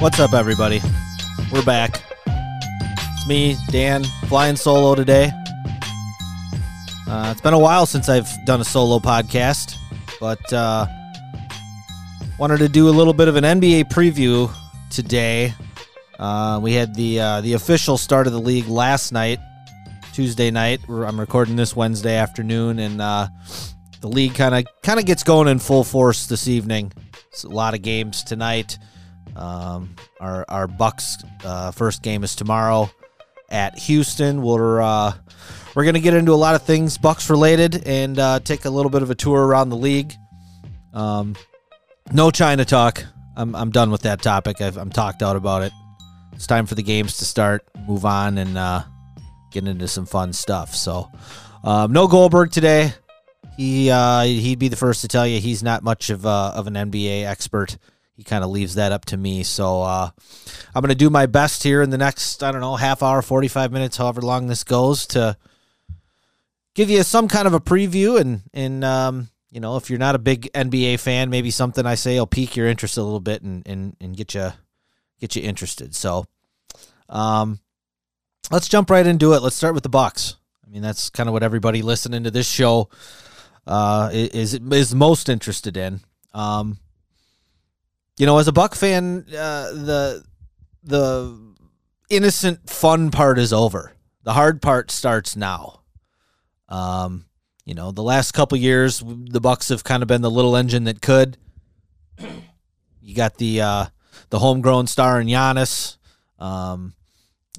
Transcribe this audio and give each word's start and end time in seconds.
What's 0.00 0.18
up, 0.18 0.32
everybody? 0.32 0.80
We're 1.52 1.62
back. 1.62 2.02
It's 2.26 3.26
me, 3.26 3.54
Dan, 3.68 4.02
flying 4.28 4.56
solo 4.56 4.94
today. 4.94 5.30
Uh, 7.06 7.28
it's 7.30 7.42
been 7.42 7.52
a 7.52 7.58
while 7.58 7.84
since 7.84 8.08
I've 8.08 8.26
done 8.46 8.62
a 8.62 8.64
solo 8.64 8.98
podcast, 8.98 9.76
but 10.18 10.40
uh, 10.54 10.86
wanted 12.38 12.60
to 12.60 12.68
do 12.70 12.88
a 12.88 12.90
little 12.90 13.12
bit 13.12 13.28
of 13.28 13.36
an 13.36 13.44
NBA 13.44 13.90
preview 13.92 14.50
today. 14.88 15.52
Uh, 16.18 16.58
we 16.62 16.72
had 16.72 16.94
the 16.94 17.20
uh, 17.20 17.40
the 17.42 17.52
official 17.52 17.98
start 17.98 18.26
of 18.26 18.32
the 18.32 18.40
league 18.40 18.68
last 18.68 19.12
night, 19.12 19.38
Tuesday 20.14 20.50
night. 20.50 20.80
I'm 20.88 21.20
recording 21.20 21.56
this 21.56 21.76
Wednesday 21.76 22.16
afternoon, 22.16 22.78
and 22.78 23.02
uh, 23.02 23.28
the 24.00 24.08
league 24.08 24.34
kind 24.34 24.54
of 24.54 24.64
kind 24.82 24.98
of 24.98 25.04
gets 25.04 25.24
going 25.24 25.46
in 25.46 25.58
full 25.58 25.84
force 25.84 26.24
this 26.24 26.48
evening. 26.48 26.90
It's 27.28 27.44
a 27.44 27.50
lot 27.50 27.74
of 27.74 27.82
games 27.82 28.24
tonight. 28.24 28.78
Um, 29.36 29.94
our 30.20 30.44
our 30.48 30.66
Bucks 30.66 31.16
uh, 31.44 31.70
first 31.70 32.02
game 32.02 32.24
is 32.24 32.34
tomorrow 32.34 32.90
at 33.50 33.78
Houston. 33.78 34.42
We're 34.42 34.80
uh, 34.80 35.12
we're 35.74 35.84
gonna 35.84 36.00
get 36.00 36.14
into 36.14 36.32
a 36.32 36.34
lot 36.34 36.54
of 36.54 36.62
things 36.62 36.98
Bucks 36.98 37.30
related 37.30 37.86
and 37.86 38.18
uh, 38.18 38.40
take 38.40 38.64
a 38.64 38.70
little 38.70 38.90
bit 38.90 39.02
of 39.02 39.10
a 39.10 39.14
tour 39.14 39.46
around 39.46 39.70
the 39.70 39.76
league. 39.76 40.14
Um, 40.92 41.36
no 42.12 42.30
China 42.30 42.64
talk. 42.64 43.04
I'm 43.36 43.54
I'm 43.54 43.70
done 43.70 43.90
with 43.90 44.02
that 44.02 44.22
topic. 44.22 44.60
I've, 44.60 44.76
I'm 44.76 44.90
talked 44.90 45.22
out 45.22 45.36
about 45.36 45.62
it. 45.62 45.72
It's 46.32 46.46
time 46.46 46.66
for 46.66 46.74
the 46.74 46.82
games 46.82 47.18
to 47.18 47.24
start. 47.24 47.64
Move 47.86 48.04
on 48.04 48.38
and 48.38 48.56
uh, 48.56 48.82
get 49.50 49.66
into 49.66 49.88
some 49.88 50.06
fun 50.06 50.32
stuff. 50.32 50.74
So 50.74 51.10
um, 51.64 51.92
no 51.92 52.06
Goldberg 52.06 52.50
today. 52.50 52.92
He 53.56 53.90
uh, 53.90 54.22
he'd 54.22 54.58
be 54.58 54.68
the 54.68 54.76
first 54.76 55.02
to 55.02 55.08
tell 55.08 55.26
you 55.26 55.40
he's 55.40 55.62
not 55.62 55.82
much 55.82 56.10
of 56.10 56.24
a, 56.24 56.52
of 56.54 56.66
an 56.66 56.74
NBA 56.74 57.24
expert 57.24 57.76
he 58.14 58.24
kind 58.24 58.44
of 58.44 58.50
leaves 58.50 58.74
that 58.74 58.92
up 58.92 59.04
to 59.06 59.16
me. 59.16 59.42
So 59.42 59.82
uh, 59.82 60.10
I'm 60.74 60.82
going 60.82 60.90
to 60.90 60.94
do 60.94 61.10
my 61.10 61.26
best 61.26 61.62
here 61.62 61.82
in 61.82 61.90
the 61.90 61.98
next, 61.98 62.42
I 62.42 62.52
don't 62.52 62.60
know, 62.60 62.76
half 62.76 63.02
hour, 63.02 63.22
45 63.22 63.72
minutes, 63.72 63.96
however 63.96 64.20
long 64.20 64.46
this 64.46 64.64
goes, 64.64 65.06
to 65.08 65.36
give 66.74 66.90
you 66.90 67.02
some 67.02 67.28
kind 67.28 67.46
of 67.46 67.54
a 67.54 67.60
preview. 67.60 68.20
And, 68.20 68.42
and 68.52 68.84
um, 68.84 69.28
you 69.50 69.60
know, 69.60 69.76
if 69.76 69.88
you're 69.88 69.98
not 69.98 70.14
a 70.14 70.18
big 70.18 70.50
NBA 70.52 71.00
fan, 71.00 71.30
maybe 71.30 71.50
something 71.50 71.86
I 71.86 71.94
say 71.94 72.18
will 72.18 72.26
pique 72.26 72.56
your 72.56 72.66
interest 72.66 72.98
a 72.98 73.02
little 73.02 73.20
bit 73.20 73.42
and, 73.42 73.66
and, 73.66 73.96
and 74.00 74.16
get 74.16 74.34
you 74.34 74.52
get 75.18 75.36
you 75.36 75.42
interested. 75.42 75.94
So 75.94 76.26
um, 77.08 77.60
let's 78.50 78.68
jump 78.68 78.90
right 78.90 79.06
into 79.06 79.34
it. 79.34 79.42
Let's 79.42 79.56
start 79.56 79.74
with 79.74 79.82
the 79.82 79.88
Bucks. 79.88 80.36
I 80.66 80.70
mean, 80.70 80.82
that's 80.82 81.10
kind 81.10 81.28
of 81.28 81.32
what 81.32 81.42
everybody 81.42 81.82
listening 81.82 82.24
to 82.24 82.30
this 82.30 82.48
show 82.48 82.88
uh, 83.66 84.10
is 84.12 84.54
is 84.54 84.94
most 84.94 85.28
interested 85.28 85.76
in. 85.76 86.00
Um, 86.32 86.78
you 88.20 88.26
know, 88.26 88.36
as 88.36 88.48
a 88.48 88.52
Buck 88.52 88.74
fan, 88.74 89.24
uh, 89.30 89.72
the 89.72 90.22
the 90.82 91.54
innocent 92.10 92.68
fun 92.68 93.10
part 93.10 93.38
is 93.38 93.50
over. 93.50 93.92
The 94.24 94.34
hard 94.34 94.60
part 94.60 94.90
starts 94.90 95.36
now. 95.36 95.80
Um, 96.68 97.24
you 97.64 97.72
know, 97.72 97.92
the 97.92 98.02
last 98.02 98.32
couple 98.32 98.58
years, 98.58 99.02
the 99.06 99.40
Bucks 99.40 99.70
have 99.70 99.84
kind 99.84 100.02
of 100.02 100.06
been 100.06 100.20
the 100.20 100.30
little 100.30 100.54
engine 100.54 100.84
that 100.84 101.00
could. 101.00 101.38
You 103.02 103.16
got 103.16 103.38
the 103.38 103.62
uh, 103.62 103.86
the 104.28 104.38
homegrown 104.38 104.86
star 104.86 105.20
in 105.20 105.26
Giannis. 105.26 105.96
Um, 106.38 106.92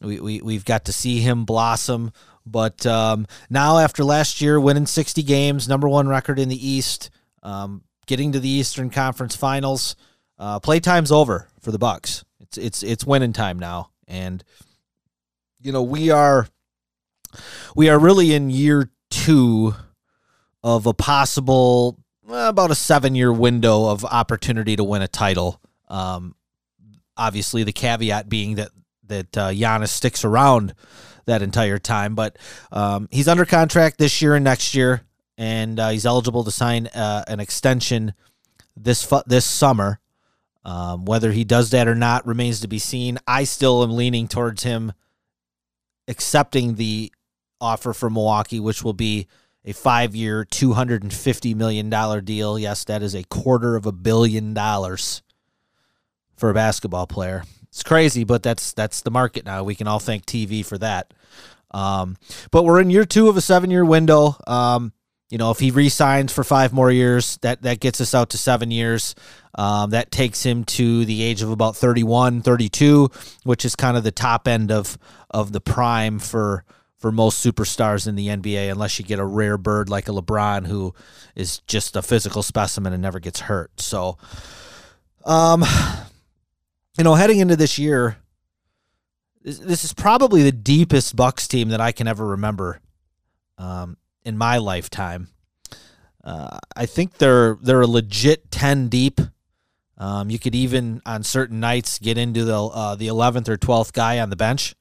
we, 0.01 0.19
we 0.19 0.41
we've 0.41 0.63
got 0.63 0.85
to 0.85 0.93
see 0.93 1.19
him 1.19 1.43
blossom. 1.43 2.13
But 2.45 2.85
um, 2.85 3.27
now, 3.49 3.79
after 3.79 4.05
last 4.05 4.39
year 4.39 4.61
winning 4.61 4.85
60 4.85 5.23
games, 5.23 5.67
number 5.67 5.89
one 5.89 6.07
record 6.07 6.39
in 6.39 6.47
the 6.47 6.69
East, 6.69 7.09
um, 7.43 7.83
getting 8.05 8.31
to 8.31 8.39
the 8.39 8.47
Eastern 8.47 8.91
Conference 8.91 9.35
Finals, 9.35 9.97
uh, 10.41 10.59
playtime's 10.59 11.11
over 11.11 11.47
for 11.61 11.71
the 11.71 11.77
Bucks. 11.77 12.25
It's 12.39 12.57
it's 12.57 12.83
it's 12.83 13.05
winning 13.05 13.31
time 13.31 13.59
now, 13.59 13.91
and 14.07 14.43
you 15.61 15.71
know 15.71 15.83
we 15.83 16.09
are 16.09 16.47
we 17.75 17.89
are 17.89 17.99
really 17.99 18.33
in 18.33 18.49
year 18.49 18.89
two 19.11 19.75
of 20.63 20.87
a 20.87 20.93
possible 20.93 21.99
well, 22.25 22.49
about 22.49 22.71
a 22.71 22.75
seven 22.75 23.13
year 23.13 23.31
window 23.31 23.85
of 23.85 24.03
opportunity 24.03 24.75
to 24.75 24.83
win 24.83 25.03
a 25.03 25.07
title. 25.07 25.61
Um, 25.87 26.35
obviously, 27.15 27.63
the 27.63 27.71
caveat 27.71 28.27
being 28.27 28.55
that 28.55 28.69
that 29.05 29.37
uh, 29.37 29.49
Giannis 29.49 29.89
sticks 29.89 30.25
around 30.25 30.73
that 31.25 31.43
entire 31.43 31.77
time, 31.77 32.15
but 32.15 32.37
um, 32.71 33.07
he's 33.11 33.27
under 33.27 33.45
contract 33.45 33.99
this 33.99 34.23
year 34.23 34.33
and 34.33 34.43
next 34.43 34.73
year, 34.73 35.03
and 35.37 35.79
uh, 35.79 35.89
he's 35.89 36.07
eligible 36.07 36.43
to 36.45 36.51
sign 36.51 36.87
uh, 36.87 37.23
an 37.27 37.39
extension 37.39 38.15
this 38.75 39.03
fu- 39.03 39.21
this 39.27 39.47
summer. 39.47 39.99
Um, 40.63 41.05
whether 41.05 41.31
he 41.31 41.43
does 41.43 41.71
that 41.71 41.87
or 41.87 41.95
not 41.95 42.27
remains 42.27 42.61
to 42.61 42.67
be 42.67 42.79
seen. 42.79 43.17
I 43.25 43.45
still 43.45 43.83
am 43.83 43.95
leaning 43.95 44.27
towards 44.27 44.63
him 44.63 44.93
accepting 46.07 46.75
the 46.75 47.11
offer 47.59 47.93
from 47.93 48.13
Milwaukee, 48.13 48.59
which 48.59 48.83
will 48.83 48.93
be 48.93 49.27
a 49.65 49.73
five 49.73 50.15
year, 50.15 50.45
$250 50.45 51.55
million 51.55 51.89
deal. 52.23 52.59
Yes, 52.59 52.83
that 52.85 53.01
is 53.01 53.15
a 53.15 53.23
quarter 53.23 53.75
of 53.75 53.85
a 53.85 53.91
billion 53.91 54.53
dollars 54.53 55.21
for 56.35 56.49
a 56.49 56.53
basketball 56.53 57.07
player. 57.07 57.43
It's 57.69 57.83
crazy, 57.83 58.23
but 58.23 58.43
that's 58.43 58.73
that's 58.73 59.01
the 59.01 59.11
market 59.11 59.45
now. 59.45 59.63
We 59.63 59.75
can 59.75 59.87
all 59.87 59.99
thank 59.99 60.25
TV 60.25 60.65
for 60.65 60.77
that. 60.79 61.13
Um, 61.71 62.17
but 62.51 62.63
we're 62.63 62.81
in 62.81 62.89
year 62.89 63.05
two 63.05 63.29
of 63.29 63.37
a 63.37 63.41
seven 63.41 63.71
year 63.71 63.85
window. 63.85 64.35
Um, 64.45 64.91
you 65.31 65.37
know, 65.37 65.49
if 65.49 65.59
he 65.59 65.71
re-signs 65.71 66.33
for 66.33 66.43
five 66.43 66.73
more 66.73 66.91
years, 66.91 67.37
that 67.37 67.61
that 67.61 67.79
gets 67.79 68.01
us 68.01 68.13
out 68.13 68.29
to 68.31 68.37
seven 68.37 68.69
years. 68.69 69.15
Um, 69.55 69.89
that 69.89 70.11
takes 70.11 70.43
him 70.43 70.63
to 70.65 71.03
the 71.03 71.23
age 71.23 71.41
of 71.41 71.49
about 71.49 71.75
31, 71.75 72.41
32, 72.41 73.09
which 73.43 73.65
is 73.65 73.75
kind 73.75 73.97
of 73.97 74.03
the 74.03 74.11
top 74.11 74.47
end 74.47 74.71
of 74.71 74.97
of 75.29 75.53
the 75.53 75.61
prime 75.61 76.19
for 76.19 76.65
for 76.97 77.11
most 77.11 77.43
superstars 77.43 78.07
in 78.07 78.15
the 78.15 78.27
NBA, 78.27 78.71
unless 78.71 78.99
you 78.99 79.05
get 79.05 79.19
a 79.19 79.25
rare 79.25 79.57
bird 79.57 79.89
like 79.89 80.07
a 80.07 80.11
LeBron 80.11 80.67
who 80.67 80.93
is 81.35 81.59
just 81.59 81.95
a 81.95 82.01
physical 82.01 82.43
specimen 82.43 82.93
and 82.93 83.01
never 83.01 83.19
gets 83.19 83.39
hurt. 83.39 83.79
So, 83.79 84.17
um, 85.25 85.63
you 86.97 87.03
know, 87.03 87.15
heading 87.15 87.39
into 87.39 87.55
this 87.55 87.79
year, 87.79 88.17
this, 89.41 89.59
this 89.59 89.83
is 89.83 89.93
probably 89.93 90.43
the 90.43 90.51
deepest 90.51 91.15
Bucks 91.15 91.47
team 91.47 91.69
that 91.69 91.81
I 91.81 91.91
can 91.91 92.07
ever 92.07 92.27
remember 92.27 92.81
um, 93.57 93.97
in 94.23 94.37
my 94.37 94.57
lifetime. 94.57 95.27
Uh, 96.23 96.59
I 96.75 96.85
think 96.85 97.17
they're 97.17 97.57
they're 97.61 97.81
a 97.81 97.87
legit 97.87 98.51
ten 98.51 98.87
deep. 98.87 99.19
Um, 99.97 100.29
you 100.29 100.39
could 100.39 100.55
even 100.55 101.01
on 101.05 101.23
certain 101.23 101.59
nights 101.59 101.99
get 101.99 102.17
into 102.17 102.45
the 102.45 102.57
uh, 102.57 102.95
the 102.95 103.07
eleventh 103.07 103.49
or 103.49 103.57
twelfth 103.57 103.93
guy 103.93 104.19
on 104.19 104.29
the 104.29 104.35
bench. 104.35 104.75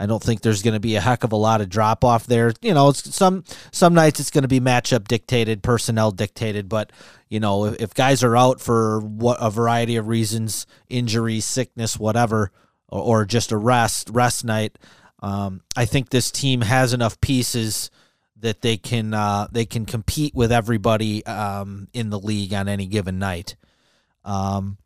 I 0.00 0.06
don't 0.06 0.22
think 0.22 0.40
there's 0.40 0.62
going 0.62 0.74
to 0.74 0.80
be 0.80 0.96
a 0.96 1.00
heck 1.00 1.24
of 1.24 1.32
a 1.32 1.36
lot 1.36 1.60
of 1.60 1.68
drop 1.68 2.04
off 2.04 2.26
there. 2.26 2.54
You 2.62 2.72
know, 2.72 2.90
some 2.92 3.44
some 3.70 3.92
nights 3.92 4.18
it's 4.18 4.30
going 4.30 4.42
to 4.42 4.48
be 4.48 4.58
matchup 4.58 5.06
dictated, 5.06 5.62
personnel 5.62 6.10
dictated, 6.10 6.70
but 6.70 6.90
you 7.28 7.38
know, 7.38 7.66
if, 7.66 7.80
if 7.82 7.94
guys 7.94 8.24
are 8.24 8.36
out 8.36 8.60
for 8.60 9.00
what 9.00 9.36
a 9.40 9.50
variety 9.50 9.96
of 9.96 10.08
reasons, 10.08 10.66
injury, 10.88 11.40
sickness, 11.40 11.98
whatever, 11.98 12.50
or, 12.88 13.20
or 13.20 13.24
just 13.26 13.52
a 13.52 13.58
rest 13.58 14.08
rest 14.10 14.42
night, 14.42 14.78
um, 15.22 15.60
I 15.76 15.84
think 15.84 16.08
this 16.08 16.30
team 16.30 16.62
has 16.62 16.94
enough 16.94 17.20
pieces 17.20 17.90
that 18.40 18.60
they 18.60 18.76
can 18.76 19.14
uh, 19.14 19.48
they 19.50 19.64
can 19.64 19.86
compete 19.86 20.34
with 20.34 20.52
everybody 20.52 21.24
um, 21.26 21.88
in 21.92 22.10
the 22.10 22.18
league 22.18 22.52
on 22.54 22.68
any 22.68 22.86
given 22.86 23.18
night. 23.18 23.56
Um, 24.24 24.78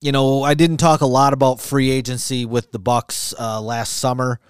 you 0.00 0.10
know, 0.10 0.42
I 0.42 0.54
didn't 0.54 0.78
talk 0.78 1.00
a 1.00 1.06
lot 1.06 1.32
about 1.32 1.60
free 1.60 1.90
agency 1.90 2.44
with 2.44 2.72
the 2.72 2.80
Bucks 2.80 3.32
uh, 3.38 3.60
last 3.60 3.98
summer. 3.98 4.40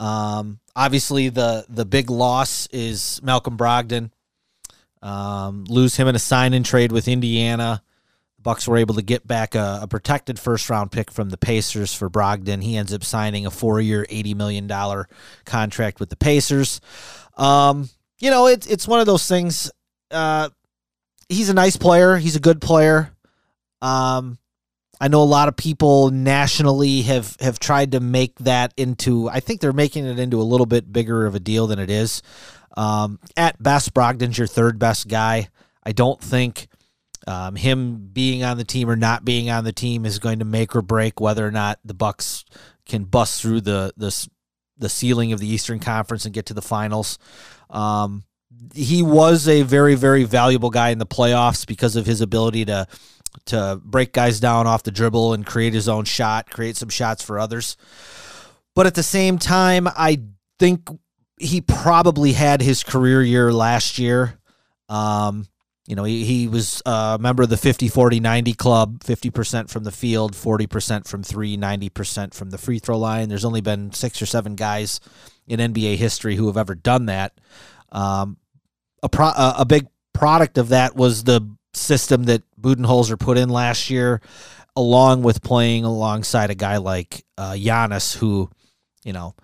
Um, 0.00 0.58
obviously, 0.74 1.28
the 1.28 1.64
the 1.68 1.84
big 1.84 2.10
loss 2.10 2.66
is 2.68 3.20
Malcolm 3.22 3.56
Brogdon. 3.56 4.10
Um, 5.00 5.64
lose 5.68 5.96
him 5.96 6.08
in 6.08 6.16
a 6.16 6.20
sign 6.20 6.52
and 6.54 6.66
trade 6.66 6.90
with 6.90 7.06
Indiana. 7.06 7.82
The 8.36 8.42
Bucks 8.42 8.66
were 8.66 8.76
able 8.76 8.96
to 8.96 9.02
get 9.02 9.26
back 9.26 9.54
a, 9.54 9.80
a 9.82 9.86
protected 9.86 10.38
first 10.38 10.68
round 10.68 10.90
pick 10.90 11.12
from 11.12 11.30
the 11.30 11.38
Pacers 11.38 11.94
for 11.94 12.10
Brogdon. 12.10 12.62
He 12.62 12.76
ends 12.76 12.92
up 12.92 13.04
signing 13.04 13.46
a 13.46 13.50
four 13.50 13.80
year, 13.80 14.04
eighty 14.10 14.34
million 14.34 14.66
dollar 14.66 15.08
contract 15.44 16.00
with 16.00 16.10
the 16.10 16.16
Pacers. 16.16 16.80
Um, 17.38 17.88
you 18.18 18.30
know, 18.30 18.46
it's 18.46 18.66
it's 18.66 18.88
one 18.88 19.00
of 19.00 19.06
those 19.06 19.26
things. 19.26 19.70
uh, 20.10 20.48
he's 21.28 21.48
a 21.48 21.54
nice 21.54 21.76
player. 21.76 22.16
He's 22.16 22.36
a 22.36 22.40
good 22.40 22.60
player. 22.60 23.12
Um, 23.80 24.38
I 25.00 25.08
know 25.08 25.22
a 25.22 25.24
lot 25.24 25.48
of 25.48 25.56
people 25.56 26.10
nationally 26.10 27.02
have 27.02 27.36
have 27.40 27.58
tried 27.58 27.92
to 27.92 28.00
make 28.00 28.36
that 28.40 28.74
into. 28.76 29.28
I 29.28 29.40
think 29.40 29.60
they're 29.60 29.72
making 29.72 30.06
it 30.06 30.18
into 30.18 30.40
a 30.40 30.42
little 30.42 30.66
bit 30.66 30.92
bigger 30.92 31.26
of 31.26 31.34
a 31.34 31.40
deal 31.40 31.66
than 31.66 31.78
it 31.78 31.90
is. 31.90 32.22
Um, 32.76 33.18
at 33.36 33.62
best, 33.62 33.94
Brogdon's 33.94 34.38
your 34.38 34.46
third 34.46 34.78
best 34.78 35.08
guy. 35.08 35.48
I 35.84 35.92
don't 35.92 36.20
think 36.20 36.68
um, 37.26 37.56
him 37.56 38.08
being 38.12 38.42
on 38.42 38.56
the 38.56 38.64
team 38.64 38.90
or 38.90 38.96
not 38.96 39.24
being 39.24 39.50
on 39.50 39.64
the 39.64 39.72
team 39.72 40.04
is 40.04 40.18
going 40.18 40.40
to 40.40 40.44
make 40.44 40.74
or 40.74 40.82
break 40.82 41.20
whether 41.20 41.46
or 41.46 41.50
not 41.50 41.78
the 41.84 41.94
Bucks 41.94 42.44
can 42.86 43.04
bust 43.04 43.40
through 43.40 43.60
the 43.60 43.92
the 43.96 44.10
the 44.78 44.88
ceiling 44.88 45.32
of 45.32 45.40
the 45.40 45.46
Eastern 45.46 45.78
Conference 45.78 46.24
and 46.24 46.34
get 46.34 46.46
to 46.46 46.54
the 46.54 46.62
finals. 46.62 47.18
Um, 47.70 48.24
he 48.74 49.02
was 49.02 49.46
a 49.46 49.62
very 49.62 49.94
very 49.94 50.24
valuable 50.24 50.70
guy 50.70 50.90
in 50.90 50.98
the 50.98 51.06
playoffs 51.06 51.66
because 51.66 51.96
of 51.96 52.06
his 52.06 52.20
ability 52.20 52.64
to 52.64 52.86
to 53.46 53.80
break 53.84 54.12
guys 54.12 54.40
down 54.40 54.66
off 54.66 54.82
the 54.82 54.90
dribble 54.90 55.34
and 55.34 55.46
create 55.46 55.74
his 55.74 55.88
own 55.88 56.04
shot, 56.04 56.50
create 56.50 56.76
some 56.76 56.88
shots 56.88 57.22
for 57.22 57.38
others. 57.38 57.76
But 58.74 58.86
at 58.86 58.94
the 58.94 59.02
same 59.02 59.38
time, 59.38 59.86
I 59.88 60.22
think 60.58 60.88
he 61.38 61.60
probably 61.60 62.32
had 62.32 62.60
his 62.60 62.82
career 62.82 63.22
year 63.22 63.52
last 63.52 63.98
year. 63.98 64.38
Um, 64.88 65.46
you 65.88 65.96
know, 65.96 66.04
he, 66.04 66.22
he 66.22 66.48
was 66.48 66.82
a 66.84 67.16
member 67.18 67.42
of 67.42 67.48
the 67.48 67.56
50 67.56 67.88
40 67.88 68.20
90 68.20 68.52
club, 68.52 69.00
50% 69.00 69.70
from 69.70 69.84
the 69.84 69.90
field, 69.90 70.34
40% 70.34 71.08
from 71.08 71.22
three, 71.22 71.56
90% 71.56 72.34
from 72.34 72.50
the 72.50 72.58
free 72.58 72.78
throw 72.78 72.98
line. 72.98 73.30
There's 73.30 73.46
only 73.46 73.62
been 73.62 73.90
six 73.94 74.20
or 74.20 74.26
seven 74.26 74.54
guys 74.54 75.00
in 75.46 75.60
NBA 75.60 75.96
history 75.96 76.36
who 76.36 76.46
have 76.46 76.58
ever 76.58 76.74
done 76.74 77.06
that. 77.06 77.40
Um, 77.90 78.36
a, 79.02 79.08
pro, 79.08 79.28
a, 79.28 79.54
a 79.60 79.64
big 79.64 79.86
product 80.12 80.58
of 80.58 80.68
that 80.68 80.94
was 80.94 81.24
the 81.24 81.40
system 81.72 82.24
that 82.24 82.42
Budenholzer 82.60 83.18
put 83.18 83.38
in 83.38 83.48
last 83.48 83.88
year, 83.88 84.20
along 84.76 85.22
with 85.22 85.42
playing 85.42 85.84
alongside 85.84 86.50
a 86.50 86.54
guy 86.54 86.76
like 86.76 87.24
uh, 87.38 87.52
Giannis, 87.52 88.14
who, 88.14 88.50
you 89.08 89.14
know, 89.14 89.34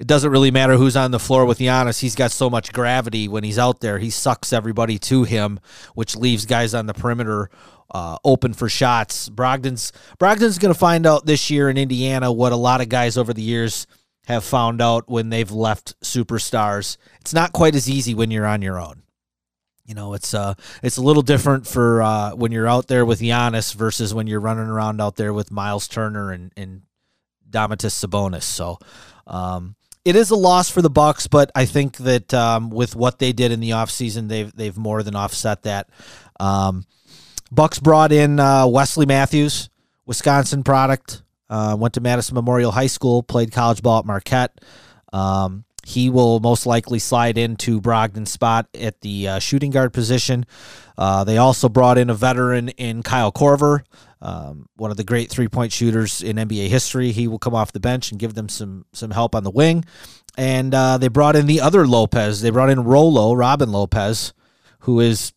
it 0.00 0.08
doesn't 0.08 0.32
really 0.32 0.50
matter 0.50 0.74
who's 0.74 0.96
on 0.96 1.12
the 1.12 1.18
floor 1.20 1.46
with 1.46 1.60
Giannis. 1.60 2.00
He's 2.00 2.16
got 2.16 2.32
so 2.32 2.50
much 2.50 2.72
gravity 2.72 3.28
when 3.28 3.44
he's 3.44 3.56
out 3.56 3.78
there. 3.78 4.00
He 4.00 4.10
sucks 4.10 4.52
everybody 4.52 4.98
to 4.98 5.22
him, 5.22 5.60
which 5.94 6.16
leaves 6.16 6.44
guys 6.44 6.74
on 6.74 6.86
the 6.86 6.92
perimeter 6.92 7.48
uh, 7.92 8.16
open 8.24 8.52
for 8.52 8.68
shots. 8.68 9.28
Brogdon's 9.28 9.92
Brogdon's 10.18 10.58
going 10.58 10.74
to 10.74 10.78
find 10.78 11.06
out 11.06 11.24
this 11.24 11.50
year 11.50 11.70
in 11.70 11.76
Indiana 11.76 12.32
what 12.32 12.50
a 12.50 12.56
lot 12.56 12.80
of 12.80 12.88
guys 12.88 13.16
over 13.16 13.32
the 13.32 13.42
years 13.42 13.86
have 14.26 14.42
found 14.42 14.82
out 14.82 15.08
when 15.08 15.30
they've 15.30 15.52
left 15.52 15.94
superstars. 16.00 16.96
It's 17.20 17.32
not 17.32 17.52
quite 17.52 17.76
as 17.76 17.88
easy 17.88 18.12
when 18.12 18.32
you're 18.32 18.44
on 18.44 18.60
your 18.60 18.80
own. 18.80 19.02
You 19.86 19.94
know, 19.94 20.14
it's 20.14 20.34
uh, 20.34 20.54
it's 20.82 20.96
a 20.96 21.02
little 21.02 21.22
different 21.22 21.68
for 21.68 22.02
uh, 22.02 22.34
when 22.34 22.50
you're 22.50 22.66
out 22.66 22.88
there 22.88 23.06
with 23.06 23.20
Giannis 23.20 23.72
versus 23.72 24.12
when 24.12 24.26
you're 24.26 24.40
running 24.40 24.66
around 24.66 25.00
out 25.00 25.14
there 25.14 25.32
with 25.32 25.52
Miles 25.52 25.86
Turner 25.86 26.32
and 26.32 26.52
and 26.56 26.82
Domantas 27.52 27.94
Sabonis. 27.94 28.42
So, 28.42 28.78
um, 29.26 29.76
it 30.04 30.16
is 30.16 30.30
a 30.30 30.36
loss 30.36 30.68
for 30.68 30.82
the 30.82 30.90
Bucks, 30.90 31.26
but 31.28 31.50
I 31.54 31.64
think 31.64 31.96
that 31.98 32.34
um, 32.34 32.70
with 32.70 32.96
what 32.96 33.18
they 33.18 33.32
did 33.32 33.52
in 33.52 33.60
the 33.60 33.70
offseason, 33.70 34.28
they've 34.28 34.52
they've 34.54 34.76
more 34.76 35.02
than 35.02 35.14
offset 35.14 35.62
that. 35.62 35.88
Um, 36.40 36.86
Bucks 37.50 37.78
brought 37.78 38.12
in 38.12 38.40
uh, 38.40 38.66
Wesley 38.66 39.06
Matthews, 39.06 39.68
Wisconsin 40.06 40.64
product. 40.64 41.22
Uh, 41.48 41.76
went 41.78 41.94
to 41.94 42.00
Madison 42.00 42.34
Memorial 42.34 42.72
High 42.72 42.86
School, 42.86 43.22
played 43.22 43.52
college 43.52 43.82
ball 43.82 43.98
at 43.98 44.06
Marquette. 44.06 44.58
Um, 45.12 45.64
he 45.84 46.10
will 46.10 46.40
most 46.40 46.66
likely 46.66 46.98
slide 46.98 47.36
into 47.36 47.80
Brogdon's 47.80 48.30
spot 48.30 48.68
at 48.78 49.00
the 49.00 49.28
uh, 49.28 49.38
shooting 49.38 49.70
guard 49.70 49.92
position. 49.92 50.46
Uh, 50.96 51.24
they 51.24 51.38
also 51.38 51.68
brought 51.68 51.98
in 51.98 52.10
a 52.10 52.14
veteran 52.14 52.68
in 52.70 53.02
Kyle 53.02 53.32
Korver, 53.32 53.82
um, 54.20 54.66
one 54.76 54.90
of 54.90 54.96
the 54.96 55.04
great 55.04 55.30
three 55.30 55.48
point 55.48 55.72
shooters 55.72 56.22
in 56.22 56.36
NBA 56.36 56.68
history. 56.68 57.10
He 57.10 57.26
will 57.26 57.38
come 57.38 57.54
off 57.54 57.72
the 57.72 57.80
bench 57.80 58.10
and 58.10 58.20
give 58.20 58.34
them 58.34 58.48
some 58.48 58.86
some 58.92 59.10
help 59.10 59.34
on 59.34 59.42
the 59.42 59.50
wing. 59.50 59.84
And 60.36 60.74
uh, 60.74 60.98
they 60.98 61.08
brought 61.08 61.36
in 61.36 61.46
the 61.46 61.60
other 61.60 61.86
Lopez. 61.86 62.40
They 62.40 62.50
brought 62.50 62.70
in 62.70 62.84
Rolo, 62.84 63.34
Robin 63.34 63.70
Lopez, 63.70 64.32
who 64.80 65.00
is, 65.00 65.32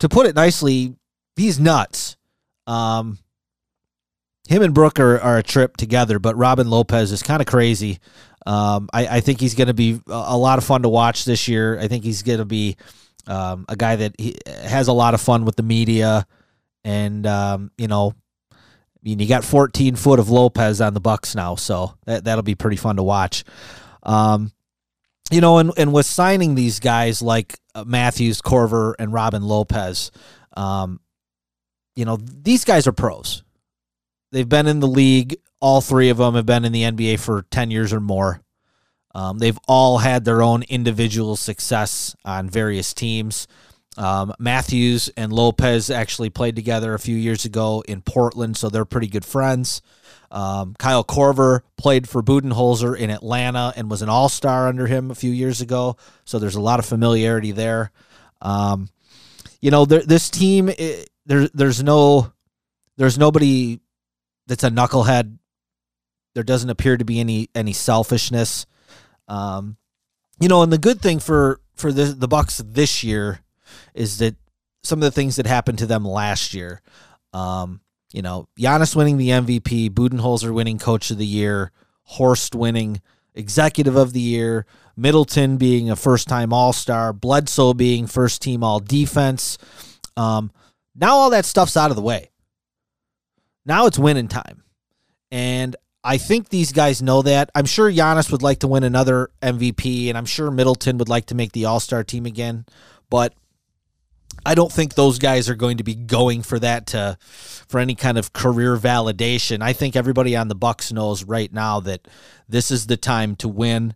to 0.00 0.08
put 0.08 0.26
it 0.26 0.34
nicely, 0.34 0.96
he's 1.36 1.60
nuts. 1.60 2.16
Um, 2.66 3.18
him 4.48 4.62
and 4.62 4.74
Brook 4.74 4.98
are, 4.98 5.20
are 5.20 5.38
a 5.38 5.42
trip 5.42 5.76
together, 5.76 6.18
but 6.18 6.36
Robin 6.36 6.68
Lopez 6.68 7.12
is 7.12 7.22
kind 7.22 7.40
of 7.40 7.46
crazy. 7.46 8.00
Um, 8.44 8.88
I, 8.92 9.06
I, 9.06 9.20
think 9.20 9.40
he's 9.40 9.54
going 9.54 9.68
to 9.68 9.74
be 9.74 10.00
a 10.08 10.36
lot 10.36 10.58
of 10.58 10.64
fun 10.64 10.82
to 10.82 10.88
watch 10.88 11.24
this 11.24 11.46
year. 11.46 11.78
I 11.78 11.86
think 11.86 12.02
he's 12.02 12.22
going 12.22 12.40
to 12.40 12.44
be 12.44 12.76
um, 13.26 13.64
a 13.68 13.76
guy 13.76 13.94
that 13.96 14.14
he 14.18 14.36
has 14.46 14.88
a 14.88 14.92
lot 14.92 15.14
of 15.14 15.20
fun 15.20 15.44
with 15.44 15.54
the 15.54 15.62
media, 15.62 16.26
and 16.82 17.24
um, 17.26 17.70
you 17.78 17.86
know, 17.86 18.14
I 18.52 18.56
mean, 19.02 19.20
you 19.20 19.28
got 19.28 19.44
14 19.44 19.94
foot 19.94 20.18
of 20.18 20.28
Lopez 20.28 20.80
on 20.80 20.94
the 20.94 21.00
Bucks 21.00 21.34
now, 21.34 21.54
so 21.54 21.94
that 22.06 22.24
that'll 22.24 22.42
be 22.42 22.56
pretty 22.56 22.76
fun 22.76 22.96
to 22.96 23.02
watch. 23.02 23.44
Um, 24.02 24.50
you 25.30 25.40
know, 25.40 25.58
and 25.58 25.72
and 25.76 25.92
with 25.92 26.06
signing 26.06 26.54
these 26.54 26.80
guys 26.80 27.22
like 27.22 27.58
uh, 27.74 27.84
Matthews, 27.86 28.42
Korver, 28.42 28.94
and 28.98 29.12
Robin 29.12 29.42
Lopez, 29.42 30.10
um, 30.56 31.00
you 31.96 32.04
know, 32.04 32.16
these 32.16 32.64
guys 32.64 32.86
are 32.86 32.92
pros. 32.92 33.44
They've 34.32 34.48
been 34.48 34.66
in 34.66 34.80
the 34.80 34.88
league. 34.88 35.36
All 35.62 35.80
three 35.80 36.08
of 36.08 36.16
them 36.18 36.34
have 36.34 36.44
been 36.44 36.64
in 36.64 36.72
the 36.72 36.82
NBA 36.82 37.20
for 37.20 37.46
10 37.50 37.70
years 37.70 37.92
or 37.92 38.00
more. 38.00 38.42
Um, 39.14 39.38
they've 39.38 39.58
all 39.68 39.98
had 39.98 40.24
their 40.24 40.42
own 40.42 40.64
individual 40.64 41.36
success 41.36 42.16
on 42.24 42.50
various 42.50 42.92
teams. 42.92 43.46
Um, 43.96 44.34
Matthews 44.40 45.08
and 45.16 45.32
Lopez 45.32 45.88
actually 45.88 46.30
played 46.30 46.56
together 46.56 46.94
a 46.94 46.98
few 46.98 47.14
years 47.14 47.44
ago 47.44 47.84
in 47.86 48.02
Portland, 48.02 48.56
so 48.56 48.70
they're 48.70 48.84
pretty 48.84 49.06
good 49.06 49.24
friends. 49.24 49.82
Um, 50.32 50.74
Kyle 50.78 51.04
Korver 51.04 51.60
played 51.76 52.08
for 52.08 52.22
Budenholzer 52.22 52.98
in 52.98 53.10
Atlanta 53.10 53.72
and 53.76 53.88
was 53.88 54.02
an 54.02 54.08
All 54.08 54.28
Star 54.28 54.66
under 54.66 54.86
him 54.88 55.10
a 55.12 55.14
few 55.14 55.30
years 55.30 55.60
ago, 55.60 55.96
so 56.24 56.40
there's 56.40 56.56
a 56.56 56.60
lot 56.60 56.80
of 56.80 56.86
familiarity 56.86 57.52
there. 57.52 57.92
Um, 58.40 58.88
you 59.60 59.70
know, 59.70 59.84
there, 59.84 60.02
this 60.02 60.28
team, 60.28 60.70
it, 60.70 61.08
there, 61.26 61.48
there's 61.54 61.82
no, 61.82 62.32
there's 62.96 63.16
nobody 63.18 63.78
that's 64.46 64.64
a 64.64 64.70
knucklehead. 64.70 65.38
There 66.34 66.42
doesn't 66.44 66.70
appear 66.70 66.96
to 66.96 67.04
be 67.04 67.20
any 67.20 67.48
any 67.54 67.72
selfishness. 67.72 68.66
Um, 69.28 69.76
you 70.40 70.48
know, 70.48 70.62
and 70.62 70.72
the 70.72 70.78
good 70.78 71.00
thing 71.00 71.18
for 71.18 71.60
for 71.74 71.92
the 71.92 72.04
the 72.04 72.28
Bucks 72.28 72.58
this 72.64 73.04
year 73.04 73.40
is 73.94 74.18
that 74.18 74.36
some 74.82 74.98
of 74.98 75.04
the 75.04 75.10
things 75.10 75.36
that 75.36 75.46
happened 75.46 75.78
to 75.78 75.86
them 75.86 76.04
last 76.04 76.54
year. 76.54 76.82
Um, 77.32 77.80
you 78.12 78.20
know, 78.20 78.48
Giannis 78.58 78.94
winning 78.94 79.16
the 79.16 79.30
MVP, 79.30 79.90
Budenholzer 79.90 80.52
winning 80.52 80.78
Coach 80.78 81.10
of 81.10 81.18
the 81.18 81.26
Year, 81.26 81.72
Horst 82.02 82.54
winning 82.54 83.00
Executive 83.34 83.96
of 83.96 84.12
the 84.12 84.20
Year, 84.20 84.66
Middleton 84.96 85.56
being 85.56 85.90
a 85.90 85.96
first 85.96 86.28
time 86.28 86.52
All 86.52 86.72
Star, 86.72 87.12
Bledsoe 87.12 87.72
being 87.72 88.06
first 88.06 88.42
team 88.42 88.62
All 88.62 88.80
Defense. 88.80 89.56
Um, 90.16 90.52
now 90.94 91.14
all 91.14 91.30
that 91.30 91.46
stuff's 91.46 91.76
out 91.76 91.90
of 91.90 91.96
the 91.96 92.02
way. 92.02 92.30
Now 93.64 93.86
it's 93.86 93.98
winning 93.98 94.28
time. 94.28 94.62
And 95.30 95.74
I 96.04 96.18
think 96.18 96.48
these 96.48 96.72
guys 96.72 97.00
know 97.00 97.22
that. 97.22 97.50
I'm 97.54 97.66
sure 97.66 97.90
Giannis 97.90 98.32
would 98.32 98.42
like 98.42 98.60
to 98.60 98.68
win 98.68 98.82
another 98.82 99.30
MVP, 99.40 100.08
and 100.08 100.18
I'm 100.18 100.24
sure 100.24 100.50
Middleton 100.50 100.98
would 100.98 101.08
like 101.08 101.26
to 101.26 101.34
make 101.34 101.52
the 101.52 101.66
All 101.66 101.80
Star 101.80 102.02
team 102.02 102.26
again. 102.26 102.66
But 103.08 103.34
I 104.44 104.54
don't 104.54 104.72
think 104.72 104.94
those 104.94 105.18
guys 105.18 105.48
are 105.48 105.54
going 105.54 105.76
to 105.76 105.84
be 105.84 105.94
going 105.94 106.42
for 106.42 106.58
that 106.58 106.88
to 106.88 107.18
for 107.20 107.78
any 107.78 107.94
kind 107.94 108.18
of 108.18 108.32
career 108.32 108.76
validation. 108.76 109.62
I 109.62 109.72
think 109.72 109.94
everybody 109.94 110.34
on 110.34 110.48
the 110.48 110.54
Bucks 110.56 110.92
knows 110.92 111.24
right 111.24 111.52
now 111.52 111.80
that 111.80 112.08
this 112.48 112.70
is 112.70 112.86
the 112.86 112.96
time 112.96 113.36
to 113.36 113.48
win. 113.48 113.94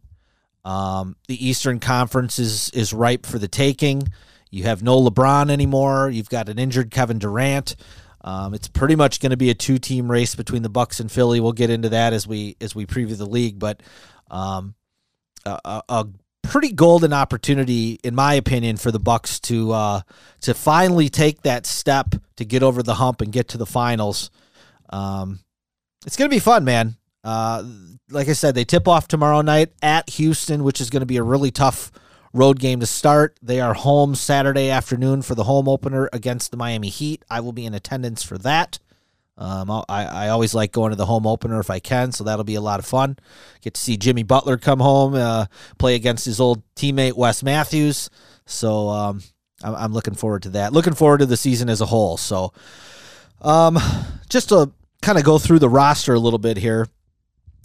Um, 0.65 1.17
the 1.27 1.49
Eastern 1.49 1.81
Conference 1.81 2.39
is 2.39 2.71
is 2.71 2.93
ripe 2.93 3.27
for 3.27 3.39
the 3.39 3.49
taking. 3.49 4.09
You 4.51 4.63
have 4.65 4.83
no 4.83 5.01
LeBron 5.01 5.51
anymore. 5.51 6.09
You've 6.09 6.31
got 6.31 6.49
an 6.49 6.59
injured 6.59 6.93
Kevin 6.93 7.19
Durant. 7.19 7.75
Um, 8.27 8.55
it's 8.55 8.67
pretty 8.67 8.97
much 8.97 9.21
going 9.21 9.31
to 9.31 9.37
be 9.37 9.51
a 9.51 9.55
two 9.55 9.79
team 9.79 10.11
race 10.11 10.35
between 10.35 10.63
the 10.63 10.69
Bucks 10.69 10.99
and 10.99 11.11
Philly. 11.11 11.39
We'll 11.39 11.53
get 11.53 11.71
into 11.71 11.91
that 11.91 12.13
as 12.13 12.27
we 12.27 12.57
as 12.61 12.75
we 12.75 12.85
preview 12.85 13.17
the 13.17 13.25
league, 13.25 13.61
but 13.61 13.81
um, 14.31 14.75
a, 15.45 15.83
a, 15.89 16.07
pretty 16.43 16.73
golden 16.73 17.13
opportunity, 17.13 17.99
in 18.05 18.15
my 18.15 18.35
opinion, 18.35 18.77
for 18.77 18.91
the 18.91 18.99
Bucks 18.99 19.39
to 19.41 19.73
uh, 19.73 20.01
to 20.41 20.55
finally 20.55 21.09
take 21.09 21.43
that 21.43 21.67
step 21.67 22.15
to 22.37 22.45
get 22.45 22.65
over 22.65 22.83
the 22.83 22.95
hump 22.95 23.21
and 23.21 23.33
get 23.33 23.49
to 23.49 23.59
the 23.59 23.67
finals. 23.67 24.31
Um, 24.91 25.41
it's 26.05 26.17
going 26.17 26.29
to 26.29 26.35
be 26.35 26.41
fun, 26.41 26.65
man. 26.65 26.97
Uh, 27.23 27.65
like 28.11 28.29
I 28.29 28.33
said, 28.33 28.55
they 28.55 28.65
tip 28.65 28.87
off 28.87 29.09
tomorrow 29.09 29.41
night 29.41 29.73
at 29.83 30.11
Houston, 30.11 30.65
which 30.65 30.81
is 30.81 30.91
going 30.91 31.01
to 31.01 31.07
be 31.07 31.17
a 31.17 31.23
really 31.23 31.51
tough 31.51 31.91
road 32.37 32.59
game 32.61 32.81
to 32.81 32.87
start. 32.87 33.39
They 33.43 33.61
are 33.61 33.75
home 33.75 34.15
Saturday 34.15 34.71
afternoon 34.71 35.23
for 35.23 35.35
the 35.35 35.45
home 35.45 35.69
opener 35.69 36.09
against 36.13 36.51
the 36.51 36.57
Miami 36.57 36.89
Heat. 36.89 37.25
I 37.31 37.41
will 37.41 37.53
be 37.53 37.67
in 37.67 37.75
attendance 37.75 38.23
for 38.23 38.39
that. 38.39 38.79
Um, 39.39 39.71
I, 39.71 39.83
I 39.89 40.29
always 40.29 40.55
like 40.55 40.73
going 40.73 40.91
to 40.91 40.97
the 40.97 41.07
home 41.07 41.27
opener 41.27 41.61
if 41.61 41.69
I 41.69 41.79
can, 41.79 42.13
so 42.13 42.25
that'll 42.25 42.45
be 42.45 42.55
a 42.55 42.61
lot 42.61 42.79
of 42.79 42.87
fun. 42.87 43.19
Get 43.61 43.75
to 43.75 43.81
see 43.81 43.97
Jimmy 43.97 44.23
Butler 44.23 44.57
come 44.57 44.81
home, 44.81 45.15
uh, 45.15 45.47
play 45.79 45.95
against 45.95 46.25
his 46.25 46.41
old 46.41 46.63
teammate 46.75 47.15
Wes 47.15 47.43
Matthews. 47.43 48.09
So 48.47 48.89
um, 48.89 49.23
I'm, 49.63 49.75
I'm 49.75 49.93
looking 49.93 50.15
forward 50.15 50.43
to 50.45 50.51
that. 50.51 50.73
Looking 50.73 50.95
forward 50.95 51.19
to 51.19 51.27
the 51.27 51.37
season 51.37 51.69
as 51.69 51.81
a 51.83 51.87
whole. 51.87 52.17
So 52.17 52.55
um, 53.43 53.79
just 54.31 54.49
to 54.51 54.71
kind 55.03 55.19
of 55.19 55.25
go 55.25 55.39
through 55.39 55.59
the 55.59 55.69
roster 55.69 56.15
a 56.15 56.19
little 56.19 56.39
bit 56.39 56.57
here. 56.57 56.89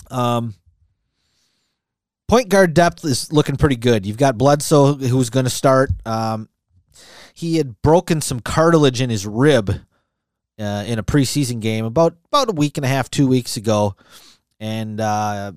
Um, 0.09 0.55
point 2.31 2.47
guard 2.47 2.73
depth 2.73 3.03
is 3.03 3.29
looking 3.33 3.57
pretty 3.57 3.75
good. 3.75 4.05
You've 4.05 4.15
got 4.15 4.37
Bledsoe 4.37 4.93
who's 4.93 5.29
going 5.29 5.43
to 5.43 5.49
start. 5.49 5.89
Um, 6.05 6.47
he 7.33 7.57
had 7.57 7.81
broken 7.81 8.21
some 8.21 8.39
cartilage 8.39 9.01
in 9.01 9.09
his 9.09 9.27
rib 9.27 9.69
uh, 10.57 10.83
in 10.87 10.97
a 10.97 11.03
preseason 11.03 11.59
game 11.59 11.83
about 11.83 12.15
about 12.27 12.49
a 12.49 12.53
week 12.53 12.77
and 12.77 12.85
a 12.85 12.87
half, 12.87 13.11
two 13.11 13.27
weeks 13.27 13.57
ago, 13.57 13.97
and 14.61 15.01
uh, 15.01 15.51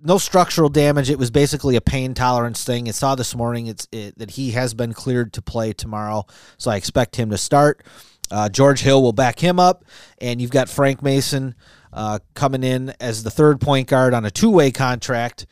no 0.00 0.18
structural 0.18 0.68
damage. 0.68 1.08
It 1.08 1.18
was 1.18 1.30
basically 1.30 1.76
a 1.76 1.80
pain 1.80 2.12
tolerance 2.12 2.62
thing. 2.62 2.88
I 2.88 2.90
saw 2.90 3.14
this 3.14 3.34
morning 3.34 3.66
it's 3.66 3.88
it, 3.90 4.18
that 4.18 4.32
he 4.32 4.50
has 4.50 4.74
been 4.74 4.92
cleared 4.92 5.32
to 5.32 5.40
play 5.40 5.72
tomorrow, 5.72 6.26
so 6.58 6.70
I 6.70 6.76
expect 6.76 7.16
him 7.16 7.30
to 7.30 7.38
start. 7.38 7.82
Uh, 8.30 8.50
George 8.50 8.80
Hill 8.80 9.02
will 9.02 9.14
back 9.14 9.38
him 9.38 9.58
up, 9.58 9.86
and 10.18 10.42
you've 10.42 10.50
got 10.50 10.68
Frank 10.68 11.02
Mason 11.02 11.54
uh, 11.90 12.18
coming 12.34 12.64
in 12.64 12.92
as 13.00 13.22
the 13.22 13.30
third 13.30 13.62
point 13.62 13.88
guard 13.88 14.12
on 14.12 14.26
a 14.26 14.30
two 14.30 14.50
way 14.50 14.70
contract. 14.70 15.46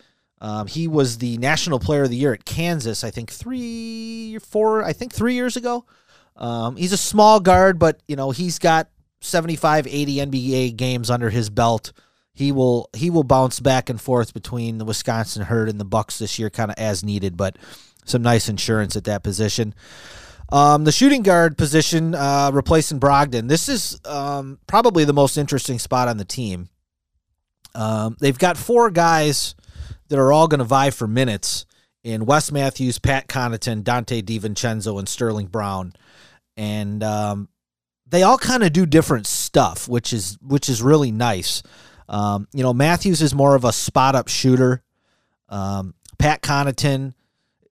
Um, 0.47 0.69
he 0.69 0.87
was 0.87 1.19
the 1.19 1.38
National 1.38 1.81
Player 1.81 2.05
of 2.05 2.11
the 2.11 2.17
Year 2.17 2.33
at 2.33 2.45
Kansas, 2.45 3.03
I 3.03 3.11
think 3.11 3.33
three, 3.33 4.37
or 4.37 4.38
four, 4.38 4.85
I 4.85 4.93
think 4.93 5.12
three 5.12 5.35
years 5.35 5.57
ago. 5.57 5.85
Um, 6.37 6.76
he's 6.76 6.93
a 6.93 6.97
small 6.97 7.41
guard, 7.41 7.81
but 7.81 8.00
you 8.07 8.15
know 8.15 8.31
he's 8.31 8.61
got 8.61 8.88
75, 9.23 9.88
80 9.88 10.17
NBA 10.19 10.76
games 10.76 11.11
under 11.11 11.31
his 11.31 11.50
belt. 11.50 11.93
He 12.33 12.53
will 12.53 12.88
he 12.95 13.11
will 13.11 13.25
bounce 13.25 13.59
back 13.59 13.91
and 13.91 14.00
forth 14.00 14.35
between 14.35 14.79
the 14.79 14.85
Wisconsin 14.85 15.43
herd 15.43 15.69
and 15.69 15.81
the 15.81 15.85
Bucks 15.85 16.21
this 16.21 16.38
year, 16.38 16.49
kind 16.49 16.71
of 16.71 16.79
as 16.79 17.03
needed, 17.03 17.37
but 17.37 17.59
some 18.05 18.23
nice 18.23 18.49
insurance 18.49 18.95
at 18.95 19.03
that 19.03 19.25
position. 19.25 19.75
Um, 20.53 20.85
the 20.85 20.93
shooting 20.93 21.23
guard 21.23 21.59
position, 21.59 22.15
uh, 22.15 22.53
replacing 22.55 23.00
Brogdon. 23.00 23.49
This 23.49 23.69
is 23.69 23.99
um, 24.05 24.61
probably 24.69 25.05
the 25.05 25.12
most 25.12 25.38
interesting 25.38 25.81
spot 25.81 26.07
on 26.07 26.19
the 26.19 26.25
team. 26.25 26.69
Um, 27.75 28.17
they've 28.21 28.38
got 28.38 28.57
four 28.57 28.93
guys 28.93 29.57
that 30.09 30.19
are 30.19 30.33
all 30.33 30.49
going 30.49 30.59
to 30.59 30.65
vie 30.65 30.91
for 30.91 31.07
minutes 31.07 31.67
in 32.05 32.27
Wes 32.27 32.53
Matthews, 32.53 32.99
Pat 32.99 33.27
Connaughton, 33.27 33.83
Dante 33.83 34.23
DiVincenzo, 34.23 34.99
and 34.99 35.09
Sterling 35.09 35.47
Brown, 35.47 35.93
and 36.57 37.03
um, 37.03 37.49
they 38.07 38.23
all 38.23 38.39
kind 38.39 38.63
of 38.63 38.73
do 38.73 38.87
different 38.87 39.27
stuff, 39.27 39.89
which 39.89 40.13
is 40.13 40.39
which 40.41 40.69
is 40.69 40.83
really 40.83 41.11
nice. 41.11 41.63
Um, 42.09 42.47
you 42.53 42.63
know, 42.63 42.73
Matthews 42.73 43.23
is 43.23 43.35
more 43.35 43.57
of 43.57 43.65
a 43.65 43.73
spot 43.73 44.15
up 44.15 44.29
shooter. 44.29 44.83
Um, 45.49 45.95
Pat 46.19 46.43
Connaughton, 46.43 47.15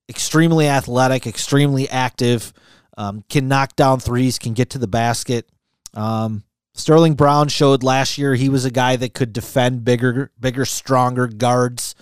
extremely 0.10 0.68
athletic, 0.68 1.26
extremely 1.26 1.90
active, 1.90 2.54
um, 2.98 3.24
can 3.30 3.48
knock 3.48 3.76
down 3.76 4.00
threes, 4.00 4.40
can 4.40 4.54
get 4.54 4.72
to 4.72 4.78
the 4.78 4.88
basket. 4.88 5.48
Um, 5.94 6.44
Sterling 6.74 7.16
Brown 7.16 7.48
showed 7.48 7.84
last 7.84 8.18
year 8.18 8.36
he 8.36 8.50
was 8.50 8.66
a 8.66 8.72
guy 8.72 8.98
that 8.98 9.14
could 9.14 9.32
defend 9.32 9.86
bigger, 9.86 10.32
bigger, 10.40 10.66
stronger 10.66 11.28
guards, 11.28 11.96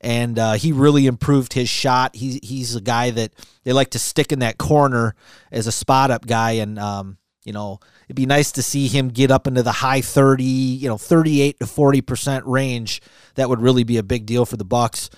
and 0.00 0.38
uh, 0.38 0.52
he 0.52 0.72
really 0.72 1.06
improved 1.06 1.52
his 1.52 1.68
shot. 1.68 2.16
He's 2.16 2.40
he's 2.42 2.74
a 2.74 2.80
guy 2.80 3.10
that 3.10 3.32
they 3.64 3.72
like 3.72 3.90
to 3.90 3.98
stick 3.98 4.32
in 4.32 4.38
that 4.38 4.58
corner 4.58 5.14
as 5.52 5.66
a 5.66 5.72
spot 5.72 6.10
up 6.10 6.26
guy, 6.26 6.52
and 6.52 6.78
um, 6.78 7.18
you 7.44 7.52
know 7.52 7.80
it'd 8.06 8.16
be 8.16 8.26
nice 8.26 8.52
to 8.52 8.62
see 8.62 8.88
him 8.88 9.08
get 9.08 9.30
up 9.30 9.46
into 9.46 9.62
the 9.62 9.72
high 9.72 10.00
thirty, 10.00 10.44
you 10.44 10.88
know, 10.88 10.98
thirty 10.98 11.42
eight 11.42 11.60
to 11.60 11.66
forty 11.66 12.00
percent 12.00 12.44
range. 12.46 13.02
That 13.34 13.48
would 13.48 13.60
really 13.60 13.84
be 13.84 13.98
a 13.98 14.02
big 14.02 14.26
deal 14.26 14.46
for 14.46 14.56
the 14.56 14.64
Bucks. 14.64 15.10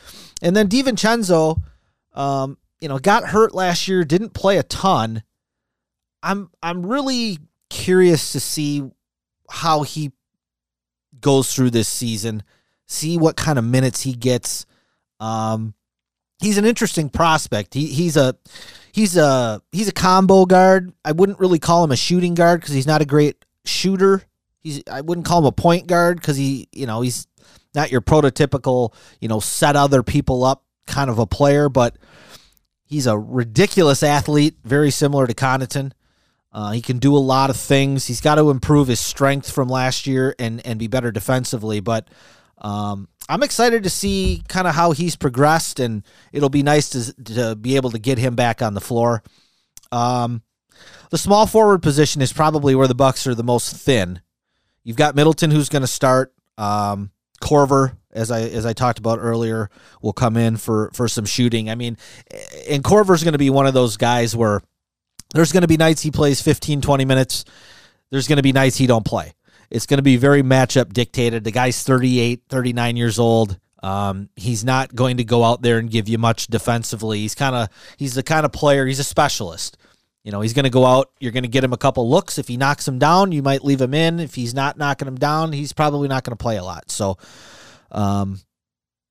And 0.42 0.56
then 0.56 0.68
DiVincenzo, 0.68 1.62
um, 2.14 2.58
you 2.80 2.88
know, 2.88 2.98
got 2.98 3.28
hurt 3.28 3.54
last 3.54 3.86
year, 3.86 4.04
didn't 4.04 4.34
play 4.34 4.58
a 4.58 4.62
ton. 4.64 5.22
I'm 6.22 6.50
I'm 6.62 6.84
really 6.84 7.38
curious 7.70 8.32
to 8.32 8.40
see 8.40 8.90
how 9.48 9.82
he 9.82 10.12
goes 11.20 11.54
through 11.54 11.70
this 11.70 11.88
season, 11.88 12.42
see 12.86 13.16
what 13.16 13.36
kind 13.36 13.58
of 13.58 13.64
minutes 13.64 14.02
he 14.02 14.12
gets. 14.12 14.66
Um, 15.22 15.74
he's 16.40 16.58
an 16.58 16.64
interesting 16.64 17.08
prospect. 17.08 17.74
He 17.74 17.86
he's 17.86 18.16
a 18.16 18.36
he's 18.92 19.16
a 19.16 19.62
he's 19.70 19.88
a 19.88 19.92
combo 19.92 20.44
guard. 20.44 20.92
I 21.04 21.12
wouldn't 21.12 21.38
really 21.38 21.60
call 21.60 21.84
him 21.84 21.92
a 21.92 21.96
shooting 21.96 22.34
guard 22.34 22.60
because 22.60 22.74
he's 22.74 22.86
not 22.86 23.02
a 23.02 23.06
great 23.06 23.44
shooter. 23.64 24.24
He's 24.60 24.82
I 24.90 25.00
wouldn't 25.00 25.26
call 25.26 25.38
him 25.38 25.44
a 25.44 25.52
point 25.52 25.86
guard 25.86 26.20
because 26.20 26.36
he 26.36 26.68
you 26.72 26.86
know 26.86 27.00
he's 27.00 27.26
not 27.74 27.92
your 27.92 28.00
prototypical 28.00 28.92
you 29.20 29.28
know 29.28 29.38
set 29.38 29.76
other 29.76 30.02
people 30.02 30.44
up 30.44 30.64
kind 30.86 31.08
of 31.08 31.18
a 31.20 31.26
player, 31.26 31.68
but 31.68 31.96
he's 32.84 33.06
a 33.06 33.16
ridiculous 33.16 34.02
athlete, 34.02 34.56
very 34.64 34.90
similar 34.90 35.28
to 35.28 35.34
Connaughton. 35.34 35.92
Uh, 36.52 36.72
he 36.72 36.82
can 36.82 36.98
do 36.98 37.16
a 37.16 37.18
lot 37.18 37.48
of 37.48 37.56
things. 37.56 38.08
He's 38.08 38.20
got 38.20 38.34
to 38.34 38.50
improve 38.50 38.88
his 38.88 39.00
strength 39.00 39.50
from 39.50 39.68
last 39.68 40.06
year 40.06 40.34
and 40.40 40.64
and 40.66 40.80
be 40.80 40.88
better 40.88 41.12
defensively. 41.12 41.78
But 41.78 42.08
um, 42.62 43.08
I'm 43.28 43.42
excited 43.42 43.82
to 43.82 43.90
see 43.90 44.42
kind 44.48 44.66
of 44.66 44.74
how 44.74 44.92
he's 44.92 45.16
progressed, 45.16 45.80
and 45.80 46.04
it'll 46.32 46.48
be 46.48 46.62
nice 46.62 46.88
to 46.90 47.24
to 47.34 47.56
be 47.56 47.76
able 47.76 47.90
to 47.90 47.98
get 47.98 48.18
him 48.18 48.34
back 48.34 48.62
on 48.62 48.74
the 48.74 48.80
floor. 48.80 49.22
Um, 49.90 50.42
the 51.10 51.18
small 51.18 51.46
forward 51.46 51.82
position 51.82 52.22
is 52.22 52.32
probably 52.32 52.74
where 52.74 52.88
the 52.88 52.94
Bucks 52.94 53.26
are 53.26 53.34
the 53.34 53.42
most 53.42 53.76
thin. 53.76 54.22
You've 54.84 54.96
got 54.96 55.14
Middleton 55.14 55.50
who's 55.50 55.68
going 55.68 55.82
to 55.82 55.88
start. 55.88 56.32
Um, 56.56 57.10
Korver, 57.42 57.96
as 58.12 58.30
I 58.30 58.42
as 58.42 58.64
I 58.64 58.72
talked 58.72 58.98
about 58.98 59.18
earlier, 59.20 59.68
will 60.00 60.12
come 60.12 60.36
in 60.36 60.56
for 60.56 60.90
for 60.94 61.08
some 61.08 61.24
shooting. 61.24 61.68
I 61.68 61.74
mean, 61.74 61.98
and 62.68 62.82
Korver's 62.84 63.24
going 63.24 63.32
to 63.32 63.38
be 63.38 63.50
one 63.50 63.66
of 63.66 63.74
those 63.74 63.96
guys 63.96 64.36
where 64.36 64.62
there's 65.34 65.52
going 65.52 65.62
to 65.62 65.68
be 65.68 65.76
nights 65.76 66.02
he 66.02 66.10
plays 66.10 66.40
15, 66.40 66.80
20 66.80 67.04
minutes. 67.04 67.44
There's 68.10 68.28
going 68.28 68.36
to 68.36 68.42
be 68.42 68.52
nights 68.52 68.76
he 68.76 68.86
don't 68.86 69.04
play. 69.04 69.32
It's 69.72 69.86
going 69.86 69.98
to 69.98 70.02
be 70.02 70.16
very 70.16 70.42
matchup 70.42 70.92
dictated. 70.92 71.44
The 71.44 71.50
guy's 71.50 71.82
38, 71.82 72.42
39 72.48 72.96
years 72.96 73.18
old. 73.18 73.58
Um, 73.82 74.28
he's 74.36 74.64
not 74.64 74.94
going 74.94 75.16
to 75.16 75.24
go 75.24 75.42
out 75.42 75.62
there 75.62 75.78
and 75.78 75.90
give 75.90 76.10
you 76.10 76.18
much 76.18 76.46
defensively. 76.46 77.20
He's 77.20 77.34
kind 77.34 77.56
of 77.56 77.68
he's 77.96 78.14
the 78.14 78.22
kind 78.22 78.44
of 78.44 78.52
player. 78.52 78.86
He's 78.86 78.98
a 78.98 79.04
specialist. 79.04 79.78
You 80.24 80.30
know, 80.30 80.42
he's 80.42 80.52
going 80.52 80.64
to 80.64 80.70
go 80.70 80.84
out. 80.84 81.10
You're 81.20 81.32
going 81.32 81.42
to 81.42 81.48
get 81.48 81.64
him 81.64 81.72
a 81.72 81.78
couple 81.78 82.08
looks. 82.08 82.38
If 82.38 82.48
he 82.48 82.58
knocks 82.58 82.86
him 82.86 82.98
down, 82.98 83.32
you 83.32 83.42
might 83.42 83.64
leave 83.64 83.80
him 83.80 83.94
in. 83.94 84.20
If 84.20 84.34
he's 84.34 84.54
not 84.54 84.76
knocking 84.76 85.08
him 85.08 85.16
down, 85.16 85.52
he's 85.52 85.72
probably 85.72 86.06
not 86.06 86.22
going 86.22 86.36
to 86.36 86.42
play 86.42 86.58
a 86.58 86.64
lot. 86.64 86.90
So, 86.90 87.16
um, 87.90 88.38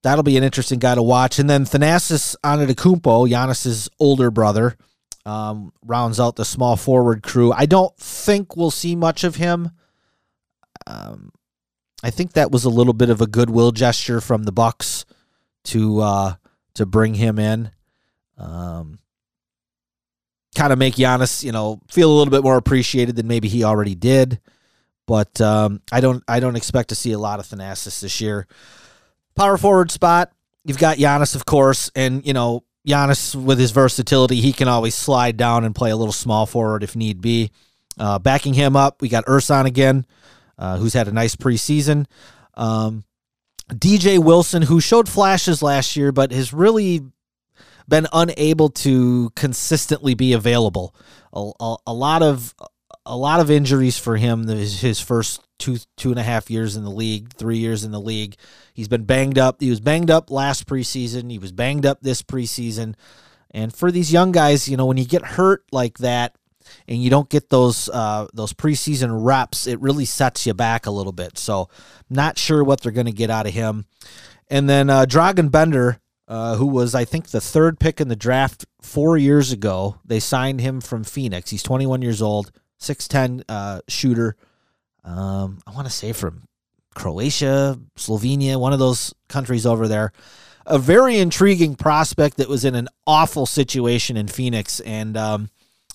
that'll 0.03 0.23
be 0.23 0.37
an 0.37 0.43
interesting 0.43 0.79
guy 0.79 0.95
to 0.95 1.03
watch. 1.03 1.39
And 1.39 1.49
then 1.49 1.65
Thanasis 1.65 2.35
Antetokounmpo, 2.43 3.29
Giannis's 3.29 3.89
older 3.99 4.31
brother, 4.31 4.77
um, 5.25 5.73
rounds 5.85 6.19
out 6.19 6.35
the 6.35 6.45
small 6.45 6.77
forward 6.77 7.23
crew. 7.23 7.51
I 7.51 7.65
don't 7.65 7.95
think 7.97 8.55
we'll 8.55 8.71
see 8.71 8.95
much 8.95 9.23
of 9.23 9.35
him. 9.35 9.71
Um, 10.91 11.31
I 12.03 12.09
think 12.09 12.33
that 12.33 12.51
was 12.51 12.65
a 12.65 12.69
little 12.69 12.93
bit 12.93 13.09
of 13.09 13.21
a 13.21 13.27
goodwill 13.27 13.71
gesture 13.71 14.21
from 14.21 14.43
the 14.43 14.51
Bucks 14.51 15.05
to 15.65 16.01
uh, 16.01 16.35
to 16.75 16.85
bring 16.85 17.13
him 17.13 17.39
in. 17.39 17.71
Um, 18.37 18.99
kind 20.55 20.73
of 20.73 20.79
make 20.79 20.95
Giannis, 20.95 21.43
you 21.43 21.51
know, 21.51 21.79
feel 21.89 22.11
a 22.11 22.15
little 22.15 22.31
bit 22.31 22.43
more 22.43 22.57
appreciated 22.57 23.15
than 23.15 23.27
maybe 23.27 23.47
he 23.47 23.63
already 23.63 23.95
did. 23.95 24.39
But 25.07 25.39
um, 25.41 25.81
I 25.91 26.01
don't 26.01 26.23
I 26.27 26.39
don't 26.39 26.55
expect 26.55 26.89
to 26.89 26.95
see 26.95 27.11
a 27.11 27.19
lot 27.19 27.39
of 27.39 27.47
Thanasis 27.47 28.01
this 28.01 28.19
year. 28.19 28.47
Power 29.35 29.57
forward 29.57 29.91
spot, 29.91 30.31
you've 30.65 30.77
got 30.77 30.97
Giannis, 30.97 31.35
of 31.35 31.45
course, 31.45 31.91
and 31.95 32.25
you 32.25 32.33
know 32.33 32.63
Giannis, 32.87 33.35
with 33.35 33.59
his 33.59 33.71
versatility, 33.71 34.41
he 34.41 34.53
can 34.53 34.67
always 34.67 34.95
slide 34.95 35.37
down 35.37 35.63
and 35.63 35.75
play 35.75 35.91
a 35.91 35.95
little 35.95 36.13
small 36.13 36.45
forward 36.45 36.83
if 36.83 36.95
need 36.95 37.21
be. 37.21 37.51
Uh, 37.99 38.17
backing 38.17 38.53
him 38.53 38.75
up, 38.75 39.01
we 39.01 39.09
got 39.09 39.25
Ersan 39.25 39.65
again, 39.65 40.05
uh, 40.61 40.77
who's 40.77 40.93
had 40.93 41.07
a 41.07 41.11
nice 41.11 41.35
preseason. 41.35 42.05
Um, 42.53 43.03
DJ 43.69 44.23
Wilson, 44.23 44.61
who 44.61 44.79
showed 44.79 45.09
flashes 45.09 45.63
last 45.63 45.95
year, 45.95 46.11
but 46.11 46.31
has 46.31 46.53
really 46.53 47.01
been 47.87 48.07
unable 48.13 48.69
to 48.69 49.31
consistently 49.35 50.13
be 50.13 50.33
available. 50.33 50.95
A, 51.33 51.51
a, 51.59 51.75
a 51.87 51.93
lot 51.93 52.21
of 52.21 52.53
a 53.05 53.17
lot 53.17 53.39
of 53.39 53.49
injuries 53.49 53.97
for 53.97 54.17
him. 54.17 54.47
His 54.47 54.99
first 54.99 55.41
two 55.57 55.77
two 55.97 56.11
and 56.11 56.19
a 56.19 56.23
half 56.23 56.51
years 56.51 56.75
in 56.75 56.83
the 56.83 56.91
league, 56.91 57.33
three 57.33 57.57
years 57.57 57.83
in 57.83 57.91
the 57.91 57.99
league. 57.99 58.35
He's 58.73 58.87
been 58.87 59.05
banged 59.05 59.39
up. 59.39 59.61
He 59.61 59.69
was 59.71 59.79
banged 59.79 60.11
up 60.11 60.29
last 60.29 60.67
preseason. 60.67 61.31
He 61.31 61.39
was 61.39 61.51
banged 61.51 61.87
up 61.87 62.01
this 62.01 62.21
preseason. 62.21 62.93
And 63.49 63.73
for 63.73 63.91
these 63.91 64.13
young 64.13 64.31
guys, 64.31 64.69
you 64.69 64.77
know, 64.77 64.85
when 64.85 64.97
you 64.97 65.05
get 65.05 65.25
hurt 65.25 65.63
like 65.71 65.97
that 65.97 66.35
and 66.87 67.01
you 67.01 67.09
don't 67.09 67.29
get 67.29 67.49
those 67.49 67.89
uh, 67.89 68.27
those 68.33 68.53
preseason 68.53 69.23
reps, 69.23 69.67
it 69.67 69.79
really 69.79 70.05
sets 70.05 70.45
you 70.45 70.53
back 70.53 70.85
a 70.85 70.91
little 70.91 71.11
bit. 71.11 71.37
So, 71.37 71.69
not 72.09 72.37
sure 72.37 72.63
what 72.63 72.81
they're 72.81 72.91
going 72.91 73.05
to 73.05 73.11
get 73.11 73.29
out 73.29 73.47
of 73.47 73.53
him. 73.53 73.85
And 74.49 74.69
then 74.69 74.89
uh, 74.89 75.05
Dragan 75.05 75.49
Bender, 75.49 75.99
uh, 76.27 76.55
who 76.55 76.67
was 76.67 76.93
I 76.93 77.05
think 77.05 77.29
the 77.29 77.41
third 77.41 77.79
pick 77.79 78.01
in 78.01 78.09
the 78.09 78.15
draft 78.15 78.65
four 78.81 79.17
years 79.17 79.51
ago, 79.51 79.99
they 80.05 80.19
signed 80.19 80.61
him 80.61 80.81
from 80.81 81.03
Phoenix. 81.03 81.49
He's 81.49 81.63
21 81.63 82.01
years 82.01 82.21
old, 82.21 82.51
6'10 82.79 83.43
uh, 83.47 83.81
shooter. 83.87 84.35
Um, 85.03 85.59
I 85.65 85.71
want 85.71 85.87
to 85.87 85.93
say 85.93 86.11
from 86.13 86.43
Croatia, 86.93 87.79
Slovenia, 87.97 88.59
one 88.59 88.73
of 88.73 88.79
those 88.79 89.13
countries 89.29 89.65
over 89.65 89.87
there. 89.87 90.11
a 90.65 90.77
very 90.77 91.17
intriguing 91.17 91.75
prospect 91.75 92.37
that 92.37 92.49
was 92.49 92.65
in 92.65 92.75
an 92.75 92.87
awful 93.07 93.45
situation 93.45 94.15
in 94.17 94.27
Phoenix, 94.27 94.79
and 94.81 95.17
um, 95.17 95.49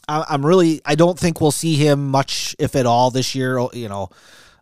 I'm 0.09 0.47
really 0.47 0.81
I 0.85 0.95
don't 0.95 1.19
think 1.19 1.41
we'll 1.41 1.51
see 1.51 1.75
him 1.75 2.09
much, 2.09 2.55
if 2.59 2.77
at 2.77 2.87
all, 2.87 3.11
this 3.11 3.35
year. 3.35 3.59
You 3.73 3.89
know, 3.89 4.11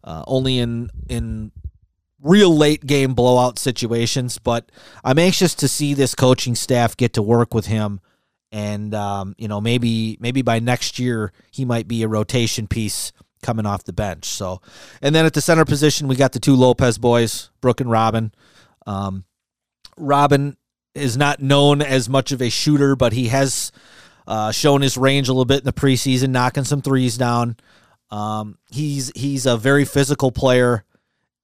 uh, 0.03 0.25
only 0.27 0.59
in 0.59 0.91
in 1.09 1.53
real 2.23 2.57
late 2.57 2.87
game 2.87 3.15
blowout 3.15 3.59
situations. 3.59 4.39
But 4.39 4.71
I'm 5.05 5.19
anxious 5.19 5.55
to 5.57 5.69
see 5.69 5.95
this 5.95 6.15
coaching 6.15 6.55
staff 6.55 6.97
get 6.97 7.13
to 7.15 7.23
work 7.23 7.53
with 7.53 7.67
him, 7.67 8.01
and 8.51 8.95
um, 8.95 9.35
you 9.39 9.49
know 9.49 9.61
maybe 9.61 10.17
maybe 10.21 10.43
by 10.43 10.59
next 10.61 10.99
year 10.99 11.33
he 11.51 11.65
might 11.65 11.87
be 11.87 12.03
a 12.03 12.09
rotation 12.09 12.67
piece 12.67 13.13
coming 13.43 13.67
off 13.67 13.85
the 13.85 13.93
bench. 13.93 14.25
So, 14.25 14.63
and 15.03 15.15
then 15.15 15.27
at 15.27 15.35
the 15.35 15.43
center 15.43 15.67
position 15.67 16.09
we 16.09 16.17
got 16.17 16.33
the 16.33 16.41
two 16.41 16.57
Lopez 16.57 16.97
boys, 16.99 17.51
Brook 17.61 17.81
and 17.81 17.91
Robin. 17.91 18.33
Um, 18.87 19.25
Robin 19.97 20.57
is 20.95 21.17
not 21.17 21.41
known 21.41 21.83
as 21.83 22.09
much 22.09 22.33
of 22.33 22.41
a 22.41 22.49
shooter, 22.49 22.97
but 22.97 23.13
he 23.13 23.29
has 23.29 23.73
uh, 24.27 24.53
his 24.53 24.97
range 24.97 25.29
a 25.29 25.33
little 25.33 25.45
bit 25.45 25.61
in 25.61 25.65
the 25.65 25.73
preseason, 25.73 26.31
knocking 26.31 26.65
some 26.65 26.83
threes 26.83 27.17
down. 27.17 27.57
Um, 28.11 28.59
he's 28.71 29.13
he's 29.15 29.47
a 29.47 29.57
very 29.57 29.85
physical 29.85 30.31
player. 30.31 30.85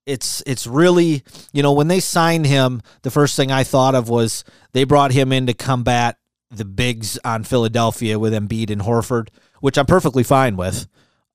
It's 0.06 0.42
it's 0.46 0.66
really 0.66 1.22
you 1.52 1.62
know 1.62 1.72
when 1.72 1.88
they 1.88 2.00
signed 2.00 2.46
him, 2.46 2.82
the 3.02 3.10
first 3.10 3.36
thing 3.36 3.50
I 3.50 3.64
thought 3.64 3.94
of 3.94 4.08
was 4.08 4.44
they 4.72 4.84
brought 4.84 5.12
him 5.12 5.32
in 5.32 5.46
to 5.46 5.54
combat 5.54 6.18
the 6.50 6.64
bigs 6.64 7.18
on 7.24 7.44
Philadelphia 7.44 8.18
with 8.18 8.32
Embiid 8.32 8.70
and 8.70 8.82
Horford, 8.82 9.28
which 9.60 9.78
I'm 9.78 9.86
perfectly 9.86 10.22
fine 10.22 10.56
with. 10.56 10.86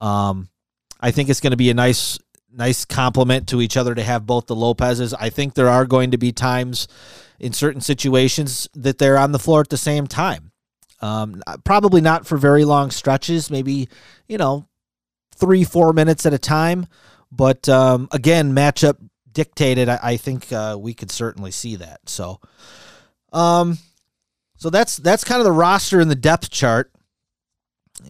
Um, 0.01 0.49
I 0.99 1.11
think 1.11 1.29
it's 1.29 1.39
going 1.39 1.51
to 1.51 1.57
be 1.57 1.69
a 1.69 1.73
nice 1.73 2.19
nice 2.51 2.85
compliment 2.85 3.47
to 3.49 3.61
each 3.61 3.77
other 3.77 3.93
to 3.93 4.03
have 4.03 4.25
both 4.25 4.47
the 4.47 4.55
Lopez's. 4.55 5.13
I 5.13 5.29
think 5.29 5.53
there 5.53 5.69
are 5.69 5.85
going 5.85 6.11
to 6.11 6.17
be 6.17 6.31
times 6.31 6.87
in 7.39 7.53
certain 7.53 7.81
situations 7.81 8.69
that 8.73 8.97
they're 8.97 9.17
on 9.17 9.31
the 9.31 9.39
floor 9.39 9.59
at 9.59 9.69
the 9.69 9.77
same 9.77 10.07
time. 10.07 10.44
Um, 11.05 11.43
probably 11.63 12.01
not 12.01 12.25
for 12.25 12.37
very 12.37 12.65
long 12.65 12.89
stretches, 12.89 13.51
maybe, 13.51 13.89
you 14.27 14.37
know, 14.37 14.67
three, 15.35 15.63
four 15.63 15.93
minutes 15.93 16.25
at 16.25 16.33
a 16.33 16.39
time. 16.39 16.87
But 17.31 17.69
um, 17.69 18.07
again, 18.11 18.53
matchup 18.53 18.97
dictated, 19.31 19.87
I, 19.87 19.99
I 20.01 20.17
think 20.17 20.51
uh, 20.51 20.77
we 20.79 20.93
could 20.93 21.11
certainly 21.11 21.51
see 21.51 21.75
that. 21.75 21.99
So, 22.07 22.39
um, 23.31 23.77
so 24.57 24.69
that's 24.69 24.97
that's 24.97 25.23
kind 25.23 25.39
of 25.39 25.45
the 25.45 25.51
roster 25.51 25.99
and 25.99 26.09
the 26.09 26.15
depth 26.15 26.49
chart. 26.49 26.91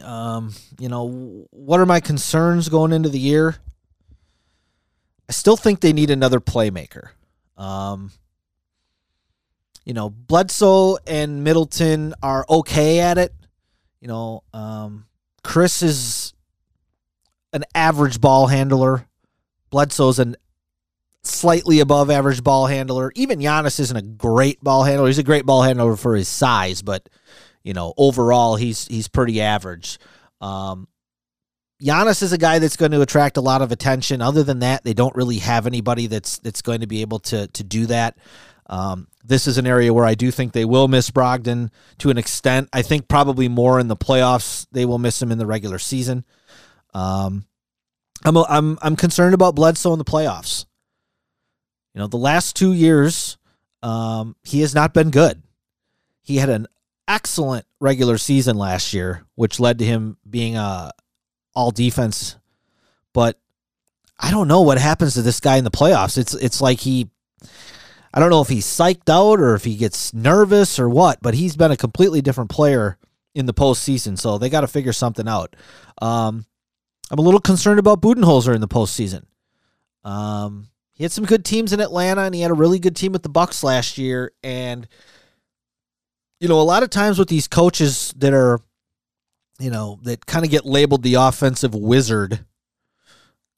Um, 0.04 0.54
you 0.80 0.88
know, 0.88 1.48
what 1.52 1.80
are 1.80 1.86
my 1.86 2.00
concerns 2.00 2.70
going 2.70 2.94
into 2.94 3.10
the 3.10 3.20
year? 3.20 3.58
I 5.28 5.34
still 5.34 5.58
think 5.58 5.80
they 5.80 5.94
need 5.94 6.12
another 6.12 6.40
playmaker. 6.40 7.10
Um, 7.58 8.12
you 9.86 9.94
know, 9.94 10.10
Bledsoe 10.10 10.98
and 11.08 11.44
Middleton 11.44 12.14
are 12.22 12.46
okay 12.50 13.00
at 13.00 13.18
it. 13.18 13.34
You 14.02 14.08
know, 14.08 14.44
um, 14.54 15.06
Khris 15.44 15.84
is 15.84 16.34
an 17.54 17.64
average 17.74 18.20
ball 18.20 18.48
handler. 18.48 19.08
Bledsoe's 19.70 20.20
an 20.20 20.36
slightly 21.24 21.80
above 21.80 22.10
average 22.10 22.44
ball 22.44 22.68
handler. 22.68 23.12
Even 23.16 23.40
Giannis 23.40 23.80
isn't 23.80 23.98
a 23.98 24.02
great 24.02 24.64
ball 24.64 24.84
handler. 24.84 25.08
He's 25.08 25.18
a 25.18 25.24
great 25.24 25.46
ball 25.46 25.62
handler 25.62 25.96
for 25.96 26.16
his 26.16 26.28
size, 26.28 26.82
but 26.82 27.08
you 27.64 27.74
know, 27.74 27.94
overall 27.98 28.56
he's 28.56 28.88
he's 28.88 29.08
pretty 29.08 29.42
average. 29.42 30.00
Um, 30.42 30.88
Giannis 31.82 32.24
is 32.24 32.32
a 32.32 32.38
guy 32.38 32.60
that's 32.60 32.78
going 32.78 32.92
to 32.92 33.02
attract 33.02 33.38
a 33.38 33.42
lot 33.42 33.62
of 33.62 33.72
attention. 33.72 34.22
Other 34.22 34.44
than 34.44 34.60
that, 34.60 34.84
they 34.84 34.94
don't 34.94 35.16
really 35.16 35.40
have 35.40 35.68
anybody 35.68 36.08
that's 36.08 36.40
that's 36.40 36.62
going 36.62 36.82
to 36.82 36.88
be 36.88 37.02
able 37.02 37.20
to 37.20 37.48
to 37.48 37.64
do 37.64 37.86
that. 37.88 38.18
Um, 38.68 39.08
this 39.28 39.48
is 39.48 39.58
an 39.58 39.68
area 39.68 39.94
where 39.94 40.06
I 40.06 40.16
do 40.16 40.32
think 40.32 40.54
they 40.54 40.66
will 40.66 40.88
miss 40.88 41.10
Brogdon 41.10 41.72
to 42.00 42.10
an 42.10 42.18
extent. 42.18 42.70
I 42.72 42.82
think 42.82 43.08
probably 43.08 43.48
more 43.48 43.80
in 43.80 43.88
the 43.88 43.96
playoffs. 43.96 44.68
They 44.72 44.86
will 44.86 45.00
miss 45.00 45.22
him 45.22 45.32
in 45.32 45.38
the 45.38 45.46
regular 45.46 45.80
season. 45.80 46.26
Um, 46.94 47.46
I'm 48.24 48.38
I'm 48.38 48.78
I'm 48.82 48.96
concerned 48.96 49.34
about 49.34 49.56
Bledsoe 49.56 49.94
in 49.94 50.00
the 50.00 50.06
playoffs. 50.06 50.66
You 51.94 52.02
know, 52.02 52.08
the 52.08 52.18
last 52.18 52.56
two 52.56 52.74
years, 52.74 53.38
um, 53.82 54.36
he 54.44 54.62
has 54.62 54.76
not 54.76 54.94
been 54.94 55.12
good. 55.12 55.42
He 56.22 56.38
had 56.38 56.50
an 56.50 56.68
excellent 57.08 57.66
regular 57.80 58.18
season 58.18 58.58
last 58.58 58.94
year, 58.94 59.26
which 59.36 59.60
led 59.60 59.80
to 59.80 59.86
him 59.86 60.18
being 60.30 60.56
a 60.56 60.92
all 61.54 61.72
defense. 61.72 62.36
But 63.14 63.40
I 64.20 64.32
don't 64.32 64.48
know 64.48 64.62
what 64.62 64.78
happens 64.78 65.14
to 65.14 65.22
this 65.22 65.40
guy 65.40 65.58
in 65.58 65.64
the 65.64 65.72
playoffs. 65.72 66.18
It's 66.18 66.34
it's 66.34 66.62
like 66.62 66.80
he 66.80 67.10
I 68.16 68.20
don't 68.22 68.30
know 68.30 68.42
if 68.42 68.48
he's 68.48 68.66
psyched 68.66 69.10
out 69.10 69.42
or 69.42 69.56
if 69.56 69.66
he 69.66 69.76
gets 69.76 70.14
nervous 70.14 70.80
or 70.80 70.90
what, 70.90 71.20
but 71.22 71.34
he's 71.34 71.58
been 71.58 71.72
a 71.72 71.78
completely 71.78 72.22
different 72.22 72.50
player 72.50 72.98
in 73.34 73.46
the 73.46 73.54
postseason. 73.54 74.18
So 74.18 74.38
they 74.38 74.50
got 74.50 74.62
to 74.62 74.68
figure 74.68 74.94
something 74.94 75.28
out. 75.28 75.56
Um, 76.02 76.46
I'm 77.12 77.20
a 77.20 77.22
little 77.22 77.42
concerned 77.42 77.78
about 77.78 78.02
Budenholzer 78.02 78.56
in 78.56 78.62
the 78.62 78.70
postseason. 78.70 79.26
Um, 80.06 80.70
he 80.94 81.04
had 81.04 81.12
some 81.12 81.26
good 81.26 81.44
teams 81.44 81.74
in 81.74 81.82
Atlanta, 81.82 82.22
and 82.22 82.34
he 82.34 82.42
had 82.42 82.52
a 82.52 82.56
really 82.56 82.80
good 82.80 82.96
team 82.96 83.12
with 83.12 83.24
the 83.24 83.30
Bucks 83.30 83.64
last 83.64 83.98
year. 83.98 84.32
And 84.42 84.88
you 86.40 86.48
know, 86.48 86.60
a 86.60 86.64
lot 86.64 86.84
of 86.84 86.90
times 86.90 87.20
with 87.20 87.28
these 87.28 87.48
coaches 87.48 88.14
that 88.18 88.34
are 88.34 88.62
you 89.60 89.70
know, 89.70 90.00
that 90.04 90.26
kind 90.26 90.44
of 90.44 90.52
get 90.52 90.66
labeled 90.66 91.04
the 91.04 91.16
offensive 91.16 91.74
wizard, 91.74 92.46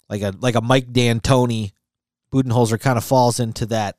like 0.09 0.21
a 0.21 0.33
like 0.39 0.55
a 0.55 0.61
Mike 0.61 0.91
D'Antoni. 0.91 1.71
Budenholzer 2.31 2.79
kind 2.79 2.97
of 2.97 3.05
falls 3.05 3.39
into 3.39 3.65
that 3.67 3.95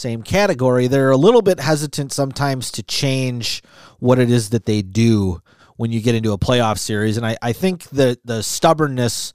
same 0.00 0.22
category. 0.22 0.86
They're 0.86 1.10
a 1.10 1.16
little 1.16 1.42
bit 1.42 1.60
hesitant 1.60 2.12
sometimes 2.12 2.70
to 2.72 2.82
change 2.82 3.62
what 3.98 4.18
it 4.18 4.30
is 4.30 4.50
that 4.50 4.66
they 4.66 4.82
do 4.82 5.42
when 5.76 5.92
you 5.92 6.00
get 6.00 6.14
into 6.14 6.32
a 6.32 6.38
playoff 6.38 6.78
series. 6.78 7.16
And 7.16 7.26
I, 7.26 7.36
I 7.42 7.52
think 7.52 7.84
the 7.84 8.18
the 8.24 8.42
stubbornness 8.42 9.32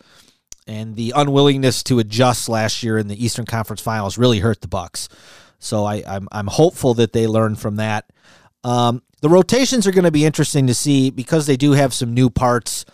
and 0.68 0.96
the 0.96 1.14
unwillingness 1.16 1.84
to 1.84 2.00
adjust 2.00 2.50
last 2.50 2.84
year 2.84 2.98
in 2.98 3.08
the 3.08 3.24
Eastern 3.24 3.46
Conference 3.46 3.82
Finals 3.82 4.18
really 4.18 4.40
hurt 4.40 4.62
the 4.62 4.68
Bucks. 4.68 5.08
So 5.60 5.86
I, 5.86 6.04
I'm 6.08 6.28
I'm 6.32 6.48
hopeful 6.48 6.96
that 6.96 7.14
they 7.14 7.28
learn 7.28 7.56
from 7.56 7.78
that. 7.78 8.12
Um, 8.64 9.04
the 9.22 9.30
rotations 9.30 9.88
are 9.88 9.92
going 9.92 10.06
to 10.06 10.12
be 10.12 10.26
interesting 10.26 10.68
to 10.68 10.74
see 10.74 11.10
because 11.10 11.46
they 11.46 11.58
do 11.58 11.72
have 11.72 11.94
some 11.94 12.14
new 12.14 12.30
parts. 12.30 12.86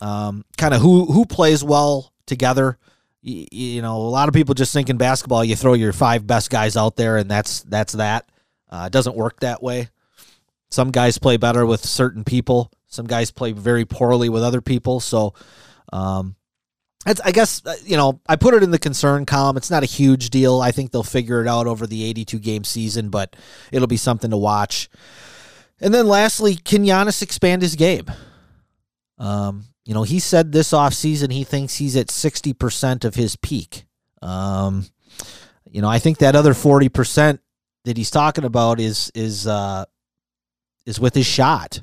Um, 0.00 0.44
kind 0.58 0.74
of 0.74 0.82
who 0.82 1.06
who 1.06 1.24
plays 1.24 1.64
well 1.64 2.12
together. 2.26 2.78
You, 3.26 3.46
you, 3.50 3.82
know, 3.82 3.96
a 3.96 4.08
lot 4.08 4.28
of 4.28 4.34
people 4.34 4.54
just 4.54 4.72
think 4.72 4.88
in 4.88 4.96
basketball 4.96 5.44
you 5.44 5.56
throw 5.56 5.74
your 5.74 5.92
five 5.92 6.26
best 6.26 6.48
guys 6.48 6.76
out 6.76 6.94
there 6.94 7.16
and 7.16 7.28
that's 7.28 7.62
that's 7.62 7.94
that. 7.94 8.30
Uh, 8.70 8.84
it 8.86 8.92
doesn't 8.92 9.16
work 9.16 9.40
that 9.40 9.62
way. 9.62 9.88
Some 10.70 10.92
guys 10.92 11.18
play 11.18 11.36
better 11.36 11.66
with 11.66 11.84
certain 11.84 12.22
people. 12.22 12.70
Some 12.86 13.06
guys 13.06 13.32
play 13.32 13.50
very 13.50 13.84
poorly 13.84 14.28
with 14.28 14.44
other 14.44 14.60
people. 14.60 15.00
So, 15.00 15.34
um, 15.92 16.36
I 17.24 17.30
guess 17.30 17.62
uh, 17.64 17.76
you 17.84 17.96
know 17.96 18.20
I 18.28 18.34
put 18.34 18.54
it 18.54 18.64
in 18.64 18.72
the 18.72 18.78
concern 18.78 19.26
column. 19.26 19.56
It's 19.56 19.70
not 19.70 19.84
a 19.84 19.86
huge 19.86 20.30
deal. 20.30 20.60
I 20.60 20.72
think 20.72 20.90
they'll 20.90 21.04
figure 21.04 21.40
it 21.40 21.46
out 21.46 21.68
over 21.68 21.86
the 21.86 22.04
82 22.04 22.38
game 22.40 22.64
season, 22.64 23.10
but 23.10 23.36
it'll 23.70 23.86
be 23.86 23.96
something 23.96 24.30
to 24.30 24.36
watch. 24.36 24.88
And 25.80 25.94
then 25.94 26.08
lastly, 26.08 26.56
can 26.56 26.84
Giannis 26.84 27.22
expand 27.22 27.62
his 27.62 27.76
game? 27.76 28.06
Um, 29.18 29.66
you 29.86 29.94
know, 29.94 30.02
he 30.02 30.18
said 30.18 30.50
this 30.50 30.72
offseason 30.72 31.32
he 31.32 31.44
thinks 31.44 31.76
he's 31.76 31.96
at 31.96 32.08
60% 32.08 33.04
of 33.04 33.14
his 33.14 33.36
peak. 33.36 33.84
Um, 34.20 34.84
you 35.70 35.80
know, 35.80 35.88
I 35.88 36.00
think 36.00 36.18
that 36.18 36.34
other 36.34 36.54
40% 36.54 37.38
that 37.84 37.96
he's 37.96 38.10
talking 38.10 38.44
about 38.44 38.80
is 38.80 39.12
is 39.14 39.46
uh 39.46 39.84
is 40.86 40.98
with 40.98 41.14
his 41.14 41.26
shot. 41.26 41.82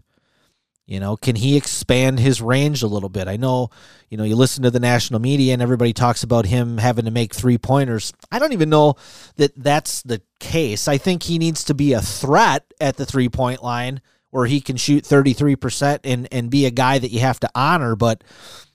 You 0.86 1.00
know, 1.00 1.16
can 1.16 1.38
he 1.38 1.56
expand 1.56 2.20
his 2.20 2.42
range 2.42 2.84
a 2.84 2.88
little 2.88 3.08
bit? 3.08 3.30
I 3.30 3.38
know, 3.38 3.70
you 4.10 4.18
know, 4.18 4.26
you 4.26 4.36
listen 4.36 4.64
to 4.64 4.72
the 4.72 4.82
national 4.82 5.22
media 5.22 5.54
and 5.54 5.62
everybody 5.62 5.94
talks 5.94 6.24
about 6.24 6.46
him 6.46 6.78
having 6.78 7.06
to 7.06 7.12
make 7.12 7.34
three 7.34 7.58
pointers. 7.58 8.12
I 8.34 8.40
don't 8.40 8.52
even 8.52 8.70
know 8.70 8.96
that 9.38 9.54
that's 9.56 10.02
the 10.02 10.22
case. 10.42 10.90
I 10.90 10.98
think 10.98 11.24
he 11.24 11.40
needs 11.40 11.64
to 11.66 11.74
be 11.74 11.94
a 11.94 12.02
threat 12.02 12.66
at 12.82 12.98
the 12.98 13.06
three 13.06 13.30
point 13.30 13.64
line 13.64 14.02
where 14.34 14.48
he 14.48 14.60
can 14.62 14.78
shoot 14.78 15.04
33% 15.04 16.00
and, 16.04 16.28
and 16.32 16.50
be 16.50 16.66
a 16.66 16.72
guy 16.72 16.98
that 16.98 17.12
you 17.12 17.20
have 17.20 17.40
to 17.42 17.50
honor. 17.54 17.96
But, 17.96 18.24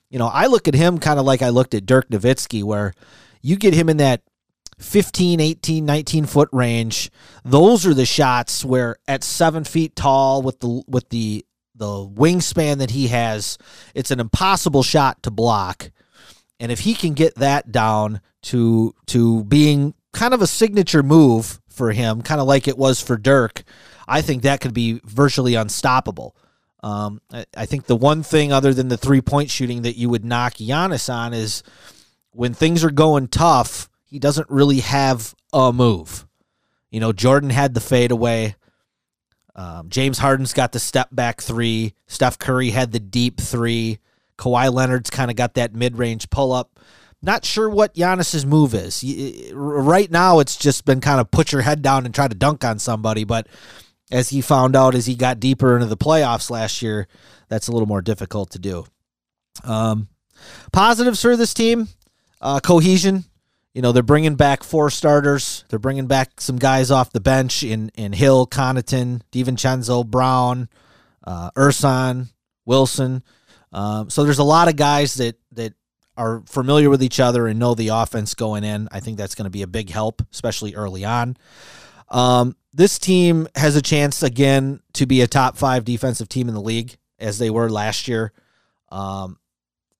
you 0.08 0.16
know, 0.16 0.28
I 0.28 0.46
look 0.46 0.68
at 0.68 0.74
him 0.74 0.98
kind 0.98 1.18
of 1.18 1.26
like 1.26 1.42
I 1.42 1.48
looked 1.48 1.74
at 1.74 1.84
Dirk 1.84 2.08
Nowitzki, 2.10 2.62
where 2.62 2.94
you 3.42 3.56
get 3.56 3.74
him 3.74 3.88
in 3.88 3.96
that 3.96 4.22
15, 4.78 5.40
18, 5.40 5.84
19 5.84 6.26
foot 6.26 6.48
range. 6.52 7.10
Those 7.44 7.86
are 7.86 7.94
the 7.94 8.06
shots 8.06 8.64
where 8.64 8.98
at 9.08 9.24
seven 9.24 9.64
feet 9.64 9.96
tall 9.96 10.42
with 10.42 10.60
the, 10.60 10.84
with 10.86 11.08
the, 11.08 11.44
the 11.74 11.86
wingspan 11.86 12.78
that 12.78 12.92
he 12.92 13.08
has, 13.08 13.58
it's 13.96 14.12
an 14.12 14.20
impossible 14.20 14.84
shot 14.84 15.24
to 15.24 15.32
block. 15.32 15.90
And 16.60 16.70
if 16.70 16.80
he 16.80 16.94
can 16.94 17.14
get 17.14 17.34
that 17.34 17.72
down 17.72 18.20
to 18.42 18.94
to 19.06 19.42
being 19.44 19.94
kind 20.12 20.34
of 20.34 20.42
a 20.42 20.46
signature 20.46 21.02
move 21.02 21.60
for 21.68 21.90
him, 21.90 22.22
kind 22.22 22.40
of 22.40 22.46
like 22.46 22.68
it 22.68 22.78
was 22.78 23.00
for 23.00 23.16
Dirk, 23.16 23.64
I 24.08 24.22
think 24.22 24.42
that 24.42 24.60
could 24.60 24.74
be 24.74 25.00
virtually 25.04 25.54
unstoppable. 25.54 26.34
Um, 26.82 27.20
I, 27.32 27.44
I, 27.56 27.66
think 27.66 27.86
the 27.86 27.96
one 27.96 28.22
thing 28.22 28.52
other 28.52 28.72
than 28.72 28.88
the 28.88 28.96
three 28.96 29.20
point 29.20 29.50
shooting 29.50 29.82
that 29.82 29.96
you 29.96 30.08
would 30.08 30.24
knock 30.24 30.54
Giannis 30.54 31.12
on 31.12 31.34
is 31.34 31.64
when 32.30 32.54
things 32.54 32.84
are 32.84 32.90
going 32.90 33.26
tough, 33.26 33.88
he 34.04 34.20
doesn't 34.20 34.48
really 34.48 34.80
have 34.80 35.34
a 35.52 35.72
move. 35.72 36.24
You 36.90 37.00
know, 37.00 37.12
Jordan 37.12 37.50
had 37.50 37.74
the 37.74 37.80
fadeaway. 37.80 38.54
Um, 39.56 39.88
James 39.88 40.18
Harden's 40.18 40.54
got 40.54 40.70
the 40.70 40.78
step 40.78 41.08
back 41.10 41.40
three. 41.40 41.94
Steph 42.06 42.38
Curry 42.38 42.70
had 42.70 42.92
the 42.92 43.00
deep 43.00 43.40
three. 43.40 43.98
Kawhi 44.38 44.72
Leonard's 44.72 45.10
kind 45.10 45.30
of 45.30 45.36
got 45.36 45.54
that 45.54 45.74
mid 45.74 45.98
range 45.98 46.30
pull 46.30 46.52
up. 46.52 46.78
Not 47.20 47.44
sure 47.44 47.68
what 47.68 47.94
Giannis's 47.94 48.46
move 48.46 48.72
is. 48.72 49.04
Right 49.52 50.08
now, 50.08 50.38
it's 50.38 50.56
just 50.56 50.84
been 50.84 51.00
kind 51.00 51.20
of 51.20 51.32
put 51.32 51.50
your 51.50 51.62
head 51.62 51.82
down 51.82 52.06
and 52.06 52.14
try 52.14 52.28
to 52.28 52.34
dunk 52.34 52.64
on 52.64 52.78
somebody. 52.78 53.24
But 53.24 53.48
as 54.10 54.30
he 54.30 54.40
found 54.40 54.74
out 54.74 54.94
as 54.94 55.06
he 55.06 55.14
got 55.14 55.40
deeper 55.40 55.74
into 55.74 55.86
the 55.86 55.96
playoffs 55.96 56.50
last 56.50 56.82
year, 56.82 57.08
that's 57.48 57.68
a 57.68 57.72
little 57.72 57.88
more 57.88 58.02
difficult 58.02 58.50
to 58.50 58.58
do. 58.58 58.84
Um, 59.64 60.08
positives 60.72 61.20
for 61.20 61.36
this 61.36 61.54
team 61.54 61.88
uh, 62.40 62.60
cohesion. 62.60 63.24
You 63.74 63.82
know, 63.82 63.92
they're 63.92 64.02
bringing 64.02 64.34
back 64.34 64.62
four 64.62 64.90
starters. 64.90 65.64
They're 65.68 65.78
bringing 65.78 66.06
back 66.06 66.40
some 66.40 66.56
guys 66.56 66.90
off 66.90 67.12
the 67.12 67.20
bench 67.20 67.62
in, 67.62 67.90
in 67.94 68.12
Hill, 68.12 68.46
Connaughton, 68.46 69.20
DiVincenzo, 69.30 70.06
Brown, 70.06 70.68
uh, 71.22 71.50
Ersan, 71.52 72.28
Wilson. 72.64 73.22
Um, 73.72 74.10
so 74.10 74.24
there's 74.24 74.38
a 74.38 74.44
lot 74.44 74.68
of 74.68 74.76
guys 74.76 75.14
that 75.14 75.36
that 75.52 75.74
are 76.16 76.42
familiar 76.46 76.90
with 76.90 77.02
each 77.02 77.20
other 77.20 77.46
and 77.46 77.60
know 77.60 77.74
the 77.74 77.88
offense 77.88 78.34
going 78.34 78.64
in. 78.64 78.88
I 78.90 79.00
think 79.00 79.18
that's 79.18 79.36
going 79.36 79.44
to 79.44 79.50
be 79.50 79.62
a 79.62 79.68
big 79.68 79.90
help, 79.90 80.22
especially 80.32 80.74
early 80.74 81.04
on. 81.04 81.36
Um, 82.08 82.56
this 82.78 82.96
team 82.96 83.48
has 83.56 83.74
a 83.74 83.82
chance 83.82 84.22
again 84.22 84.78
to 84.92 85.04
be 85.04 85.20
a 85.20 85.26
top 85.26 85.56
five 85.56 85.84
defensive 85.84 86.28
team 86.28 86.46
in 86.46 86.54
the 86.54 86.60
league, 86.60 86.96
as 87.18 87.40
they 87.40 87.50
were 87.50 87.68
last 87.68 88.06
year. 88.06 88.32
Um, 88.90 89.36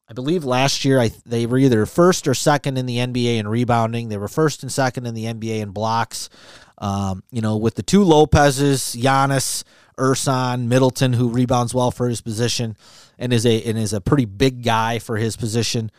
I 0.09 0.13
believe 0.13 0.45
last 0.45 0.85
year 0.85 1.01
I, 1.01 1.11
they 1.27 1.45
were 1.45 1.59
either 1.59 1.85
first 1.87 2.29
or 2.29 2.35
second 2.35 2.79
in 2.79 2.87
the 2.87 2.99
NBA 2.99 3.39
in 3.39 3.49
rebounding. 3.49 4.09
They 4.09 4.17
were 4.17 4.29
first 4.29 4.63
and 4.63 4.71
second 4.71 5.07
in 5.07 5.15
the 5.15 5.25
NBA 5.25 5.59
in 5.59 5.71
blocks. 5.73 6.31
Um, 6.79 7.25
you 7.33 7.41
know, 7.41 7.57
with 7.57 7.75
the 7.75 7.83
two 7.83 8.05
Lopez's, 8.05 8.95
Giannis, 8.95 9.65
Ersan, 9.99 10.69
Middleton, 10.69 11.15
who 11.15 11.31
rebounds 11.31 11.75
well 11.75 11.91
for 11.91 12.09
his 12.09 12.21
position 12.21 12.77
and 13.19 13.33
is 13.33 13.45
a 13.45 13.61
and 13.61 13.77
is 13.77 13.93
a 13.93 14.01
pretty 14.01 14.25
big 14.25 14.63
guy 14.63 15.01
for 15.01 15.17
his 15.17 15.37
position. 15.37 15.91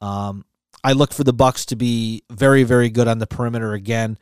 Um, 0.00 0.44
I 0.84 0.92
look 0.92 1.12
for 1.12 1.24
the 1.24 1.32
Bucks 1.32 1.66
to 1.66 1.76
be 1.76 2.22
very, 2.30 2.62
very 2.62 2.90
good 2.90 3.08
on 3.08 3.18
the 3.18 3.26
perimeter 3.26 3.72
again. 3.72 4.18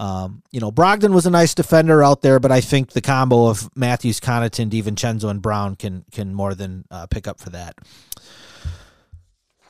Um, 0.00 0.42
you 0.50 0.60
know, 0.60 0.72
Brogdon 0.72 1.12
was 1.12 1.26
a 1.26 1.30
nice 1.30 1.54
defender 1.54 2.02
out 2.02 2.22
there, 2.22 2.40
but 2.40 2.50
I 2.50 2.62
think 2.62 2.92
the 2.92 3.02
combo 3.02 3.48
of 3.48 3.68
Matthews, 3.76 4.18
Connaughton, 4.18 4.70
DiVincenzo, 4.70 5.28
and 5.28 5.42
Brown 5.42 5.76
can 5.76 6.06
can 6.10 6.34
more 6.34 6.54
than 6.54 6.86
uh, 6.90 7.06
pick 7.06 7.28
up 7.28 7.38
for 7.38 7.50
that. 7.50 7.74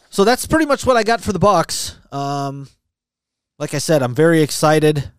So 0.08 0.22
that's 0.22 0.46
pretty 0.46 0.66
much 0.66 0.86
what 0.86 0.96
I 0.96 1.02
got 1.02 1.20
for 1.20 1.32
the 1.32 1.40
Bucks. 1.40 1.98
Um, 2.12 2.68
like 3.58 3.74
I 3.74 3.78
said, 3.78 4.04
I'm 4.04 4.14
very 4.14 4.40
excited. 4.40 5.10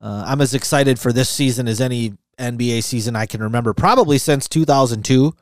Uh, 0.00 0.24
I'm 0.26 0.40
as 0.40 0.54
excited 0.54 0.98
for 0.98 1.12
this 1.12 1.28
season 1.28 1.68
as 1.68 1.78
any 1.78 2.14
NBA 2.38 2.82
season 2.82 3.16
I 3.16 3.26
can 3.26 3.42
remember, 3.42 3.74
probably 3.74 4.16
since 4.16 4.48
2002, 4.48 5.34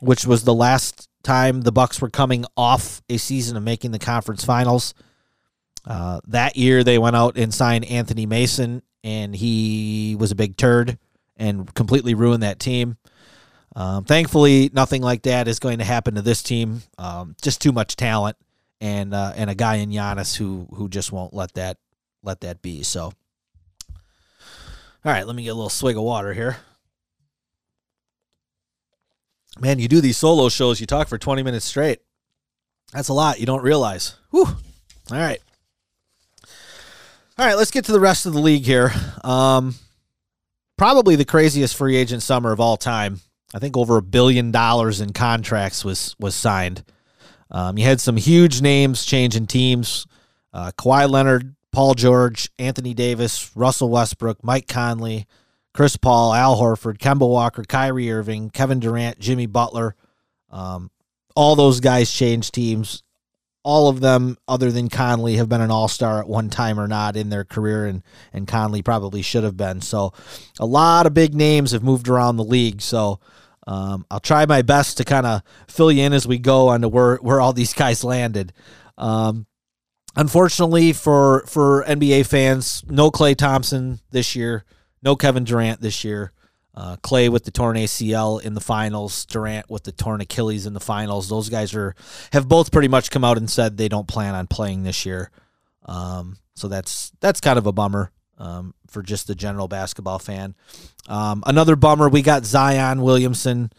which 0.00 0.26
was 0.26 0.44
the 0.44 0.54
last 0.54 1.10
time 1.22 1.60
the 1.60 1.72
Bucks 1.72 2.00
were 2.00 2.08
coming 2.08 2.46
off 2.56 3.02
a 3.10 3.18
season 3.18 3.58
of 3.58 3.62
making 3.62 3.90
the 3.90 3.98
conference 3.98 4.42
finals. 4.42 4.94
Uh, 5.86 6.20
that 6.28 6.56
year, 6.56 6.82
they 6.82 6.98
went 6.98 7.16
out 7.16 7.36
and 7.36 7.52
signed 7.52 7.84
Anthony 7.84 8.26
Mason, 8.26 8.82
and 9.02 9.34
he 9.36 10.16
was 10.18 10.30
a 10.30 10.34
big 10.34 10.56
turd 10.56 10.98
and 11.36 11.72
completely 11.74 12.14
ruined 12.14 12.42
that 12.42 12.58
team. 12.58 12.96
Um, 13.76 14.04
thankfully, 14.04 14.70
nothing 14.72 15.02
like 15.02 15.22
that 15.22 15.48
is 15.48 15.58
going 15.58 15.78
to 15.78 15.84
happen 15.84 16.14
to 16.14 16.22
this 16.22 16.42
team. 16.42 16.82
Um, 16.96 17.34
just 17.42 17.60
too 17.60 17.72
much 17.72 17.96
talent, 17.96 18.36
and 18.80 19.12
uh, 19.12 19.32
and 19.36 19.50
a 19.50 19.54
guy 19.54 19.76
in 19.76 19.90
Giannis 19.90 20.36
who 20.36 20.68
who 20.74 20.88
just 20.88 21.12
won't 21.12 21.34
let 21.34 21.54
that 21.54 21.76
let 22.22 22.40
that 22.42 22.62
be. 22.62 22.82
So, 22.82 23.02
all 23.04 23.12
right, 25.04 25.26
let 25.26 25.34
me 25.34 25.42
get 25.42 25.50
a 25.50 25.54
little 25.54 25.68
swig 25.70 25.96
of 25.96 26.02
water 26.02 26.32
here. 26.32 26.58
Man, 29.58 29.78
you 29.78 29.88
do 29.88 30.00
these 30.00 30.16
solo 30.16 30.48
shows, 30.48 30.80
you 30.80 30.86
talk 30.86 31.08
for 31.08 31.18
twenty 31.18 31.42
minutes 31.42 31.66
straight. 31.66 32.00
That's 32.92 33.08
a 33.08 33.12
lot. 33.12 33.40
You 33.40 33.46
don't 33.46 33.62
realize. 33.62 34.14
Whew. 34.30 34.46
All 34.46 35.18
right. 35.18 35.40
All 37.36 37.44
right, 37.44 37.56
let's 37.56 37.72
get 37.72 37.84
to 37.86 37.92
the 37.92 37.98
rest 37.98 38.26
of 38.26 38.32
the 38.32 38.38
league 38.38 38.64
here. 38.64 38.92
Um, 39.24 39.74
probably 40.78 41.16
the 41.16 41.24
craziest 41.24 41.74
free 41.74 41.96
agent 41.96 42.22
summer 42.22 42.52
of 42.52 42.60
all 42.60 42.76
time. 42.76 43.22
I 43.52 43.58
think 43.58 43.76
over 43.76 43.96
a 43.96 44.02
billion 44.02 44.52
dollars 44.52 45.00
in 45.00 45.12
contracts 45.12 45.84
was 45.84 46.14
was 46.20 46.36
signed. 46.36 46.84
Um, 47.50 47.76
you 47.76 47.84
had 47.84 48.00
some 48.00 48.16
huge 48.16 48.62
names 48.62 49.04
changing 49.04 49.48
teams: 49.48 50.06
uh, 50.52 50.70
Kawhi 50.78 51.10
Leonard, 51.10 51.56
Paul 51.72 51.94
George, 51.94 52.50
Anthony 52.56 52.94
Davis, 52.94 53.50
Russell 53.56 53.88
Westbrook, 53.88 54.44
Mike 54.44 54.68
Conley, 54.68 55.26
Chris 55.72 55.96
Paul, 55.96 56.32
Al 56.34 56.56
Horford, 56.56 56.98
Kemba 56.98 57.28
Walker, 57.28 57.64
Kyrie 57.64 58.12
Irving, 58.12 58.48
Kevin 58.50 58.78
Durant, 58.78 59.18
Jimmy 59.18 59.46
Butler. 59.46 59.96
Um, 60.50 60.92
all 61.34 61.56
those 61.56 61.80
guys 61.80 62.12
changed 62.12 62.54
teams. 62.54 63.02
All 63.64 63.88
of 63.88 64.00
them, 64.00 64.36
other 64.46 64.70
than 64.70 64.88
Conley, 64.88 65.36
have 65.36 65.48
been 65.48 65.62
an 65.62 65.70
all 65.70 65.88
star 65.88 66.20
at 66.20 66.28
one 66.28 66.50
time 66.50 66.78
or 66.78 66.86
not 66.86 67.16
in 67.16 67.30
their 67.30 67.44
career, 67.44 67.86
and 67.86 68.02
and 68.32 68.46
Conley 68.46 68.82
probably 68.82 69.22
should 69.22 69.42
have 69.44 69.56
been. 69.56 69.80
So, 69.80 70.12
a 70.60 70.66
lot 70.66 71.06
of 71.06 71.14
big 71.14 71.34
names 71.34 71.72
have 71.72 71.82
moved 71.82 72.08
around 72.08 72.36
the 72.36 72.44
league. 72.44 72.82
So, 72.82 73.20
um, 73.66 74.04
I'll 74.10 74.20
try 74.20 74.44
my 74.46 74.62
best 74.62 74.98
to 74.98 75.04
kind 75.04 75.26
of 75.26 75.42
fill 75.68 75.90
you 75.90 76.02
in 76.02 76.12
as 76.12 76.26
we 76.26 76.38
go 76.38 76.68
on 76.68 76.82
to 76.82 76.88
where, 76.88 77.16
where 77.16 77.40
all 77.40 77.52
these 77.52 77.72
guys 77.72 78.04
landed. 78.04 78.52
Um, 78.98 79.46
unfortunately 80.16 80.92
for 80.92 81.44
for 81.46 81.84
NBA 81.84 82.26
fans, 82.26 82.84
no 82.88 83.10
Klay 83.10 83.36
Thompson 83.36 84.00
this 84.10 84.36
year, 84.36 84.64
no 85.02 85.16
Kevin 85.16 85.44
Durant 85.44 85.80
this 85.80 86.04
year. 86.04 86.32
Uh, 86.76 86.96
Klay 86.96 87.28
with 87.28 87.44
the 87.44 87.52
torn 87.52 87.76
ACL 87.76 88.42
in 88.42 88.54
the 88.54 88.60
finals, 88.60 89.26
Durant 89.26 89.70
with 89.70 89.84
the 89.84 89.92
torn 89.92 90.20
Achilles 90.20 90.66
in 90.66 90.74
the 90.74 90.80
finals. 90.80 91.28
Those 91.28 91.48
guys 91.48 91.72
are 91.74 91.94
have 92.32 92.48
both 92.48 92.72
pretty 92.72 92.88
much 92.88 93.12
come 93.12 93.22
out 93.22 93.38
and 93.38 93.48
said 93.48 93.76
they 93.76 93.88
don't 93.88 94.08
plan 94.08 94.34
on 94.34 94.48
playing 94.48 94.82
this 94.82 95.06
year. 95.06 95.30
Um, 95.86 96.38
so 96.56 96.66
that's 96.66 97.12
that's 97.20 97.40
kind 97.40 97.58
of 97.58 97.66
a 97.66 97.72
bummer 97.72 98.10
um, 98.38 98.74
for 98.88 99.02
just 99.02 99.26
the 99.26 99.34
general 99.34 99.68
basketball 99.68 100.18
fan. 100.18 100.54
Um, 101.08 101.44
another 101.46 101.76
bummer, 101.76 102.08
we 102.08 102.22
got 102.22 102.44
Zion 102.44 103.02
Williamson, 103.02 103.70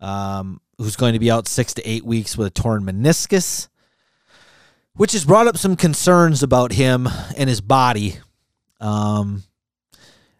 um, 0.00 0.60
who's 0.78 0.96
going 0.96 1.12
to 1.12 1.18
be 1.18 1.30
out 1.30 1.48
six 1.48 1.74
to 1.74 1.88
eight 1.88 2.04
weeks 2.04 2.36
with 2.36 2.46
a 2.46 2.50
torn 2.50 2.82
meniscus, 2.84 3.68
which 4.94 5.12
has 5.12 5.24
brought 5.24 5.48
up 5.48 5.58
some 5.58 5.76
concerns 5.76 6.42
about 6.42 6.72
him 6.72 7.08
and 7.36 7.48
his 7.48 7.60
body. 7.60 8.18
Um, 8.80 9.42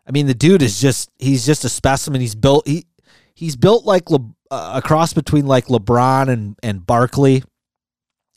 I 0.08 0.10
mean, 0.10 0.26
the 0.26 0.34
dude 0.34 0.62
is 0.62 0.80
just—he's 0.80 1.44
just 1.44 1.64
a 1.64 1.68
specimen. 1.68 2.20
He's 2.20 2.34
built 2.34 2.66
he 2.66 2.86
he's 3.34 3.56
built 3.56 3.84
like 3.84 4.10
Le, 4.10 4.20
uh, 4.50 4.72
a 4.76 4.82
cross 4.82 5.12
between 5.12 5.46
like 5.46 5.66
LeBron 5.66 6.28
and 6.28 6.56
and 6.62 6.86
Barkley. 6.86 7.44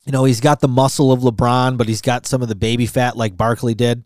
You 0.05 0.11
know, 0.11 0.25
he's 0.25 0.41
got 0.41 0.59
the 0.59 0.67
muscle 0.67 1.11
of 1.11 1.21
LeBron, 1.21 1.77
but 1.77 1.87
he's 1.87 2.01
got 2.01 2.25
some 2.25 2.41
of 2.41 2.49
the 2.49 2.55
baby 2.55 2.87
fat 2.87 3.15
like 3.15 3.37
Barkley 3.37 3.73
did. 3.75 4.03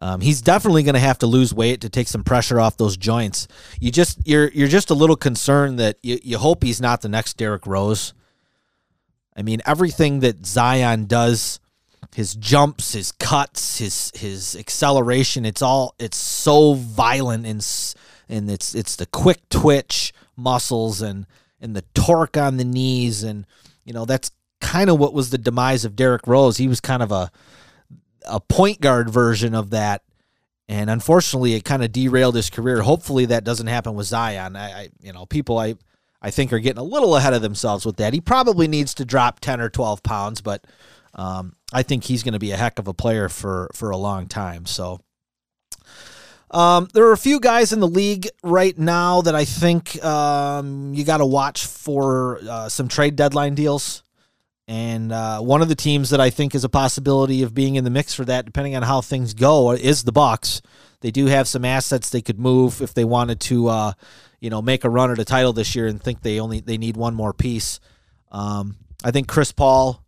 Um, 0.00 0.20
he's 0.20 0.42
definitely 0.42 0.82
going 0.82 0.94
to 0.94 1.00
have 1.00 1.18
to 1.18 1.26
lose 1.26 1.54
weight 1.54 1.80
to 1.80 1.88
take 1.88 2.06
some 2.06 2.22
pressure 2.22 2.60
off 2.60 2.76
those 2.76 2.96
joints. 2.96 3.48
You 3.80 3.90
just 3.90 4.18
you're 4.26 4.48
you're 4.48 4.68
just 4.68 4.90
a 4.90 4.94
little 4.94 5.16
concerned 5.16 5.78
that 5.78 5.96
you, 6.02 6.18
you 6.22 6.38
hope 6.38 6.62
he's 6.62 6.80
not 6.80 7.00
the 7.00 7.08
next 7.08 7.36
Derrick 7.36 7.66
Rose. 7.66 8.12
I 9.36 9.42
mean, 9.42 9.60
everything 9.66 10.20
that 10.20 10.46
Zion 10.46 11.06
does, 11.06 11.60
his 12.16 12.34
jumps, 12.34 12.94
his 12.94 13.12
cuts, 13.12 13.76
his 13.76 14.10
his 14.14 14.56
acceleration, 14.56 15.44
it's 15.44 15.60
all 15.60 15.94
it's 15.98 16.16
so 16.16 16.72
violent 16.72 17.44
and 17.44 17.58
and 18.26 18.50
it's 18.50 18.74
it's 18.74 18.96
the 18.96 19.04
quick 19.04 19.46
twitch 19.50 20.14
muscles 20.34 21.02
and 21.02 21.26
and 21.60 21.76
the 21.76 21.84
torque 21.92 22.38
on 22.38 22.56
the 22.56 22.64
knees 22.64 23.22
and 23.22 23.44
you 23.84 23.92
know 23.92 24.06
that's 24.06 24.30
kind 24.62 24.88
of 24.88 24.98
what 24.98 25.12
was 25.12 25.28
the 25.28 25.36
demise 25.36 25.84
of 25.84 25.94
Derrick 25.94 26.26
Rose. 26.26 26.56
He 26.56 26.68
was 26.68 26.80
kind 26.80 27.02
of 27.02 27.12
a 27.12 27.30
a 28.26 28.40
point 28.40 28.80
guard 28.80 29.10
version 29.10 29.54
of 29.54 29.68
that. 29.68 30.02
And 30.70 30.88
unfortunately, 30.88 31.52
it 31.52 31.66
kind 31.66 31.84
of 31.84 31.92
derailed 31.92 32.34
his 32.34 32.48
career. 32.48 32.80
Hopefully, 32.80 33.26
that 33.26 33.44
doesn't 33.44 33.66
happen 33.66 33.94
with 33.94 34.06
Zion. 34.06 34.56
I, 34.56 34.70
I, 34.70 34.88
you 35.02 35.12
know, 35.12 35.26
people 35.26 35.58
I, 35.58 35.74
I 36.22 36.30
think 36.30 36.50
are 36.54 36.60
getting 36.60 36.80
a 36.80 36.82
little 36.82 37.14
ahead 37.14 37.34
of 37.34 37.42
themselves 37.42 37.84
with 37.84 37.96
that. 37.96 38.14
He 38.14 38.22
probably 38.22 38.68
needs 38.68 38.94
to 38.94 39.04
drop 39.04 39.40
ten 39.40 39.60
or 39.60 39.68
twelve 39.68 40.02
pounds, 40.02 40.40
but 40.40 40.64
um, 41.16 41.56
I 41.72 41.82
think 41.82 42.04
he's 42.04 42.22
going 42.22 42.34
to 42.34 42.38
be 42.38 42.52
a 42.52 42.56
heck 42.56 42.78
of 42.78 42.86
a 42.86 42.94
player 42.94 43.28
for 43.28 43.70
for 43.74 43.90
a 43.90 43.96
long 43.96 44.28
time. 44.28 44.66
So, 44.66 45.00
um, 46.50 46.88
there 46.92 47.06
are 47.06 47.12
a 47.12 47.18
few 47.18 47.40
guys 47.40 47.72
in 47.72 47.80
the 47.80 47.88
league 47.88 48.28
right 48.44 48.78
now 48.78 49.22
that 49.22 49.34
I 49.34 49.44
think 49.44 50.02
um, 50.04 50.94
you 50.94 51.04
got 51.04 51.18
to 51.18 51.26
watch 51.26 51.66
for 51.66 52.38
uh, 52.48 52.68
some 52.68 52.86
trade 52.86 53.16
deadline 53.16 53.54
deals. 53.54 54.02
And 54.68 55.12
uh, 55.12 55.40
one 55.40 55.62
of 55.62 55.68
the 55.68 55.76
teams 55.76 56.10
that 56.10 56.20
I 56.20 56.30
think 56.30 56.54
is 56.54 56.64
a 56.64 56.68
possibility 56.68 57.42
of 57.42 57.54
being 57.54 57.76
in 57.76 57.84
the 57.84 57.90
mix 57.90 58.14
for 58.14 58.24
that, 58.24 58.46
depending 58.46 58.74
on 58.74 58.82
how 58.82 59.00
things 59.00 59.32
go, 59.32 59.72
is 59.72 60.02
the 60.02 60.12
Bucks. 60.12 60.60
They 61.00 61.12
do 61.12 61.26
have 61.26 61.46
some 61.46 61.64
assets 61.64 62.10
they 62.10 62.22
could 62.22 62.38
move 62.38 62.82
if 62.82 62.92
they 62.92 63.04
wanted 63.04 63.38
to, 63.42 63.68
uh, 63.68 63.92
you 64.40 64.50
know, 64.50 64.60
make 64.60 64.82
a 64.82 64.90
run 64.90 65.12
at 65.12 65.20
a 65.20 65.24
title 65.24 65.52
this 65.52 65.76
year 65.76 65.86
and 65.86 66.02
think 66.02 66.22
they 66.22 66.40
only 66.40 66.60
they 66.60 66.78
need 66.78 66.96
one 66.96 67.14
more 67.14 67.32
piece. 67.32 67.78
Um, 68.32 68.76
I 69.04 69.12
think 69.12 69.28
Chris 69.28 69.52
Paul 69.52 70.02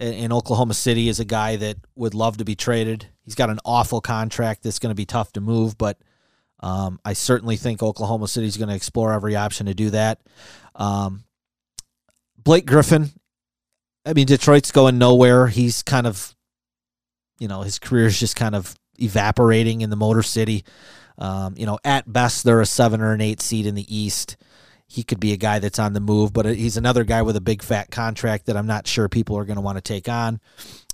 in, 0.00 0.32
Oklahoma 0.32 0.74
City 0.74 1.08
is 1.08 1.20
a 1.20 1.24
guy 1.24 1.56
that 1.56 1.76
would 1.94 2.14
love 2.14 2.38
to 2.38 2.44
be 2.44 2.54
traded. 2.54 3.06
he's 3.24 3.34
got 3.34 3.50
an 3.50 3.60
awful 3.64 4.00
contract 4.00 4.62
that's 4.62 4.78
going 4.78 4.90
to 4.90 4.96
be 4.96 5.06
tough 5.06 5.32
to 5.32 5.40
move, 5.40 5.76
but 5.76 5.98
um, 6.60 7.00
I 7.04 7.12
certainly 7.12 7.56
think 7.56 7.82
Oklahoma 7.82 8.28
City 8.28 8.46
is 8.46 8.56
going 8.56 8.68
to 8.68 8.74
explore 8.74 9.12
every 9.12 9.36
option 9.36 9.66
to 9.66 9.74
do 9.74 9.90
that. 9.90 10.20
Um, 10.74 11.24
Blake 12.36 12.66
Griffin, 12.66 13.10
I 14.04 14.14
mean, 14.14 14.26
Detroit's 14.26 14.72
going 14.72 14.98
nowhere. 14.98 15.46
He's 15.46 15.82
kind 15.82 16.06
of, 16.06 16.34
you 17.38 17.48
know, 17.48 17.62
his 17.62 17.78
career 17.78 18.06
is 18.06 18.18
just 18.18 18.36
kind 18.36 18.54
of 18.54 18.74
evaporating 18.98 19.80
in 19.82 19.90
the 19.90 19.96
Motor 19.96 20.22
City. 20.22 20.64
Um, 21.18 21.54
you 21.56 21.66
know, 21.66 21.78
at 21.84 22.10
best, 22.10 22.44
they're 22.44 22.60
a 22.60 22.66
seven 22.66 23.00
or 23.00 23.12
an 23.12 23.20
eight 23.20 23.40
seed 23.42 23.66
in 23.66 23.74
the 23.74 23.94
East. 23.94 24.36
He 24.90 25.04
could 25.04 25.20
be 25.20 25.32
a 25.32 25.36
guy 25.36 25.60
that's 25.60 25.78
on 25.78 25.92
the 25.92 26.00
move, 26.00 26.32
but 26.32 26.46
he's 26.46 26.76
another 26.76 27.04
guy 27.04 27.22
with 27.22 27.36
a 27.36 27.40
big 27.40 27.62
fat 27.62 27.92
contract 27.92 28.46
that 28.46 28.56
I'm 28.56 28.66
not 28.66 28.88
sure 28.88 29.08
people 29.08 29.38
are 29.38 29.44
going 29.44 29.56
to 29.56 29.62
want 29.62 29.78
to 29.78 29.82
take 29.82 30.08
on. 30.08 30.40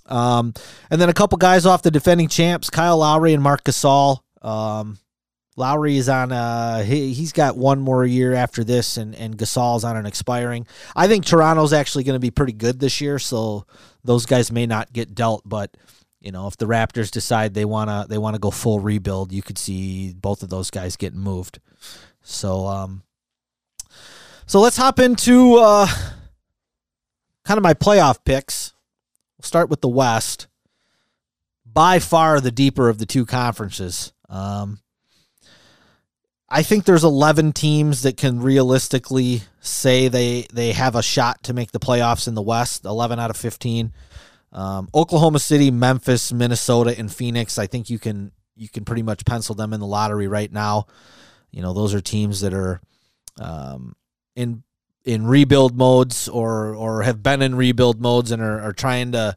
Um, 0.05 0.53
and 0.91 1.01
then 1.01 1.09
a 1.09 1.15
couple 1.15 1.39
guys 1.39 1.65
off 1.65 1.83
the 1.83 1.91
defending 1.91 2.29
champs, 2.29 2.69
Kyle 2.69 2.99
Lowry 2.99 3.33
and 3.33 3.43
Marc 3.43 3.65
Gasol. 3.65 4.21
Um, 4.43 4.99
Lowry 5.57 5.97
is 5.97 6.09
on 6.09 6.33
uh 6.33 6.83
he, 6.83 7.15
he's 7.15 7.33
got 7.33 7.57
one 7.57 7.81
more 7.81 8.05
year 8.05 8.35
after 8.35 8.63
this 8.63 8.99
and 8.99 9.15
and 9.15 9.37
Gasol's 9.37 9.85
on 9.85 9.97
an 9.97 10.07
expiring. 10.07 10.67
I 10.95 11.09
think 11.09 11.25
Toronto's 11.25 11.73
actually 11.73 12.05
going 12.05 12.17
to 12.17 12.21
be 12.21 12.31
pretty 12.31 12.53
good 12.53 12.79
this 12.79 13.01
year, 13.01 13.19
so 13.19 13.67
those 14.05 14.27
guys 14.27 14.53
may 14.53 14.67
not 14.67 14.93
get 14.93 15.15
dealt, 15.15 15.43
but 15.47 15.75
you 16.21 16.33
know, 16.33 16.47
if 16.47 16.57
the 16.57 16.67
Raptors 16.67 17.11
decide 17.11 17.55
they 17.55 17.65
want 17.65 17.89
to 17.89 18.07
they 18.09 18.19
want 18.19 18.35
to 18.35 18.41
go 18.41 18.51
full 18.51 18.81
rebuild, 18.81 19.33
you 19.33 19.43
could 19.43 19.59
see 19.59 20.13
both 20.13 20.43
of 20.43 20.51
those 20.51 20.71
guys 20.71 20.97
getting 20.97 21.21
moved. 21.21 21.59
So 22.23 22.67
um 22.67 23.03
so 24.47 24.61
let's 24.61 24.77
hop 24.77 24.99
into 24.99 25.57
uh 25.57 25.87
kind 27.45 27.59
of 27.59 27.63
my 27.63 27.75
playoff 27.75 28.25
picks. 28.25 28.73
We'll 29.37 29.47
start 29.47 29.69
with 29.69 29.81
the 29.81 29.89
West. 29.89 30.49
By 31.65 31.99
far 31.99 32.41
the 32.41 32.51
deeper 32.51 32.89
of 32.89 32.99
the 32.99 33.07
two 33.07 33.27
conferences. 33.27 34.13
Um 34.29 34.81
I 36.49 36.63
think 36.63 36.85
there's 36.85 37.05
11 37.05 37.53
teams 37.53 38.03
that 38.03 38.17
can 38.17 38.41
realistically 38.41 39.43
say 39.61 40.09
they 40.09 40.47
they 40.53 40.73
have 40.73 40.95
a 40.95 41.03
shot 41.03 41.43
to 41.45 41.53
make 41.53 41.73
the 41.73 41.81
playoffs 41.81 42.29
in 42.29 42.35
the 42.35 42.43
West. 42.43 42.85
11 42.85 43.19
out 43.19 43.31
of 43.31 43.37
15. 43.37 43.93
Um, 44.53 44.89
Oklahoma 44.95 45.39
City, 45.39 45.71
Memphis, 45.71 46.33
Minnesota, 46.33 46.97
and 46.97 47.13
Phoenix. 47.13 47.59
I 47.59 47.67
think 47.67 47.91
you 47.91 47.99
can 47.99 48.33
you 48.55 48.69
can 48.69 48.85
pretty 48.85 49.03
much 49.03 49.25
pencil 49.25 49.55
them 49.55 49.73
in 49.73 49.81
the 49.81 49.87
lottery 49.87 50.29
right 50.29 50.51
now. 50.51 50.87
You 51.51 51.63
know, 51.63 51.73
those 51.73 51.95
are 51.95 52.01
teams 52.01 52.41
that 52.41 52.55
are 52.55 52.81
um, 53.41 53.97
in 54.37 54.62
in 55.05 55.27
rebuild 55.27 55.77
modes 55.77 56.29
or 56.29 56.75
or 56.75 57.03
have 57.03 57.22
been 57.22 57.42
in 57.42 57.55
rebuild 57.55 58.01
modes 58.01 58.31
and 58.31 58.42
are, 58.42 58.61
are 58.61 58.72
trying 58.72 59.12
to 59.12 59.37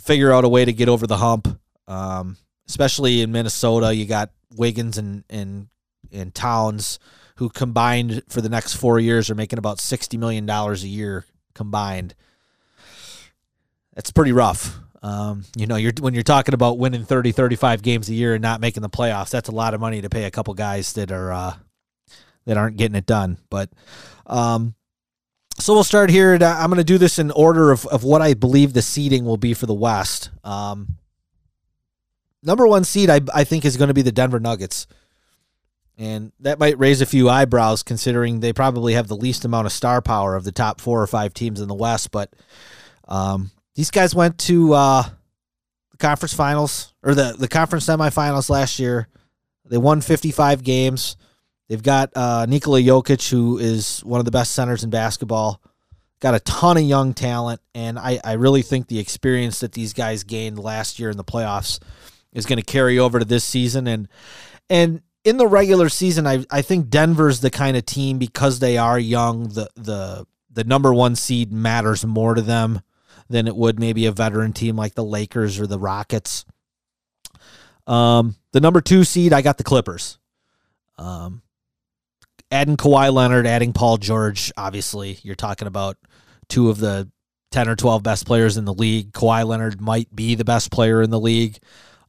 figure 0.00 0.32
out 0.32 0.44
a 0.44 0.48
way 0.48 0.64
to 0.64 0.72
get 0.72 0.88
over 0.88 1.06
the 1.06 1.18
hump. 1.18 1.60
Um, 1.86 2.36
especially 2.68 3.20
in 3.20 3.32
Minnesota, 3.32 3.94
you 3.94 4.06
got 4.06 4.30
Wiggins 4.56 4.96
and 4.96 5.24
and 5.28 5.68
and 6.12 6.34
Towns, 6.34 6.98
who 7.36 7.48
combined 7.48 8.22
for 8.28 8.40
the 8.40 8.48
next 8.48 8.74
four 8.74 8.98
years 9.00 9.28
are 9.28 9.34
making 9.34 9.58
about 9.58 9.80
sixty 9.80 10.16
million 10.16 10.46
dollars 10.46 10.84
a 10.84 10.88
year 10.88 11.26
combined. 11.54 12.14
That's 13.94 14.12
pretty 14.12 14.32
rough. 14.32 14.78
Um, 15.02 15.44
you 15.56 15.66
know, 15.66 15.76
you're 15.76 15.92
when 15.98 16.14
you're 16.14 16.22
talking 16.22 16.54
about 16.54 16.78
winning 16.78 17.04
30, 17.04 17.32
35 17.32 17.80
games 17.80 18.08
a 18.10 18.14
year 18.14 18.34
and 18.34 18.42
not 18.42 18.60
making 18.60 18.82
the 18.82 18.90
playoffs, 18.90 19.30
that's 19.30 19.48
a 19.48 19.52
lot 19.52 19.72
of 19.72 19.80
money 19.80 20.02
to 20.02 20.10
pay 20.10 20.24
a 20.24 20.30
couple 20.30 20.52
guys 20.52 20.92
that 20.92 21.10
are 21.10 21.32
uh, 21.32 21.54
that 22.46 22.56
aren't 22.56 22.76
getting 22.76 22.96
it 22.96 23.06
done. 23.06 23.38
But 23.48 23.70
um, 24.26 24.74
so 25.58 25.74
we'll 25.74 25.84
start 25.84 26.10
here. 26.10 26.34
I'm 26.34 26.70
going 26.70 26.78
to 26.78 26.84
do 26.84 26.98
this 26.98 27.18
in 27.18 27.30
order 27.30 27.70
of, 27.70 27.86
of 27.86 28.02
what 28.02 28.22
I 28.22 28.34
believe 28.34 28.72
the 28.72 28.82
seeding 28.82 29.24
will 29.24 29.36
be 29.36 29.54
for 29.54 29.66
the 29.66 29.74
West. 29.74 30.30
Um, 30.42 30.96
number 32.42 32.66
one 32.66 32.84
seed, 32.84 33.10
I, 33.10 33.20
I 33.34 33.44
think, 33.44 33.64
is 33.64 33.76
going 33.76 33.88
to 33.88 33.94
be 33.94 34.02
the 34.02 34.12
Denver 34.12 34.40
Nuggets. 34.40 34.86
And 35.98 36.32
that 36.40 36.58
might 36.58 36.78
raise 36.78 37.02
a 37.02 37.06
few 37.06 37.28
eyebrows 37.28 37.82
considering 37.82 38.40
they 38.40 38.54
probably 38.54 38.94
have 38.94 39.08
the 39.08 39.16
least 39.16 39.44
amount 39.44 39.66
of 39.66 39.72
star 39.72 40.00
power 40.00 40.34
of 40.34 40.44
the 40.44 40.52
top 40.52 40.80
four 40.80 41.02
or 41.02 41.06
five 41.06 41.34
teams 41.34 41.60
in 41.60 41.68
the 41.68 41.74
West. 41.74 42.10
But 42.10 42.32
um, 43.06 43.50
these 43.74 43.90
guys 43.90 44.14
went 44.14 44.38
to 44.38 44.72
uh, 44.72 45.02
the 45.90 45.96
conference 45.98 46.32
finals 46.32 46.94
or 47.02 47.14
the, 47.14 47.34
the 47.38 47.48
conference 47.48 47.86
semifinals 47.86 48.48
last 48.48 48.78
year. 48.78 49.08
They 49.66 49.76
won 49.76 50.00
55 50.00 50.64
games. 50.64 51.18
They've 51.70 51.80
got 51.80 52.10
uh, 52.16 52.46
Nikola 52.46 52.80
Jokic, 52.80 53.30
who 53.30 53.56
is 53.58 54.00
one 54.00 54.18
of 54.18 54.24
the 54.24 54.32
best 54.32 54.56
centers 54.56 54.82
in 54.82 54.90
basketball. 54.90 55.62
Got 56.18 56.34
a 56.34 56.40
ton 56.40 56.76
of 56.76 56.82
young 56.82 57.14
talent, 57.14 57.60
and 57.76 57.96
I, 57.96 58.18
I 58.24 58.32
really 58.32 58.62
think 58.62 58.88
the 58.88 58.98
experience 58.98 59.60
that 59.60 59.70
these 59.70 59.92
guys 59.92 60.24
gained 60.24 60.58
last 60.58 60.98
year 60.98 61.10
in 61.10 61.16
the 61.16 61.22
playoffs 61.22 61.78
is 62.32 62.44
going 62.44 62.56
to 62.56 62.64
carry 62.64 62.98
over 62.98 63.20
to 63.20 63.24
this 63.24 63.44
season. 63.44 63.86
And 63.86 64.08
and 64.68 65.02
in 65.22 65.36
the 65.36 65.46
regular 65.46 65.88
season, 65.88 66.26
I 66.26 66.44
I 66.50 66.62
think 66.62 66.90
Denver's 66.90 67.38
the 67.38 67.50
kind 67.50 67.76
of 67.76 67.86
team 67.86 68.18
because 68.18 68.58
they 68.58 68.76
are 68.76 68.98
young. 68.98 69.50
The 69.50 69.70
the 69.76 70.26
the 70.50 70.64
number 70.64 70.92
one 70.92 71.14
seed 71.14 71.52
matters 71.52 72.04
more 72.04 72.34
to 72.34 72.42
them 72.42 72.80
than 73.28 73.46
it 73.46 73.54
would 73.54 73.78
maybe 73.78 74.06
a 74.06 74.12
veteran 74.12 74.52
team 74.52 74.74
like 74.74 74.96
the 74.96 75.04
Lakers 75.04 75.60
or 75.60 75.68
the 75.68 75.78
Rockets. 75.78 76.44
Um, 77.86 78.34
the 78.50 78.60
number 78.60 78.80
two 78.80 79.04
seed, 79.04 79.32
I 79.32 79.40
got 79.40 79.56
the 79.56 79.62
Clippers. 79.62 80.18
Um, 80.98 81.42
adding 82.50 82.76
Kawhi 82.76 83.12
Leonard, 83.12 83.46
adding 83.46 83.72
Paul 83.72 83.96
George. 83.96 84.52
Obviously, 84.56 85.18
you're 85.22 85.34
talking 85.34 85.68
about 85.68 85.96
two 86.48 86.70
of 86.70 86.78
the 86.78 87.10
ten 87.50 87.68
or 87.68 87.76
twelve 87.76 88.02
best 88.02 88.26
players 88.26 88.56
in 88.56 88.64
the 88.64 88.74
league. 88.74 89.12
Kawhi 89.12 89.44
Leonard 89.46 89.80
might 89.80 90.14
be 90.14 90.34
the 90.34 90.44
best 90.44 90.70
player 90.70 91.02
in 91.02 91.10
the 91.10 91.20
league. 91.20 91.58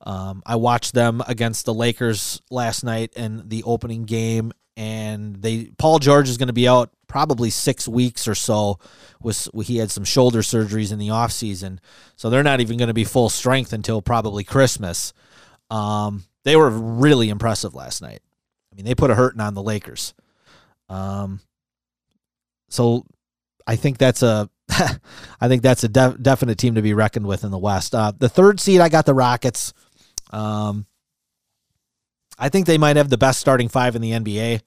Um, 0.01 0.41
I 0.45 0.55
watched 0.55 0.93
them 0.93 1.21
against 1.27 1.65
the 1.65 1.73
Lakers 1.73 2.41
last 2.49 2.83
night 2.83 3.13
in 3.15 3.47
the 3.47 3.63
opening 3.63 4.05
game, 4.05 4.51
and 4.75 5.35
they 5.35 5.71
Paul 5.77 5.99
George 5.99 6.29
is 6.29 6.37
going 6.37 6.47
to 6.47 6.53
be 6.53 6.67
out 6.67 6.91
probably 7.07 7.49
six 7.49 7.87
weeks 7.87 8.27
or 8.27 8.35
so. 8.35 8.79
Was 9.21 9.47
he 9.63 9.77
had 9.77 9.91
some 9.91 10.03
shoulder 10.03 10.39
surgeries 10.39 10.91
in 10.91 10.97
the 10.97 11.09
offseason, 11.09 11.77
so 12.15 12.29
they're 12.29 12.41
not 12.41 12.61
even 12.61 12.77
going 12.77 12.87
to 12.87 12.93
be 12.93 13.03
full 13.03 13.29
strength 13.29 13.73
until 13.73 14.01
probably 14.01 14.43
Christmas. 14.43 15.13
Um, 15.69 16.23
they 16.43 16.55
were 16.55 16.69
really 16.69 17.29
impressive 17.29 17.75
last 17.75 18.01
night. 18.01 18.21
I 18.71 18.75
mean, 18.75 18.85
they 18.85 18.95
put 18.95 19.11
a 19.11 19.15
hurting 19.15 19.41
on 19.41 19.53
the 19.53 19.61
Lakers. 19.61 20.15
Um, 20.91 21.39
so 22.69 23.05
I 23.65 23.77
think 23.77 23.97
that's 23.97 24.23
a 24.23 24.49
I 24.69 25.47
think 25.47 25.61
that's 25.61 25.83
a 25.83 25.89
definite 25.89 26.57
team 26.57 26.75
to 26.75 26.81
be 26.81 26.93
reckoned 26.93 27.25
with 27.25 27.43
in 27.43 27.51
the 27.51 27.57
West. 27.57 27.95
Uh, 27.95 28.11
the 28.17 28.29
third 28.29 28.59
seed, 28.59 28.81
I 28.81 28.89
got 28.89 29.05
the 29.05 29.13
Rockets. 29.13 29.73
Um, 30.31 30.85
I 32.37 32.49
think 32.49 32.65
they 32.65 32.77
might 32.77 32.95
have 32.95 33.09
the 33.09 33.17
best 33.17 33.39
starting 33.39 33.69
five 33.69 33.95
in 33.95 34.01
the 34.01 34.11
NBA. 34.11 34.61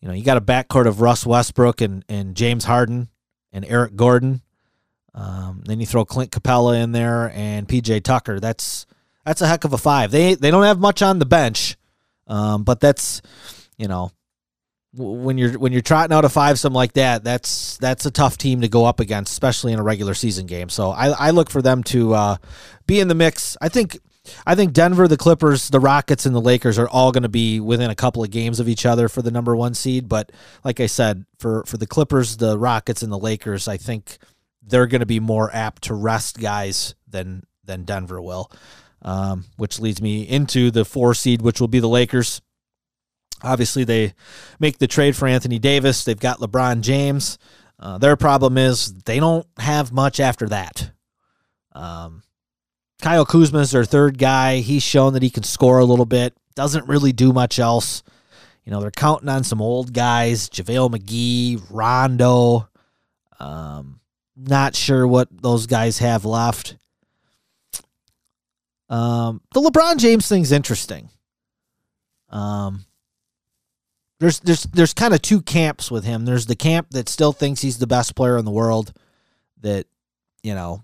You 0.00 0.08
know, 0.08 0.14
you 0.14 0.24
got 0.24 0.36
a 0.36 0.40
backcourt 0.40 0.86
of 0.86 1.00
Russ 1.00 1.26
Westbrook 1.26 1.80
and, 1.80 2.04
and 2.08 2.34
James 2.34 2.64
Harden 2.64 3.08
and 3.52 3.64
Eric 3.64 3.96
Gordon. 3.96 4.42
Um, 5.14 5.62
then 5.64 5.80
you 5.80 5.86
throw 5.86 6.04
Clint 6.04 6.30
Capela 6.30 6.82
in 6.82 6.92
there 6.92 7.30
and 7.34 7.68
PJ 7.68 8.02
Tucker. 8.02 8.40
That's 8.40 8.86
that's 9.24 9.40
a 9.40 9.46
heck 9.46 9.64
of 9.64 9.72
a 9.72 9.78
five. 9.78 10.10
They 10.10 10.34
they 10.34 10.50
don't 10.50 10.64
have 10.64 10.80
much 10.80 11.02
on 11.02 11.18
the 11.18 11.26
bench, 11.26 11.76
um, 12.26 12.64
but 12.64 12.80
that's 12.80 13.22
you 13.78 13.88
know 13.88 14.10
when 14.96 15.38
you're 15.38 15.58
when 15.58 15.72
you're 15.72 15.82
trotting 15.82 16.14
out 16.14 16.24
a 16.24 16.28
five 16.28 16.58
something 16.58 16.76
like 16.76 16.92
that, 16.94 17.24
that's 17.24 17.76
that's 17.78 18.06
a 18.06 18.10
tough 18.10 18.38
team 18.38 18.60
to 18.60 18.68
go 18.68 18.84
up 18.84 19.00
against, 19.00 19.32
especially 19.32 19.72
in 19.72 19.78
a 19.78 19.82
regular 19.82 20.14
season 20.14 20.46
game. 20.46 20.68
So 20.68 20.90
I, 20.90 21.08
I 21.08 21.30
look 21.30 21.50
for 21.50 21.62
them 21.62 21.82
to 21.84 22.14
uh, 22.14 22.36
be 22.86 23.00
in 23.00 23.08
the 23.08 23.14
mix. 23.14 23.56
I 23.60 23.68
think 23.68 23.98
I 24.46 24.54
think 24.54 24.72
Denver, 24.72 25.08
the 25.08 25.16
Clippers, 25.16 25.68
the 25.68 25.80
Rockets, 25.80 26.26
and 26.26 26.34
the 26.34 26.40
Lakers 26.40 26.78
are 26.78 26.88
all 26.88 27.12
going 27.12 27.24
to 27.24 27.28
be 27.28 27.60
within 27.60 27.90
a 27.90 27.94
couple 27.94 28.22
of 28.22 28.30
games 28.30 28.60
of 28.60 28.68
each 28.68 28.86
other 28.86 29.08
for 29.08 29.20
the 29.20 29.30
number 29.30 29.54
one 29.54 29.74
seed. 29.74 30.08
But 30.08 30.32
like 30.62 30.80
I 30.80 30.86
said, 30.86 31.24
for 31.38 31.64
for 31.64 31.76
the 31.76 31.86
Clippers, 31.86 32.36
the 32.36 32.58
Rockets, 32.58 33.02
and 33.02 33.12
the 33.12 33.18
Lakers, 33.18 33.68
I 33.68 33.76
think 33.76 34.18
they're 34.62 34.86
going 34.86 35.00
to 35.00 35.06
be 35.06 35.20
more 35.20 35.50
apt 35.52 35.84
to 35.84 35.94
rest 35.94 36.38
guys 36.40 36.94
than 37.08 37.44
than 37.64 37.84
Denver 37.84 38.20
will. 38.20 38.50
Um, 39.02 39.44
which 39.58 39.80
leads 39.80 40.00
me 40.00 40.22
into 40.22 40.70
the 40.70 40.82
four 40.82 41.12
seed, 41.12 41.42
which 41.42 41.60
will 41.60 41.68
be 41.68 41.80
the 41.80 41.88
Lakers. 41.88 42.40
Obviously, 43.42 43.84
they 43.84 44.14
make 44.58 44.78
the 44.78 44.86
trade 44.86 45.16
for 45.16 45.28
Anthony 45.28 45.58
Davis. 45.58 46.04
They've 46.04 46.18
got 46.18 46.38
LeBron 46.38 46.80
James. 46.80 47.38
Uh, 47.78 47.98
their 47.98 48.16
problem 48.16 48.56
is 48.56 48.94
they 49.04 49.20
don't 49.20 49.46
have 49.58 49.92
much 49.92 50.20
after 50.20 50.48
that. 50.48 50.90
Um, 51.72 52.22
Kyle 53.02 53.26
Kuzma 53.26 53.58
is 53.58 53.72
their 53.72 53.84
third 53.84 54.16
guy. 54.18 54.58
He's 54.58 54.82
shown 54.82 55.12
that 55.12 55.22
he 55.22 55.30
can 55.30 55.42
score 55.42 55.78
a 55.78 55.84
little 55.84 56.06
bit. 56.06 56.34
Doesn't 56.54 56.88
really 56.88 57.12
do 57.12 57.32
much 57.32 57.58
else. 57.58 58.02
You 58.64 58.72
know, 58.72 58.80
they're 58.80 58.90
counting 58.90 59.28
on 59.28 59.44
some 59.44 59.60
old 59.60 59.92
guys, 59.92 60.48
JaVale 60.48 60.94
McGee, 60.96 61.62
Rondo. 61.70 62.68
Um, 63.38 64.00
not 64.36 64.74
sure 64.74 65.06
what 65.06 65.28
those 65.30 65.66
guys 65.66 65.98
have 65.98 66.24
left. 66.24 66.76
Um, 68.88 69.42
the 69.52 69.60
LeBron 69.60 69.98
James 69.98 70.28
thing's 70.28 70.52
interesting. 70.52 71.10
Um, 72.30 72.84
there's 74.24 74.40
there's 74.40 74.62
there's 74.64 74.94
kind 74.94 75.12
of 75.12 75.20
two 75.20 75.42
camps 75.42 75.90
with 75.90 76.04
him. 76.04 76.24
There's 76.24 76.46
the 76.46 76.56
camp 76.56 76.88
that 76.92 77.10
still 77.10 77.32
thinks 77.32 77.60
he's 77.60 77.76
the 77.76 77.86
best 77.86 78.16
player 78.16 78.38
in 78.38 78.46
the 78.46 78.50
world, 78.50 78.94
that 79.60 79.86
you 80.42 80.54
know 80.54 80.82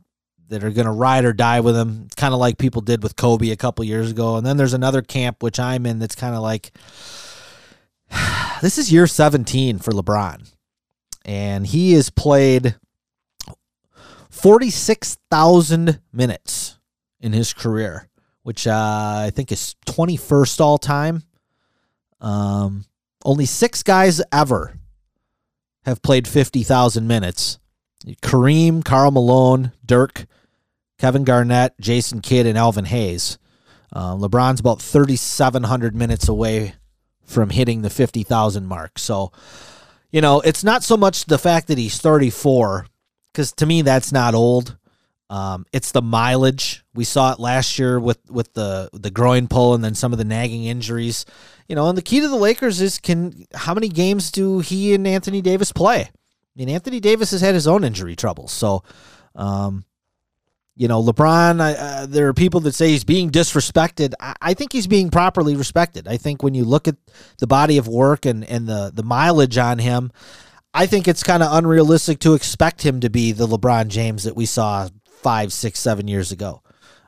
that 0.48 0.62
are 0.62 0.70
going 0.70 0.86
to 0.86 0.92
ride 0.92 1.24
or 1.24 1.32
die 1.32 1.60
with 1.60 1.74
him, 1.74 2.08
kind 2.16 2.34
of 2.34 2.40
like 2.40 2.58
people 2.58 2.82
did 2.82 3.02
with 3.02 3.16
Kobe 3.16 3.48
a 3.50 3.56
couple 3.56 3.82
years 3.82 4.10
ago. 4.10 4.36
And 4.36 4.44
then 4.44 4.58
there's 4.58 4.74
another 4.74 5.00
camp 5.00 5.42
which 5.42 5.58
I'm 5.58 5.86
in 5.86 6.00
that's 6.00 6.14
kind 6.14 6.34
of 6.34 6.42
like 6.42 6.72
this 8.60 8.76
is 8.76 8.92
year 8.92 9.06
17 9.06 9.78
for 9.78 9.92
LeBron. 9.92 10.52
And 11.24 11.66
he 11.66 11.92
has 11.92 12.10
played 12.10 12.74
46,000 14.28 16.00
minutes 16.12 16.78
in 17.20 17.32
his 17.32 17.54
career, 17.54 18.06
which 18.42 18.66
uh, 18.66 19.22
I 19.26 19.30
think 19.32 19.50
is 19.50 19.76
21st 19.86 20.60
all 20.60 20.76
time. 20.76 21.22
Um, 22.20 22.84
only 23.24 23.46
six 23.46 23.82
guys 23.82 24.22
ever 24.32 24.74
have 25.84 26.02
played 26.02 26.28
50,000 26.28 27.06
minutes. 27.06 27.58
Kareem, 28.22 28.84
Karl 28.84 29.10
Malone, 29.10 29.72
Dirk, 29.84 30.26
Kevin 30.98 31.24
Garnett, 31.24 31.74
Jason 31.80 32.20
Kidd, 32.20 32.46
and 32.46 32.56
Elvin 32.56 32.86
Hayes. 32.86 33.38
Uh, 33.92 34.14
LeBron's 34.14 34.60
about 34.60 34.80
3,700 34.80 35.94
minutes 35.94 36.28
away 36.28 36.74
from 37.24 37.50
hitting 37.50 37.82
the 37.82 37.90
50,000 37.90 38.66
mark. 38.66 38.98
So, 38.98 39.32
you 40.10 40.20
know, 40.20 40.40
it's 40.40 40.64
not 40.64 40.82
so 40.82 40.96
much 40.96 41.26
the 41.26 41.38
fact 41.38 41.68
that 41.68 41.78
he's 41.78 41.98
34, 41.98 42.86
because 43.32 43.52
to 43.52 43.66
me, 43.66 43.82
that's 43.82 44.12
not 44.12 44.34
old. 44.34 44.76
Um, 45.30 45.64
it's 45.72 45.92
the 45.92 46.02
mileage. 46.02 46.84
We 46.92 47.04
saw 47.04 47.32
it 47.32 47.38
last 47.38 47.78
year 47.78 48.00
with 48.00 48.18
with 48.28 48.52
the 48.54 48.90
the 48.92 49.12
groin 49.12 49.46
pull 49.46 49.74
and 49.74 49.82
then 49.82 49.94
some 49.94 50.12
of 50.12 50.18
the 50.18 50.24
nagging 50.24 50.64
injuries. 50.64 51.24
You 51.68 51.76
know, 51.76 51.88
and 51.88 51.96
the 51.96 52.02
key 52.02 52.20
to 52.20 52.28
the 52.28 52.36
Lakers 52.36 52.80
is 52.80 52.98
can 52.98 53.46
how 53.54 53.72
many 53.72 53.88
games 53.88 54.32
do 54.32 54.58
he 54.58 54.92
and 54.92 55.06
Anthony 55.06 55.40
Davis 55.40 55.70
play? 55.70 56.00
I 56.00 56.10
mean, 56.56 56.68
Anthony 56.68 56.98
Davis 56.98 57.30
has 57.30 57.40
had 57.40 57.54
his 57.54 57.68
own 57.68 57.84
injury 57.84 58.16
troubles, 58.16 58.50
so 58.50 58.82
um, 59.36 59.84
you 60.74 60.88
know, 60.88 61.00
LeBron. 61.00 61.60
Uh, 61.60 62.06
there 62.06 62.26
are 62.26 62.34
people 62.34 62.58
that 62.60 62.74
say 62.74 62.88
he's 62.88 63.04
being 63.04 63.30
disrespected. 63.30 64.14
I, 64.18 64.34
I, 64.42 64.54
think 64.54 64.72
he's 64.72 64.88
being 64.88 65.10
properly 65.10 65.54
respected. 65.54 66.08
I 66.08 66.16
think 66.16 66.42
when 66.42 66.54
you 66.54 66.64
look 66.64 66.88
at 66.88 66.96
the 67.38 67.46
body 67.46 67.78
of 67.78 67.86
work 67.86 68.26
and 68.26 68.42
and 68.44 68.66
the 68.66 68.90
the 68.92 69.04
mileage 69.04 69.58
on 69.58 69.78
him, 69.78 70.10
I 70.74 70.86
think 70.86 71.06
it's 71.06 71.22
kind 71.22 71.42
of 71.42 71.52
unrealistic 71.52 72.18
to 72.20 72.34
expect 72.34 72.82
him 72.84 73.00
to 73.00 73.10
be 73.10 73.30
the 73.30 73.46
LeBron 73.46 73.88
James 73.88 74.24
that 74.24 74.34
we 74.34 74.46
saw 74.46 74.88
five, 75.22 75.52
six, 75.52 75.78
seven 75.78 76.08
years 76.08 76.32
ago. 76.32 76.62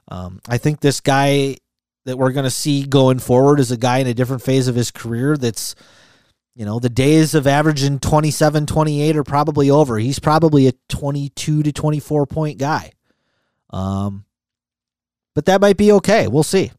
Um, 0.09 0.41
I 0.49 0.59
think 0.59 0.81
this 0.81 1.01
guy 1.01 1.57
that 2.05 2.17
we're 2.17 2.33
going 2.33 2.45
to 2.45 2.51
see 2.51 2.85
going 2.85 3.19
forward 3.19 3.61
is 3.61 3.71
a 3.71 3.77
guy 3.77 3.99
in 3.99 4.07
a 4.07 4.15
different 4.15 4.43
phase 4.43 4.69
of 4.69 4.75
his 4.75 4.91
career 4.91 5.37
that's, 5.37 5.75
you 6.55 6.65
know, 6.65 6.79
the 6.79 6.91
days 6.91 7.35
of 7.35 7.47
averaging 7.47 7.99
27, 7.99 8.67
28 8.67 9.17
are 9.17 9.25
probably 9.25 9.71
over. 9.71 9.99
He's 9.99 10.19
probably 10.19 10.67
a 10.67 10.73
22 10.89 11.63
to 11.63 11.73
24 11.73 12.27
point 12.27 12.59
guy. 12.59 12.93
Um, 13.71 14.25
but 15.35 15.47
that 15.47 15.61
might 15.61 15.77
be 15.77 15.93
okay. 15.93 16.29
We'll 16.29 16.43
see. 16.43 16.73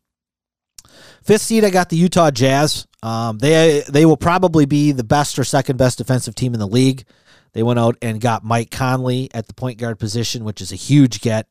Fifth 1.23 1.41
seed, 1.41 1.63
I 1.63 1.69
got 1.69 1.89
the 1.89 1.95
Utah 1.95 2.31
Jazz. 2.31 2.85
Um, 3.01 3.37
they 3.37 3.83
they 3.89 4.05
will 4.05 4.17
probably 4.17 4.65
be 4.65 4.91
the 4.91 5.03
best 5.03 5.39
or 5.39 5.43
second 5.43 5.77
best 5.77 5.97
defensive 5.97 6.35
team 6.35 6.53
in 6.53 6.59
the 6.59 6.67
league. 6.67 7.05
They 7.53 7.63
went 7.63 7.79
out 7.79 7.97
and 8.01 8.19
got 8.19 8.43
Mike 8.43 8.71
Conley 8.71 9.29
at 9.33 9.47
the 9.47 9.53
point 9.53 9.77
guard 9.77 9.99
position, 9.99 10.43
which 10.43 10.61
is 10.61 10.71
a 10.71 10.75
huge 10.75 11.21
get. 11.21 11.47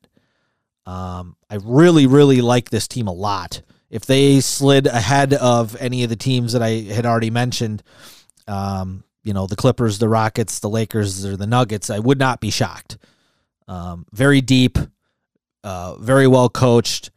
Um, 0.85 1.37
I 1.49 1.59
really, 1.62 2.07
really 2.07 2.41
like 2.41 2.71
this 2.71 2.88
team 2.88 3.07
a 3.07 3.12
lot. 3.12 3.62
If 3.88 4.07
they 4.07 4.41
slid 4.41 4.87
ahead 4.87 5.35
of 5.35 5.77
any 5.77 6.03
of 6.03 6.11
the 6.11 6.17
teams 6.17 6.55
that 6.55 6.62
I 6.62 6.71
had 6.93 7.07
already 7.07 7.31
mentioned, 7.31 7.83
um, 8.49 9.05
you 9.23 9.33
know, 9.33 9.47
the 9.47 9.57
Clippers, 9.57 9.99
the 9.99 10.09
Rockets, 10.09 10.59
the 10.59 10.69
Lakers, 10.69 11.25
or 11.25 11.37
the 11.37 11.47
Nuggets, 11.47 11.91
I 11.91 11.99
would 11.99 12.19
not 12.19 12.41
be 12.41 12.51
shocked. 12.51 12.99
Um, 13.69 14.07
very 14.12 14.41
deep, 14.41 14.79
uh, 15.62 15.97
very 15.97 16.27
well 16.27 16.49
coached, 16.49 17.11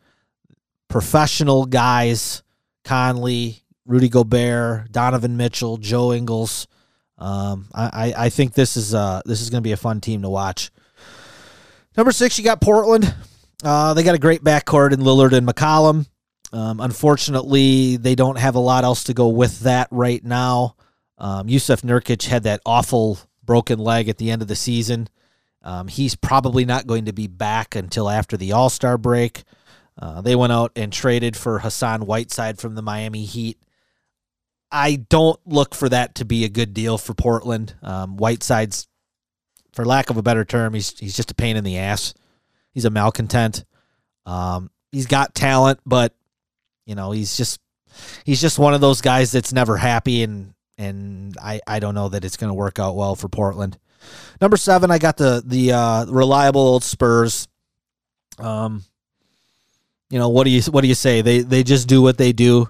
professional 0.90 1.66
guys. 1.66 2.44
Conley, 2.86 3.64
Rudy 3.86 4.08
Gobert, 4.08 4.92
Donovan 4.92 5.36
Mitchell, 5.36 5.78
Joe 5.78 6.14
Ingles. 6.14 6.68
Um, 7.18 7.68
I, 7.74 8.14
I 8.18 8.30
think 8.30 8.54
this 8.54 8.76
is 8.76 8.94
uh 8.94 9.22
this 9.26 9.42
is 9.42 9.50
going 9.50 9.62
to 9.62 9.68
be 9.68 9.72
a 9.72 9.78
fun 9.78 10.02
team 10.02 10.22
to 10.24 10.30
watch. 10.30 10.72
Number 11.96 12.12
six, 12.12 12.38
you 12.38 12.44
got 12.44 12.60
Portland. 12.60 13.14
Uh, 13.64 13.94
they 13.94 14.04
got 14.04 14.16
a 14.16 14.20
great 14.20 14.44
backcourt 14.44 14.92
in 14.92 15.00
Lillard 15.00 15.32
and 15.32 15.48
McCollum. 15.48 16.08
Um, 16.52 16.80
unfortunately, 16.80 17.98
they 17.98 18.16
don't 18.16 18.38
have 18.38 18.56
a 18.56 18.60
lot 18.60 18.84
else 18.84 19.06
to 19.06 19.14
go 19.14 19.30
with 19.30 19.62
that 19.62 19.88
right 19.92 20.24
now. 20.24 20.76
Um, 21.18 21.48
Jusuf 21.48 21.82
Nurkic 21.82 22.28
had 22.28 22.44
that 22.44 22.62
awful 22.66 23.20
broken 23.44 23.80
leg 23.80 24.10
at 24.10 24.18
the 24.18 24.30
end 24.30 24.42
of 24.42 24.48
the 24.48 24.56
season. 24.56 25.08
Um, 25.62 25.88
he's 25.88 26.16
probably 26.16 26.66
not 26.66 26.86
going 26.86 27.06
to 27.06 27.14
be 27.14 27.28
back 27.28 27.76
until 27.76 28.10
after 28.10 28.38
the 28.38 28.52
All 28.52 28.70
Star 28.70 28.98
break. 28.98 29.44
Uh, 29.98 30.22
they 30.22 30.36
went 30.36 30.52
out 30.52 30.72
and 30.76 30.92
traded 30.92 31.38
for 31.38 31.60
Hassan 31.60 32.06
Whiteside 32.06 32.60
from 32.60 32.76
the 32.76 32.82
Miami 32.82 33.24
Heat. 33.24 33.58
I 34.76 34.98
don't 34.98 35.40
look 35.46 35.74
for 35.74 35.88
that 35.88 36.16
to 36.16 36.26
be 36.26 36.44
a 36.44 36.50
good 36.50 36.74
deal 36.74 36.98
for 36.98 37.14
Portland. 37.14 37.74
Um, 37.82 38.18
Whiteside's, 38.18 38.90
for 39.72 39.86
lack 39.86 40.10
of 40.10 40.18
a 40.18 40.22
better 40.22 40.44
term, 40.44 40.74
he's 40.74 41.00
he's 41.00 41.16
just 41.16 41.32
a 41.32 41.36
pain 41.36 41.56
in 41.56 41.64
the 41.64 41.78
ass. 41.78 42.14
He's 42.74 42.84
a 42.84 42.90
malcontent. 42.90 43.64
Um, 44.26 44.70
he's 44.92 45.06
got 45.06 45.34
talent, 45.34 45.80
but 45.86 46.14
you 46.86 46.94
know 46.94 47.12
he's 47.12 47.38
just 47.38 47.62
he's 48.26 48.42
just 48.42 48.60
one 48.60 48.74
of 48.74 48.82
those 48.82 49.00
guys 49.00 49.32
that's 49.32 49.54
never 49.54 49.78
happy, 49.78 50.24
and 50.24 50.54
and 50.78 51.38
I 51.42 51.62
I 51.66 51.80
don't 51.80 51.96
know 51.96 52.10
that 52.10 52.26
it's 52.26 52.36
going 52.36 52.50
to 52.50 52.54
work 52.54 52.78
out 52.78 52.98
well 52.98 53.16
for 53.16 53.30
Portland. 53.30 53.80
Number 54.42 54.58
seven, 54.58 54.92
I 54.92 54.98
got 54.98 55.16
the 55.16 55.42
the 55.46 55.72
uh, 55.72 56.06
reliable 56.08 56.60
old 56.60 56.84
Spurs. 56.84 57.48
Um, 58.40 58.84
you 60.10 60.20
know 60.20 60.28
what 60.28 60.44
do 60.44 60.50
you 60.50 60.62
what 60.64 60.82
do 60.82 60.90
you 60.90 60.96
say? 60.96 61.22
They 61.22 61.40
they 61.40 61.64
just 61.64 61.88
do 61.88 62.02
what 62.02 62.18
they 62.18 62.34
do. 62.34 62.68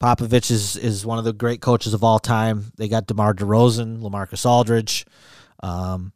Popovich 0.00 0.50
is 0.50 0.76
is 0.76 1.04
one 1.04 1.18
of 1.18 1.24
the 1.24 1.32
great 1.32 1.60
coaches 1.60 1.92
of 1.92 2.02
all 2.02 2.18
time. 2.18 2.72
They 2.76 2.88
got 2.88 3.06
DeMar 3.06 3.34
DeRozan, 3.34 4.00
LaMarcus 4.00 4.46
Aldridge. 4.46 5.04
Um, 5.62 6.12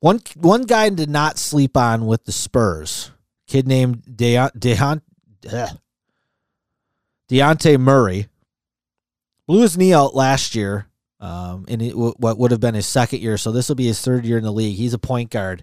one 0.00 0.20
one 0.36 0.62
guy 0.62 0.90
did 0.90 1.08
not 1.08 1.38
sleep 1.38 1.76
on 1.76 2.06
with 2.06 2.24
the 2.24 2.32
Spurs. 2.32 3.10
Kid 3.46 3.66
named 3.66 4.02
De- 4.16 4.50
De- 4.58 5.80
Dejounte 7.30 7.78
Murray 7.78 8.26
blew 9.46 9.62
his 9.62 9.78
knee 9.78 9.94
out 9.94 10.14
last 10.14 10.54
year. 10.54 10.86
Um, 11.20 11.66
in 11.68 11.80
what 11.90 12.36
would 12.36 12.50
have 12.50 12.58
been 12.58 12.74
his 12.74 12.86
second 12.86 13.20
year, 13.20 13.38
so 13.38 13.52
this 13.52 13.68
will 13.68 13.76
be 13.76 13.86
his 13.86 14.00
third 14.00 14.24
year 14.24 14.38
in 14.38 14.42
the 14.42 14.52
league. 14.52 14.76
He's 14.76 14.92
a 14.92 14.98
point 14.98 15.30
guard, 15.30 15.62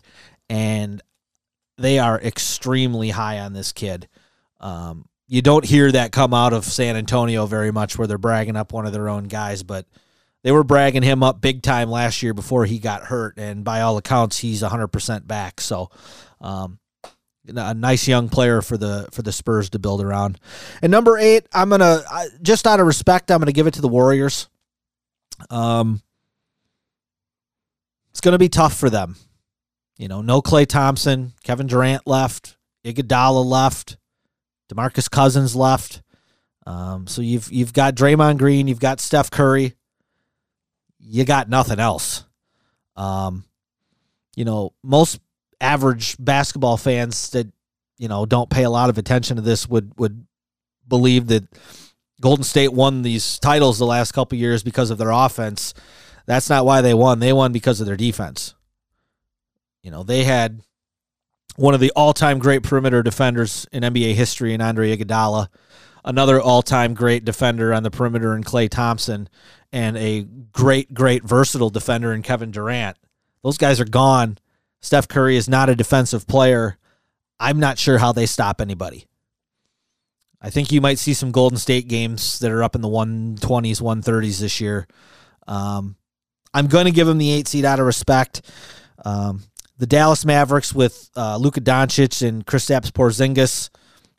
and 0.49 1.03
they 1.77 1.99
are 1.99 2.17
extremely 2.17 3.09
high 3.09 3.39
on 3.39 3.51
this 3.51 3.73
kid. 3.73 4.07
Um, 4.61 5.08
you 5.29 5.43
don't 5.43 5.63
hear 5.63 5.91
that 5.91 6.11
come 6.11 6.33
out 6.33 6.53
of 6.53 6.65
San 6.65 6.95
Antonio 6.95 7.45
very 7.45 7.71
much 7.71 7.97
where 7.97 8.07
they're 8.07 8.17
bragging 8.17 8.55
up 8.55 8.73
one 8.73 8.87
of 8.87 8.93
their 8.93 9.07
own 9.07 9.25
guys, 9.25 9.61
but 9.61 9.85
they 10.41 10.51
were 10.51 10.63
bragging 10.63 11.03
him 11.03 11.21
up 11.21 11.39
big 11.39 11.61
time 11.61 11.91
last 11.91 12.23
year 12.23 12.33
before 12.33 12.65
he 12.65 12.79
got 12.79 13.03
hurt, 13.03 13.37
and 13.37 13.63
by 13.63 13.81
all 13.81 13.97
accounts, 13.97 14.39
he's 14.39 14.63
100% 14.63 15.27
back. 15.27 15.61
So, 15.61 15.91
um, 16.41 16.79
a 17.47 17.75
nice 17.75 18.07
young 18.07 18.29
player 18.29 18.61
for 18.61 18.75
the 18.77 19.07
for 19.11 19.21
the 19.21 19.31
Spurs 19.31 19.69
to 19.71 19.79
build 19.79 20.01
around. 20.01 20.39
And 20.81 20.91
number 20.91 21.17
eight, 21.17 21.47
I'm 21.53 21.69
gonna 21.69 22.01
just 22.41 22.67
out 22.67 22.79
of 22.79 22.87
respect, 22.87 23.31
I'm 23.31 23.39
gonna 23.39 23.51
give 23.51 23.67
it 23.67 23.75
to 23.75 23.81
the 23.81 23.87
Warriors. 23.87 24.49
Um, 25.49 26.01
it's 28.11 28.21
gonna 28.21 28.37
be 28.37 28.49
tough 28.49 28.75
for 28.75 28.89
them. 28.89 29.15
You 29.97 30.07
know, 30.07 30.21
no 30.21 30.41
Klay 30.41 30.65
Thompson, 30.65 31.33
Kevin 31.43 31.67
Durant 31.67 32.07
left, 32.07 32.57
Iguodala 32.83 33.45
left. 33.45 33.97
DeMarcus 34.69 35.09
Cousins 35.09 35.55
left. 35.55 36.01
Um, 36.65 37.07
so 37.07 37.21
you've 37.21 37.51
you've 37.51 37.73
got 37.73 37.95
Draymond 37.95 38.37
Green, 38.37 38.67
you've 38.67 38.79
got 38.79 38.99
Steph 38.99 39.31
Curry. 39.31 39.75
You 40.99 41.25
got 41.25 41.49
nothing 41.49 41.79
else. 41.79 42.25
Um, 42.95 43.45
you 44.35 44.45
know, 44.45 44.73
most 44.83 45.19
average 45.61 46.15
basketball 46.19 46.77
fans 46.77 47.31
that 47.31 47.47
you 47.97 48.07
know 48.07 48.25
don't 48.25 48.49
pay 48.49 48.63
a 48.63 48.69
lot 48.69 48.89
of 48.89 48.97
attention 48.97 49.37
to 49.37 49.41
this 49.41 49.67
would 49.67 49.91
would 49.97 50.25
believe 50.87 51.27
that 51.27 51.45
Golden 52.21 52.43
State 52.43 52.73
won 52.73 53.01
these 53.01 53.39
titles 53.39 53.79
the 53.79 53.85
last 53.85 54.11
couple 54.11 54.37
years 54.37 54.61
because 54.63 54.91
of 54.91 54.97
their 54.97 55.11
offense. 55.11 55.73
That's 56.25 56.49
not 56.49 56.65
why 56.65 56.81
they 56.81 56.93
won. 56.93 57.19
They 57.19 57.33
won 57.33 57.51
because 57.51 57.79
of 57.79 57.87
their 57.87 57.97
defense. 57.97 58.53
You 59.81 59.91
know, 59.91 60.03
they 60.03 60.23
had 60.25 60.61
one 61.59 61.73
of 61.73 61.81
the 61.81 61.91
all-time 61.93 62.39
great 62.39 62.63
perimeter 62.63 63.03
defenders 63.03 63.67
in 63.73 63.83
NBA 63.83 64.13
history 64.13 64.53
in 64.53 64.61
Andre 64.61 64.95
Iguodala, 64.95 65.49
another 66.05 66.39
all-time 66.39 66.93
great 66.93 67.25
defender 67.25 67.73
on 67.73 67.83
the 67.83 67.91
perimeter 67.91 68.33
in 68.33 68.45
Klay 68.45 68.69
Thompson, 68.69 69.27
and 69.73 69.97
a 69.97 70.23
great, 70.53 70.93
great 70.93 71.21
versatile 71.25 71.69
defender 71.69 72.13
in 72.13 72.21
Kevin 72.21 72.51
Durant. 72.51 72.95
Those 73.43 73.57
guys 73.57 73.81
are 73.81 73.85
gone. 73.85 74.37
Steph 74.79 75.09
Curry 75.09 75.35
is 75.35 75.49
not 75.49 75.67
a 75.67 75.75
defensive 75.75 76.27
player. 76.27 76.77
I'm 77.41 77.59
not 77.59 77.77
sure 77.77 77.97
how 77.97 78.13
they 78.13 78.25
stop 78.25 78.61
anybody. 78.61 79.05
I 80.41 80.51
think 80.51 80.71
you 80.71 80.79
might 80.79 80.97
see 80.97 81.13
some 81.13 81.33
Golden 81.33 81.57
State 81.57 81.89
games 81.89 82.39
that 82.39 82.51
are 82.51 82.63
up 82.63 82.75
in 82.75 82.81
the 82.81 82.87
120s, 82.87 83.81
130s 83.81 84.39
this 84.39 84.61
year. 84.61 84.87
Um, 85.45 85.97
I'm 86.53 86.67
going 86.67 86.85
to 86.85 86.91
give 86.91 87.05
them 87.05 87.17
the 87.17 87.31
eight 87.31 87.49
seed 87.49 87.65
out 87.65 87.81
of 87.81 87.85
respect. 87.85 88.49
Um, 89.03 89.43
the 89.79 89.87
Dallas 89.87 90.25
Mavericks 90.25 90.75
with 90.75 91.09
uh, 91.15 91.37
Luka 91.37 91.61
Doncic 91.61 92.25
and 92.27 92.45
Kristaps 92.45 92.91
Porzingis. 92.91 93.69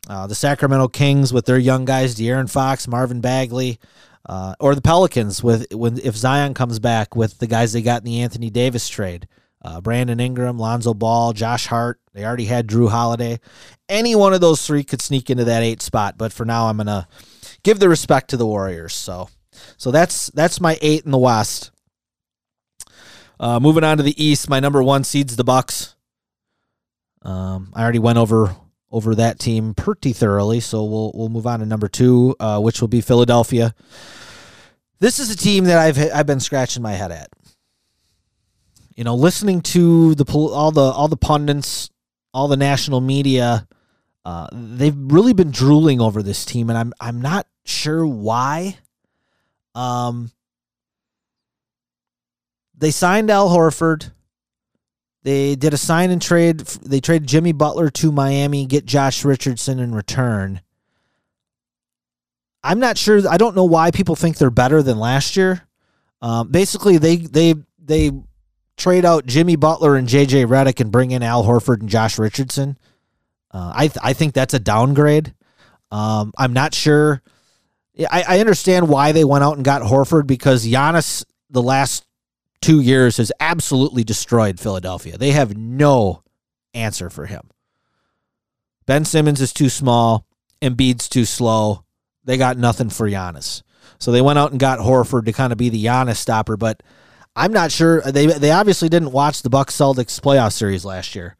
Uh, 0.08 0.26
the 0.26 0.34
Sacramento 0.34 0.88
Kings 0.88 1.32
with 1.32 1.44
their 1.44 1.58
young 1.58 1.84
guys, 1.84 2.16
De'Aaron 2.16 2.50
Fox, 2.50 2.88
Marvin 2.88 3.20
Bagley, 3.20 3.78
uh, 4.26 4.54
or 4.58 4.74
the 4.74 4.80
Pelicans 4.80 5.44
with 5.44 5.66
when 5.72 5.98
if 5.98 6.16
Zion 6.16 6.54
comes 6.54 6.78
back 6.78 7.14
with 7.14 7.38
the 7.38 7.46
guys 7.46 7.72
they 7.74 7.82
got 7.82 8.00
in 8.00 8.06
the 8.06 8.22
Anthony 8.22 8.48
Davis 8.48 8.88
trade, 8.88 9.28
uh, 9.62 9.82
Brandon 9.82 10.18
Ingram, 10.18 10.58
Lonzo 10.58 10.94
Ball, 10.94 11.34
Josh 11.34 11.66
Hart. 11.66 12.00
They 12.14 12.24
already 12.24 12.46
had 12.46 12.66
Jrue 12.66 12.90
Holiday. 12.90 13.40
Any 13.88 14.16
one 14.16 14.32
of 14.32 14.40
those 14.40 14.66
three 14.66 14.84
could 14.84 15.02
sneak 15.02 15.28
into 15.28 15.44
that 15.44 15.62
eight 15.62 15.82
spot, 15.82 16.16
but 16.16 16.32
for 16.32 16.46
now, 16.46 16.66
I'm 16.66 16.78
gonna 16.78 17.06
give 17.62 17.78
the 17.78 17.88
respect 17.90 18.30
to 18.30 18.38
the 18.38 18.46
Warriors. 18.46 18.94
So, 18.94 19.28
so 19.76 19.90
that's 19.90 20.30
that's 20.30 20.60
my 20.60 20.78
eight 20.80 21.04
in 21.04 21.10
the 21.10 21.18
West. 21.18 21.72
Uh, 23.40 23.58
moving 23.58 23.82
on 23.84 23.96
to 23.96 24.02
the 24.02 24.22
East, 24.22 24.50
my 24.50 24.60
number 24.60 24.82
one 24.82 25.02
seeds 25.02 25.34
the 25.34 25.44
Bucks. 25.44 25.96
Um, 27.22 27.72
I 27.74 27.82
already 27.82 27.98
went 27.98 28.18
over 28.18 28.54
over 28.90 29.14
that 29.14 29.38
team 29.38 29.72
pretty 29.72 30.12
thoroughly. 30.12 30.60
So 30.60 30.84
we'll 30.84 31.10
we'll 31.14 31.30
move 31.30 31.46
on 31.46 31.60
to 31.60 31.66
number 31.66 31.88
two, 31.88 32.36
uh, 32.38 32.60
which 32.60 32.82
will 32.82 32.88
be 32.88 33.00
Philadelphia. 33.00 33.74
This 34.98 35.18
is 35.18 35.30
a 35.30 35.36
team 35.36 35.64
that 35.64 35.78
I've 35.78 36.12
I've 36.14 36.26
been 36.26 36.40
scratching 36.40 36.82
my 36.82 36.92
head 36.92 37.12
at. 37.12 37.30
You 38.94 39.04
know, 39.04 39.14
listening 39.14 39.62
to 39.62 40.14
the 40.16 40.30
all 40.30 40.70
the 40.70 40.82
all 40.82 41.08
the 41.08 41.16
pundits, 41.16 41.88
all 42.34 42.46
the 42.46 42.58
national 42.58 43.00
media, 43.00 43.66
uh, 44.26 44.48
they've 44.52 44.96
really 44.96 45.32
been 45.32 45.50
drooling 45.50 46.02
over 46.02 46.22
this 46.22 46.44
team, 46.44 46.68
and 46.68 46.78
I'm 46.78 46.92
I'm 47.00 47.22
not 47.22 47.46
sure 47.64 48.06
why. 48.06 48.76
Um, 49.74 50.30
they 52.80 52.90
signed 52.90 53.30
Al 53.30 53.50
Horford. 53.50 54.10
They 55.22 55.54
did 55.54 55.74
a 55.74 55.78
sign 55.78 56.10
and 56.10 56.20
trade. 56.20 56.60
They 56.60 57.00
traded 57.00 57.28
Jimmy 57.28 57.52
Butler 57.52 57.90
to 57.90 58.10
Miami, 58.10 58.64
get 58.64 58.86
Josh 58.86 59.24
Richardson 59.24 59.78
in 59.78 59.94
return. 59.94 60.62
I'm 62.64 62.80
not 62.80 62.96
sure. 62.96 63.20
I 63.28 63.36
don't 63.36 63.54
know 63.54 63.64
why 63.64 63.90
people 63.90 64.16
think 64.16 64.38
they're 64.38 64.50
better 64.50 64.82
than 64.82 64.98
last 64.98 65.36
year. 65.36 65.62
Um, 66.22 66.48
basically, 66.48 66.96
they 66.96 67.16
they 67.16 67.54
they 67.78 68.12
trade 68.76 69.04
out 69.04 69.26
Jimmy 69.26 69.56
Butler 69.56 69.96
and 69.96 70.08
JJ 70.08 70.46
Redick 70.46 70.80
and 70.80 70.90
bring 70.90 71.10
in 71.10 71.22
Al 71.22 71.44
Horford 71.44 71.80
and 71.80 71.88
Josh 71.88 72.18
Richardson. 72.18 72.78
Uh, 73.50 73.72
I 73.74 73.88
th- 73.88 73.98
I 74.02 74.12
think 74.14 74.32
that's 74.32 74.54
a 74.54 74.58
downgrade. 74.58 75.34
Um, 75.90 76.32
I'm 76.38 76.52
not 76.52 76.74
sure. 76.74 77.22
I, 78.10 78.24
I 78.26 78.40
understand 78.40 78.88
why 78.88 79.12
they 79.12 79.24
went 79.24 79.44
out 79.44 79.56
and 79.56 79.64
got 79.64 79.82
Horford 79.82 80.26
because 80.26 80.66
Giannis 80.66 81.24
the 81.50 81.62
last 81.62 82.04
two 82.62 82.80
years 82.80 83.16
has 83.16 83.32
absolutely 83.40 84.04
destroyed 84.04 84.60
Philadelphia. 84.60 85.16
They 85.16 85.30
have 85.30 85.56
no 85.56 86.22
answer 86.74 87.10
for 87.10 87.26
him. 87.26 87.50
Ben 88.86 89.04
Simmons 89.04 89.40
is 89.40 89.52
too 89.52 89.68
small. 89.68 90.26
Embiid's 90.62 91.08
too 91.08 91.24
slow. 91.24 91.84
They 92.24 92.36
got 92.36 92.58
nothing 92.58 92.90
for 92.90 93.08
Giannis. 93.08 93.62
So 93.98 94.12
they 94.12 94.20
went 94.20 94.38
out 94.38 94.50
and 94.50 94.60
got 94.60 94.78
Horford 94.78 95.26
to 95.26 95.32
kind 95.32 95.52
of 95.52 95.58
be 95.58 95.68
the 95.68 95.84
Giannis 95.84 96.16
stopper. 96.16 96.56
But 96.56 96.82
I'm 97.36 97.52
not 97.52 97.72
sure. 97.72 98.00
They 98.02 98.26
they 98.26 98.50
obviously 98.50 98.88
didn't 98.88 99.12
watch 99.12 99.42
the 99.42 99.50
Bucks 99.50 99.76
Celtics 99.76 100.20
playoff 100.20 100.52
series 100.52 100.84
last 100.84 101.14
year 101.14 101.36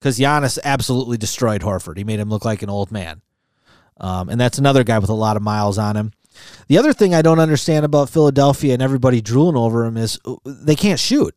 because 0.00 0.18
Giannis 0.18 0.58
absolutely 0.64 1.16
destroyed 1.16 1.62
Horford. 1.62 1.98
He 1.98 2.04
made 2.04 2.20
him 2.20 2.28
look 2.30 2.44
like 2.44 2.62
an 2.62 2.70
old 2.70 2.92
man. 2.92 3.22
Um, 3.98 4.28
and 4.28 4.40
that's 4.40 4.58
another 4.58 4.84
guy 4.84 4.98
with 4.98 5.10
a 5.10 5.14
lot 5.14 5.36
of 5.36 5.42
miles 5.42 5.78
on 5.78 5.96
him. 5.96 6.12
The 6.68 6.78
other 6.78 6.92
thing 6.92 7.14
I 7.14 7.22
don't 7.22 7.38
understand 7.38 7.84
about 7.84 8.10
Philadelphia 8.10 8.72
and 8.72 8.82
everybody 8.82 9.20
drooling 9.20 9.56
over 9.56 9.84
them 9.84 9.96
is 9.96 10.18
uh, 10.24 10.36
they 10.44 10.74
can't 10.74 11.00
shoot. 11.00 11.34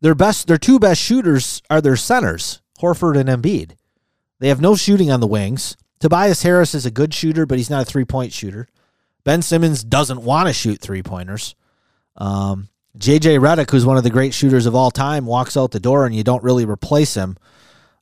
Their 0.00 0.14
best, 0.14 0.46
their 0.46 0.58
two 0.58 0.78
best 0.78 1.00
shooters 1.00 1.62
are 1.68 1.80
their 1.80 1.96
centers, 1.96 2.62
Horford 2.80 3.18
and 3.18 3.28
Embiid. 3.28 3.72
They 4.38 4.48
have 4.48 4.60
no 4.60 4.74
shooting 4.74 5.10
on 5.10 5.20
the 5.20 5.26
wings. 5.26 5.76
Tobias 5.98 6.42
Harris 6.42 6.74
is 6.74 6.86
a 6.86 6.90
good 6.90 7.12
shooter, 7.12 7.44
but 7.44 7.58
he's 7.58 7.70
not 7.70 7.82
a 7.82 7.84
three 7.84 8.06
point 8.06 8.32
shooter. 8.32 8.68
Ben 9.24 9.42
Simmons 9.42 9.84
doesn't 9.84 10.22
want 10.22 10.48
to 10.48 10.54
shoot 10.54 10.80
three 10.80 11.02
pointers. 11.02 11.54
Um, 12.16 12.68
JJ 12.98 13.38
Redick, 13.38 13.70
who's 13.70 13.84
one 13.84 13.98
of 13.98 14.02
the 14.04 14.10
great 14.10 14.34
shooters 14.34 14.66
of 14.66 14.74
all 14.74 14.90
time, 14.90 15.26
walks 15.26 15.56
out 15.56 15.70
the 15.70 15.80
door 15.80 16.06
and 16.06 16.14
you 16.14 16.24
don't 16.24 16.42
really 16.42 16.64
replace 16.64 17.14
him. 17.14 17.36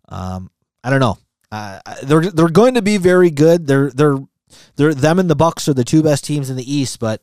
Um, 0.09 0.50
I 0.82 0.90
don't 0.90 1.00
know. 1.00 1.18
Uh, 1.50 1.80
they're 2.04 2.30
they're 2.30 2.48
going 2.48 2.74
to 2.74 2.82
be 2.82 2.98
very 2.98 3.30
good. 3.30 3.66
They're 3.66 3.90
they're 3.90 4.18
they're 4.76 4.94
them 4.94 5.18
and 5.18 5.30
the 5.30 5.36
Bucks 5.36 5.68
are 5.68 5.74
the 5.74 5.84
two 5.84 6.03
best 6.03 6.24
teams 6.24 6.51
in 6.51 6.57
the 6.57 6.72
East, 6.72 6.99
but 6.99 7.22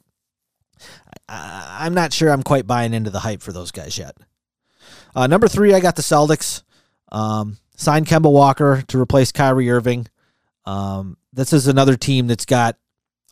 I, 1.28 1.86
am 1.86 1.94
not 1.94 2.14
sure 2.14 2.30
I'm 2.30 2.44
quite 2.44 2.68
buying 2.68 2.94
into 2.94 3.10
the 3.10 3.20
hype 3.20 3.42
for 3.42 3.52
those 3.52 3.72
guys 3.72 3.98
yet. 3.98 4.16
Uh, 5.16 5.28
number 5.28 5.48
three, 5.48 5.74
I 5.74 5.80
got 5.80 5.96
the 5.96 6.02
Celtics. 6.02 6.64
Um, 7.12 7.58
signed 7.76 8.08
Kemba 8.08 8.32
Walker 8.32 8.84
to 8.88 9.00
replace 9.00 9.32
Kyrie 9.32 9.70
Irving. 9.70 10.08
Um, 10.66 11.18
this 11.34 11.54
is 11.54 11.68
another 11.68 11.96
team 11.96 12.28
that's 12.28 12.46
got 12.46 12.78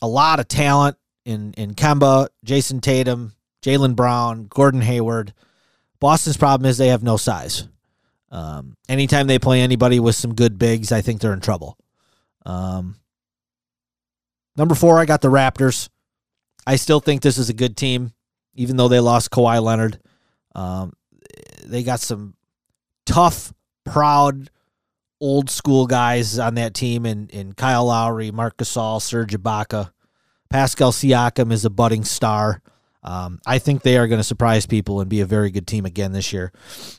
a 0.02 0.08
lot 0.08 0.40
of 0.40 0.48
talent 0.48 0.98
in 1.26 1.54
in 1.54 1.74
Kemba, 1.74 2.28
Jayson 2.46 2.82
Tatum, 2.82 3.34
Jaylen 3.62 3.96
Brown, 3.96 4.46
Gordon 4.46 4.82
Hayward. 4.82 5.34
Boston's 6.00 6.38
problem 6.38 6.70
is 6.70 6.78
they 6.78 6.90
have 6.90 7.04
no 7.04 7.18
size. 7.18 7.68
Um, 8.30 8.76
anytime 8.90 9.28
they 9.28 9.40
play 9.40 9.62
anybody 9.62 10.00
with 10.00 10.16
some 10.16 10.34
good 10.34 10.58
bigs, 10.58 10.92
I 10.92 11.02
think 11.02 11.22
they're 11.22 11.34
in 11.34 11.40
trouble. 11.40 11.78
Um, 12.46 12.98
Number 14.56 14.76
four, 14.76 15.00
I 15.00 15.06
got 15.06 15.22
the 15.22 15.30
Raptors. 15.30 15.90
I 16.66 16.76
still 16.76 17.00
think 17.00 17.22
this 17.22 17.38
is 17.38 17.50
a 17.50 17.54
good 17.54 17.76
team, 17.76 18.14
even 18.54 18.78
though 18.78 18.88
they 18.88 19.00
lost 19.00 19.32
Kawhi 19.32 19.62
Leonard. 19.62 20.00
Um, 20.56 20.94
they 21.66 21.84
got 21.84 22.00
some 22.00 22.36
tough, 23.06 23.54
proud, 23.86 24.50
old 25.20 25.50
school 25.50 25.88
guys 25.88 26.38
on 26.40 26.56
that 26.56 26.74
team, 26.74 27.06
in, 27.06 27.28
in 27.30 27.54
Kyle 27.54 27.86
Lowry, 27.86 28.32
Marc 28.32 28.58
Gasol, 28.58 29.02
Serge 29.02 29.34
Ibaka. 29.34 29.92
Pascal 30.50 30.92
Siakam 30.92 31.52
is 31.52 31.66
a 31.66 31.70
budding 31.70 32.04
star. 32.04 32.62
Um, 33.02 33.42
I 33.46 33.60
think 33.60 33.82
they 33.82 33.98
are 33.98 34.08
going 34.08 34.20
to 34.20 34.24
surprise 34.24 34.66
people 34.66 35.02
and 35.02 35.10
be 35.10 35.22
a 35.22 35.26
very 35.26 35.50
good 35.50 35.68
team 35.68 35.86
again 35.86 36.14
this 36.14 36.32
year. 36.32 36.54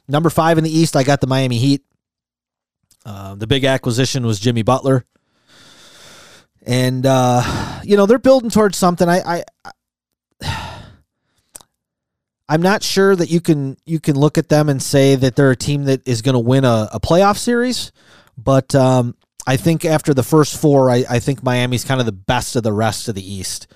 Number 0.09 0.29
five 0.29 0.59
in 0.59 0.65
the 0.65 0.77
East, 0.77 0.97
I 0.97 1.05
got 1.05 1.21
the 1.21 1.27
Miami 1.27 1.59
Heat. 1.59 1.83
Uh, 3.07 3.35
the 3.37 3.47
big 3.47 3.65
acquisition 3.65 4.27
was 4.27 4.41
Jimmy 4.41 4.63
Butler 4.63 5.07
and 6.65 7.07
uh, 7.07 7.81
you 7.85 7.97
know 7.97 8.07
they're 8.07 8.19
building 8.19 8.51
towards 8.51 8.77
something. 8.77 9.09
I, 9.09 9.45
I, 10.43 10.55
I'm 12.49 12.63
not 12.63 12.83
sure 12.83 13.15
that 13.17 13.31
you 13.31 13.41
can 13.41 13.77
you 13.87 14.01
can 14.01 14.17
look 14.17 14.39
at 14.39 14.49
them 14.49 14.69
and 14.69 14.83
say 14.83 15.15
that 15.15 15.37
they're 15.37 15.51
a 15.51 15.57
team 15.57 15.85
that 15.85 16.07
is 16.07 16.23
going 16.23 16.35
to 16.35 16.41
win 16.41 16.65
a, 16.65 16.89
a, 16.93 17.01
playoff 17.01 17.39
series, 17.39 17.93
but 18.37 18.75
um, 18.75 19.17
I 19.47 19.57
think 19.57 19.85
after 19.85 20.13
the 20.13 20.23
first 20.23 20.61
four, 20.61 20.91
I, 20.91 21.05
I, 21.09 21.19
think 21.21 21.43
Miami's 21.43 21.85
kind 21.85 22.01
of 22.01 22.07
the 22.07 22.13
best 22.13 22.57
of 22.57 22.63
the 22.63 22.73
rest 22.73 23.09
of 23.09 23.15
the 23.15 23.33
East. 23.33 23.67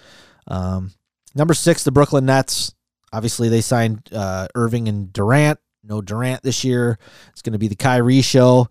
Um, 0.46 0.92
number 1.34 1.54
six, 1.54 1.84
the 1.84 1.92
Brooklyn 1.92 2.26
Nets. 2.26 2.74
Obviously, 3.12 3.48
they 3.48 3.62
signed 3.62 4.08
uh, 4.12 4.48
Irving 4.54 4.88
and 4.88 5.12
Durant. 5.12 5.58
No 5.82 6.02
Durant 6.02 6.42
this 6.42 6.64
year. 6.64 6.98
It's 7.30 7.40
going 7.40 7.54
to 7.54 7.58
be 7.58 7.68
the 7.68 7.76
Kyrie 7.76 8.20
show. 8.20 8.68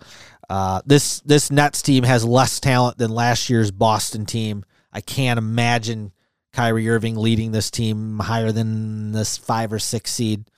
Uh, 0.49 0.81
this 0.85 1.19
this 1.21 1.51
Nets 1.51 1.81
team 1.81 2.03
has 2.03 2.23
less 2.23 2.59
talent 2.59 2.97
than 2.97 3.11
last 3.11 3.49
year's 3.49 3.71
Boston 3.71 4.25
team. 4.25 4.63
I 4.93 5.01
can't 5.01 5.37
imagine 5.37 6.13
Kyrie 6.53 6.89
Irving 6.89 7.15
leading 7.15 7.51
this 7.51 7.69
team 7.69 8.19
higher 8.19 8.51
than 8.51 9.11
this 9.11 9.37
five 9.37 9.73
or 9.73 9.79
six 9.79 10.11
seed. 10.11 10.49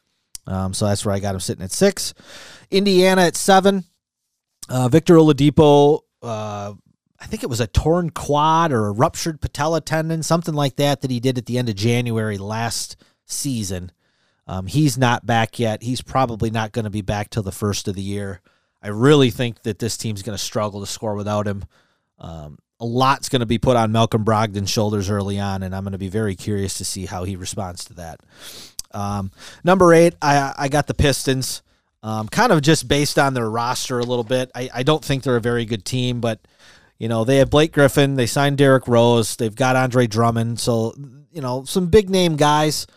Um, 0.46 0.74
so 0.74 0.86
that's 0.86 1.06
where 1.06 1.14
I 1.14 1.20
got 1.20 1.36
him 1.36 1.42
sitting 1.42 1.64
at 1.64 1.72
six. 1.72 2.14
Indiana 2.72 3.24
at 3.24 3.36
seven. 3.36 3.84
Uh, 4.68 4.88
Victor 4.88 5.16
Oladipo, 5.16 6.02
uh, 6.22 6.74
I 7.20 7.26
think 7.26 7.44
it 7.44 7.50
was 7.50 7.60
a 7.60 7.68
torn 7.68 8.12
quad 8.12 8.72
or 8.72 8.88
a 8.88 8.92
ruptured 8.92 9.42
patella 9.42 9.82
tendon, 9.82 10.22
something 10.24 10.54
like 10.54 10.76
that, 10.76 11.02
that 11.02 11.12
he 11.12 11.20
did 11.20 11.38
at 11.38 11.48
the 11.48 11.58
end 11.58 11.70
of 11.70 11.76
January 11.76 12.38
last 12.38 12.96
season. 13.26 13.92
Um, 14.48 14.68
he's 14.68 14.98
not 14.98 15.26
back 15.26 15.60
yet. 15.60 15.84
He's 15.84 16.02
probably 16.02 16.50
not 16.50 16.72
going 16.72 16.86
to 16.86 16.92
be 16.92 17.02
back 17.02 17.30
till 17.30 17.44
the 17.44 17.52
first 17.52 17.88
of 17.88 17.96
the 17.96 18.02
year. 18.02 18.42
I 18.82 18.90
really 18.90 19.30
think 19.30 19.64
that 19.64 19.80
this 19.80 19.98
team's 19.98 20.22
going 20.22 20.38
to 20.38 20.44
struggle 20.44 20.80
to 20.80 20.88
score 20.88 21.16
without 21.16 21.48
him. 21.48 21.66
Um, 22.18 22.60
a 22.80 22.86
lot's 22.86 23.30
going 23.30 23.42
to 23.42 23.46
be 23.46 23.58
put 23.58 23.76
on 23.76 23.92
Malcolm 23.92 24.24
Brogdon's 24.24 24.70
shoulders 24.70 25.10
early 25.10 25.40
on, 25.40 25.64
and 25.64 25.76
I'm 25.76 25.84
going 25.84 25.92
to 25.92 25.98
be 25.98 26.08
very 26.08 26.36
curious 26.36 26.76
to 26.76 26.86
see 26.86 27.06
how 27.06 27.26
he 27.26 27.36
responds 27.36 27.86
to 27.86 27.94
that. 27.96 28.22
Um, 28.92 29.32
number 29.64 29.94
eight, 29.94 30.16
I, 30.22 30.54
I 30.58 30.68
got 30.70 30.88
the 30.88 30.94
Pistons. 30.94 31.62
Um, 32.02 32.30
kind 32.30 32.54
of 32.54 32.62
just 32.62 32.88
based 32.88 33.20
on 33.20 33.34
their 33.34 33.50
roster 33.50 34.00
a 34.00 34.04
little 34.04 34.24
bit. 34.24 34.50
I, 34.56 34.70
I 34.74 34.84
don't 34.84 35.04
think 35.04 35.24
they're 35.24 35.36
a 35.36 35.42
very 35.42 35.66
good 35.66 35.84
team, 35.84 36.22
but 36.22 36.40
you 36.98 37.10
know 37.10 37.26
they 37.26 37.38
have 37.38 37.50
Blake 37.50 37.74
Griffin. 37.74 38.16
They 38.16 38.26
signed 38.26 38.58
Derrick 38.58 38.88
Rose. 38.88 39.36
They've 39.36 39.56
got 39.56 39.76
Andre 39.76 40.08
Drummond. 40.08 40.62
So 40.62 40.94
you 41.30 41.42
know 41.42 41.66
some 41.66 41.88
big 41.88 42.10
name 42.10 42.38
guys. 42.38 42.88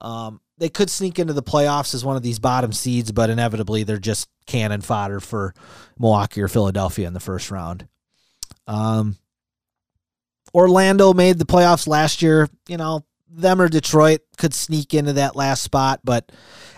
Um, 0.00 0.40
they 0.62 0.68
could 0.68 0.88
sneak 0.88 1.18
into 1.18 1.32
the 1.32 1.42
playoffs 1.42 1.92
as 1.92 2.04
one 2.04 2.14
of 2.14 2.22
these 2.22 2.38
bottom 2.38 2.72
seeds, 2.72 3.10
but 3.10 3.30
inevitably 3.30 3.82
they're 3.82 3.98
just 3.98 4.28
cannon 4.46 4.80
fodder 4.80 5.18
for 5.18 5.54
Milwaukee 5.98 6.40
or 6.40 6.46
Philadelphia 6.46 7.08
in 7.08 7.14
the 7.14 7.18
first 7.18 7.50
round. 7.50 7.88
Um, 8.68 9.16
Orlando 10.54 11.14
made 11.14 11.38
the 11.40 11.46
playoffs 11.46 11.88
last 11.88 12.22
year. 12.22 12.48
You 12.68 12.76
know, 12.76 13.04
them 13.28 13.60
or 13.60 13.68
Detroit 13.68 14.20
could 14.38 14.54
sneak 14.54 14.94
into 14.94 15.14
that 15.14 15.34
last 15.34 15.64
spot, 15.64 15.98
but 16.04 16.30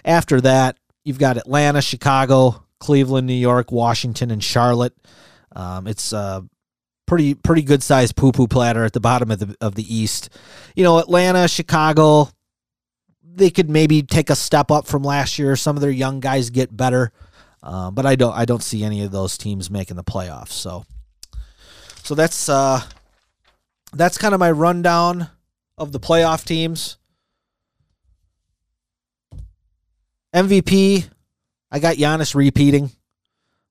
after 0.03 0.41
that, 0.41 0.79
you've 1.05 1.19
got 1.19 1.37
Atlanta, 1.37 1.83
Chicago, 1.83 2.65
Cleveland, 2.81 3.27
New 3.27 3.35
York, 3.35 3.71
Washington, 3.71 4.31
and 4.31 4.43
Charlotte. 4.43 4.95
Um, 5.55 5.87
it's 5.87 6.15
a 6.15 6.43
pretty 7.05 7.35
pretty 7.35 7.61
good 7.61 7.83
sized 7.83 8.17
poo 8.17 8.33
poo 8.33 8.49
platter 8.49 8.83
at 8.83 8.95
the 8.95 9.01
bottom 9.01 9.31
of 9.31 9.41
the 9.41 9.55
of 9.61 9.75
the 9.75 9.95
East. 9.95 10.31
You 10.75 10.85
know, 10.85 10.99
Atlanta, 11.01 11.49
Chicago, 11.49 12.31
they 13.37 13.51
could 13.51 13.69
maybe 13.69 14.03
take 14.03 14.31
a 14.31 14.37
step 14.37 14.71
up 14.71 14.87
from 14.87 15.03
last 15.03 15.39
year. 15.39 15.57
Some 15.57 15.77
of 15.77 15.83
their 15.83 15.91
young 15.91 16.21
guys 16.21 16.51
get 16.51 16.75
better, 16.75 17.13
uh, 17.63 17.91
but 17.91 18.07
I 18.07 18.17
don't 18.17 18.35
I 18.35 18.45
don't 18.45 18.63
see 18.63 18.85
any 18.85 19.03
of 19.05 19.11
those 19.11 19.37
teams 19.37 19.71
making 19.71 19.97
the 19.97 20.05
playoffs. 20.05 20.53
So, 20.53 20.85
so 22.03 22.15
that's 22.15 22.49
uh, 22.49 22.81
that's 23.93 24.19
kind 24.19 24.35
of 24.35 24.41
my 24.41 24.51
rundown 24.51 25.29
of 25.77 25.93
the 25.93 26.01
playoff 26.01 26.45
teams. 26.45 26.99
MVP, 30.35 31.09
I 31.71 31.79
got 31.79 31.97
Giannis 31.97 32.35
repeating. 32.35 32.91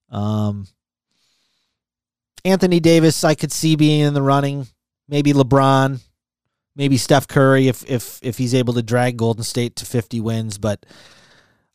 Um, 0.10 0.66
Anthony 2.46 2.80
Davis, 2.80 3.24
I 3.24 3.36
could 3.36 3.52
see 3.52 3.76
being 3.76 4.02
in 4.02 4.14
the 4.14 4.22
running. 4.22 4.68
Maybe 5.10 5.34
LeBron, 5.34 6.00
maybe 6.76 6.98
Steph 6.98 7.28
Curry 7.28 7.68
if 7.68 7.90
if 7.90 8.20
if 8.22 8.38
he's 8.38 8.54
able 8.54 8.74
to 8.74 8.84
drag 8.84 9.18
Golden 9.18 9.44
State 9.44 9.76
to 9.78 9.86
50 9.86 10.20
wins, 10.22 10.58
but 10.58 10.86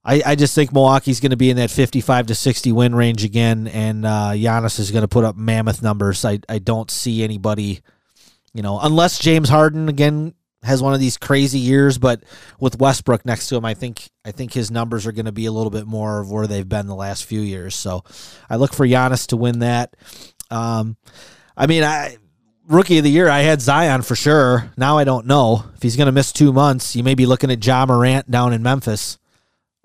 I, 0.05 0.23
I 0.25 0.35
just 0.37 0.55
think 0.55 0.73
Milwaukee's 0.73 1.21
going 1.21 1.33
to 1.33 1.37
be 1.37 1.51
in 1.51 1.59
that 1.59 1.71
55 1.71 2.29
to 2.29 2.35
60 2.35 2.73
win 2.73 2.95
range 2.95 3.25
again, 3.25 3.67
and 3.69 4.07
uh, 4.07 4.31
Giannis 4.33 4.79
is 4.79 4.91
going 4.91 5.03
to 5.03 5.09
put 5.09 5.25
up 5.25 5.37
mammoth 5.37 5.83
numbers. 5.83 6.25
I, 6.25 6.39
I 6.49 6.61
don't 6.61 6.91
see 6.91 7.23
anybody, 7.23 7.81
you 8.55 8.63
know, 8.63 8.79
unless 8.81 9.19
James 9.19 9.49
Harden 9.49 9.89
again 9.89 10.35
has 10.63 10.83
one 10.83 10.95
of 10.95 11.01
these 11.01 11.19
crazy 11.19 11.59
years, 11.59 11.99
but 11.99 12.23
with 12.59 12.81
Westbrook 12.81 13.25
next 13.27 13.49
to 13.49 13.57
him, 13.57 13.65
I 13.65 13.75
think 13.75 14.09
I 14.25 14.33
think 14.33 14.53
his 14.53 14.71
numbers 14.71 15.07
are 15.07 15.13
going 15.13 15.27
to 15.27 15.33
be 15.33 15.47
a 15.47 15.53
little 15.53 15.71
bit 15.71 15.87
more 15.87 16.21
of 16.21 16.31
where 16.31 16.47
they've 16.47 16.69
been 16.69 16.87
the 16.87 16.95
last 16.95 17.25
few 17.25 17.41
years. 17.41 17.75
So 17.75 18.03
I 18.49 18.57
look 18.57 18.73
for 18.73 18.87
Giannis 18.87 19.27
to 19.29 19.37
win 19.37 19.59
that. 19.59 19.95
Um, 20.51 20.97
I 21.57 21.67
mean, 21.67 21.85
I 21.85 22.17
rookie 22.69 22.99
of 22.99 23.05
the 23.05 23.11
year, 23.11 23.29
I 23.29 23.41
had 23.41 23.61
Zion 23.61 24.03
for 24.03 24.14
sure. 24.14 24.71
Now 24.77 24.99
I 24.99 25.05
don't 25.05 25.27
know 25.27 25.64
if 25.75 25.83
he's 25.83 25.97
going 25.97 26.07
to 26.07 26.12
miss 26.12 26.33
two 26.33 26.53
months. 26.53 26.95
You 26.95 27.03
may 27.03 27.14
be 27.14 27.27
looking 27.27 27.51
at 27.51 27.64
Ja 27.64 27.87
Morant 27.87 28.31
down 28.31 28.53
in 28.53 28.62
Memphis, 28.62 29.19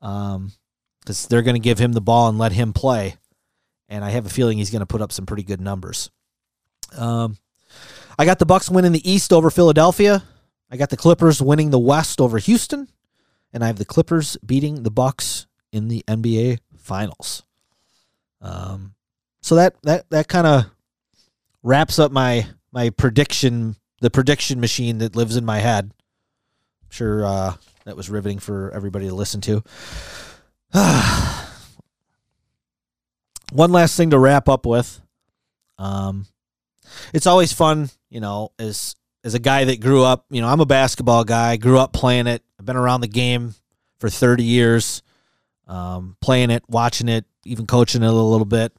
um, 0.02 0.52
because 1.00 1.28
they're 1.28 1.42
going 1.42 1.56
to 1.56 1.60
give 1.60 1.80
him 1.80 1.94
the 1.94 2.02
ball 2.02 2.30
and 2.30 2.38
let 2.38 2.52
him 2.52 2.74
play, 2.74 3.16
and 3.90 4.04
I 4.04 4.12
have 4.12 4.26
a 4.26 4.30
feeling 4.30 4.58
he's 4.58 4.70
going 4.70 4.82
to 4.82 4.86
put 4.86 5.02
up 5.02 5.12
some 5.12 5.26
pretty 5.26 5.44
good 5.44 5.62
numbers. 5.62 6.12
Um, 6.96 7.38
I 8.18 8.26
got 8.26 8.40
the 8.40 8.46
Bucks 8.46 8.70
winning 8.70 8.92
the 8.92 9.10
East 9.10 9.34
over 9.34 9.50
Philadelphia. 9.50 10.24
I 10.70 10.78
got 10.78 10.90
the 10.90 10.98
Clippers 10.98 11.42
winning 11.42 11.72
the 11.72 11.80
West 11.80 12.22
over 12.22 12.38
Houston, 12.38 12.88
and 13.52 13.64
I 13.64 13.68
have 13.68 13.78
the 13.78 13.86
Clippers 13.86 14.38
beating 14.46 14.84
the 14.84 14.92
Bucks 14.92 15.48
in 15.72 15.88
the 15.88 16.04
NBA 16.08 16.60
Finals. 16.78 17.44
Um, 18.42 18.94
so 19.42 19.56
that 19.56 19.76
that 19.84 20.10
that 20.10 20.28
kind 20.28 20.46
of 20.46 20.66
wraps 21.64 21.98
up 21.98 22.12
my 22.12 22.46
my 22.74 22.90
prediction, 22.90 23.76
the 24.02 24.10
prediction 24.10 24.60
machine 24.60 24.98
that 24.98 25.16
lives 25.16 25.38
in 25.38 25.46
my 25.46 25.60
head. 25.60 25.92
I'm 25.94 26.90
sure 26.90 27.26
uh, 27.26 27.54
that 27.86 27.96
was 27.96 28.10
riveting 28.10 28.40
for 28.40 28.72
everybody 28.72 29.08
to 29.08 29.16
listen 29.16 29.40
to. 29.42 29.64
One 33.52 33.72
last 33.72 33.96
thing 33.96 34.10
to 34.10 34.18
wrap 34.18 34.50
up 34.50 34.66
with. 34.66 35.00
Um, 35.78 36.26
it's 37.14 37.28
always 37.28 37.54
fun, 37.54 37.92
you 38.10 38.20
know, 38.20 38.52
as 38.58 38.96
as 39.24 39.36
a 39.36 39.40
guy 39.40 39.64
that 39.66 39.80
grew 39.80 40.04
up, 40.04 40.26
you 40.30 40.42
know, 40.42 40.48
I'm 40.48 40.60
a 40.60 40.66
basketball 40.66 41.24
guy, 41.24 41.56
grew 41.56 41.78
up 41.78 41.94
playing 41.94 42.28
it. 42.28 42.44
I've 42.60 42.66
been 42.66 42.76
around 42.76 43.02
the 43.02 43.08
game 43.08 43.56
for 44.00 44.10
30 44.10 44.44
years, 44.44 45.02
um, 45.66 46.18
playing 46.20 46.50
it, 46.50 46.64
watching 46.68 47.08
it, 47.08 47.24
even 47.46 47.66
coaching 47.66 48.04
it 48.04 48.08
a 48.08 48.12
little 48.12 48.46
bit. 48.46 48.74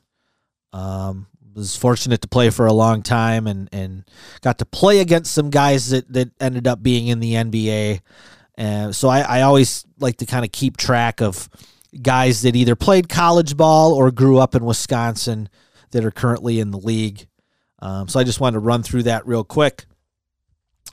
Um, 0.74 1.28
was 1.55 1.76
fortunate 1.76 2.20
to 2.22 2.28
play 2.28 2.50
for 2.50 2.66
a 2.66 2.72
long 2.72 3.02
time 3.02 3.46
and, 3.46 3.68
and 3.72 4.05
got 4.40 4.59
to 4.59 4.64
play 4.64 5.00
against 5.00 5.32
some 5.32 5.50
guys 5.50 5.90
that, 5.90 6.12
that 6.12 6.30
ended 6.40 6.66
up 6.66 6.82
being 6.82 7.07
in 7.07 7.20
the 7.20 7.34
NBA. 7.34 8.94
So 8.94 9.09
I, 9.09 9.20
I 9.20 9.42
always 9.42 9.84
like 9.98 10.18
to 10.18 10.26
kind 10.26 10.44
of 10.44 10.52
keep 10.52 10.76
track 10.76 11.20
of 11.20 11.48
guys 12.02 12.42
that 12.42 12.57
either 12.57 12.76
played 12.76 13.09
college 13.09 13.57
ball 13.57 13.92
or 13.92 14.11
grew 14.11 14.38
up 14.38 14.55
in 14.55 14.64
Wisconsin 14.64 15.48
that 15.90 16.05
are 16.05 16.11
currently 16.11 16.61
in 16.61 16.70
the 16.70 16.78
league. 16.78 17.26
Um, 17.80 18.09
so 18.09 18.18
I 18.18 18.24
just 18.24 18.40
wanted 18.40 18.55
to 18.55 18.61
run 18.61 18.82
through 18.82 19.05
that 19.05 19.26
real 19.26 19.44
quick. 19.44 19.86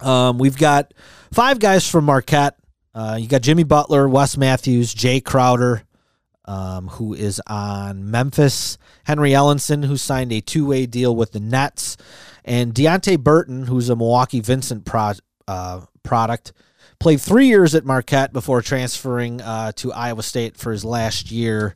Um, 0.01 0.37
we've 0.37 0.57
got 0.57 0.93
five 1.31 1.59
guys 1.59 1.87
from 1.89 2.05
Marquette. 2.05 2.55
Uh, 2.93 3.17
you 3.19 3.27
got 3.27 3.41
Jimmy 3.41 3.63
Butler, 3.63 4.09
Wes 4.09 4.35
Matthews, 4.35 4.93
Jae 4.93 5.23
Crowder, 5.23 5.83
um, 6.45 6.87
who 6.87 7.13
is 7.13 7.41
on 7.47 8.09
Memphis, 8.09 8.77
Henry 9.03 9.31
Ellenson, 9.31 9.85
who 9.85 9.97
signed 9.97 10.31
a 10.31 10.41
two 10.41 10.65
way 10.65 10.85
deal 10.85 11.15
with 11.15 11.31
the 11.31 11.39
Nets, 11.39 11.97
and 12.43 12.73
Deonte 12.73 13.19
Burton, 13.19 13.67
who's 13.67 13.89
a 13.89 13.95
Milwaukee 13.95 14.39
Vincent 14.39 14.85
pro, 14.85 15.13
uh, 15.47 15.81
product, 16.03 16.53
played 16.99 17.21
three 17.21 17.47
years 17.47 17.75
at 17.75 17.85
Marquette 17.85 18.33
before 18.33 18.61
transferring 18.61 19.41
uh, 19.41 19.71
to 19.73 19.93
Iowa 19.93 20.23
State 20.23 20.57
for 20.57 20.71
his 20.71 20.85
last 20.85 21.31
year. 21.31 21.75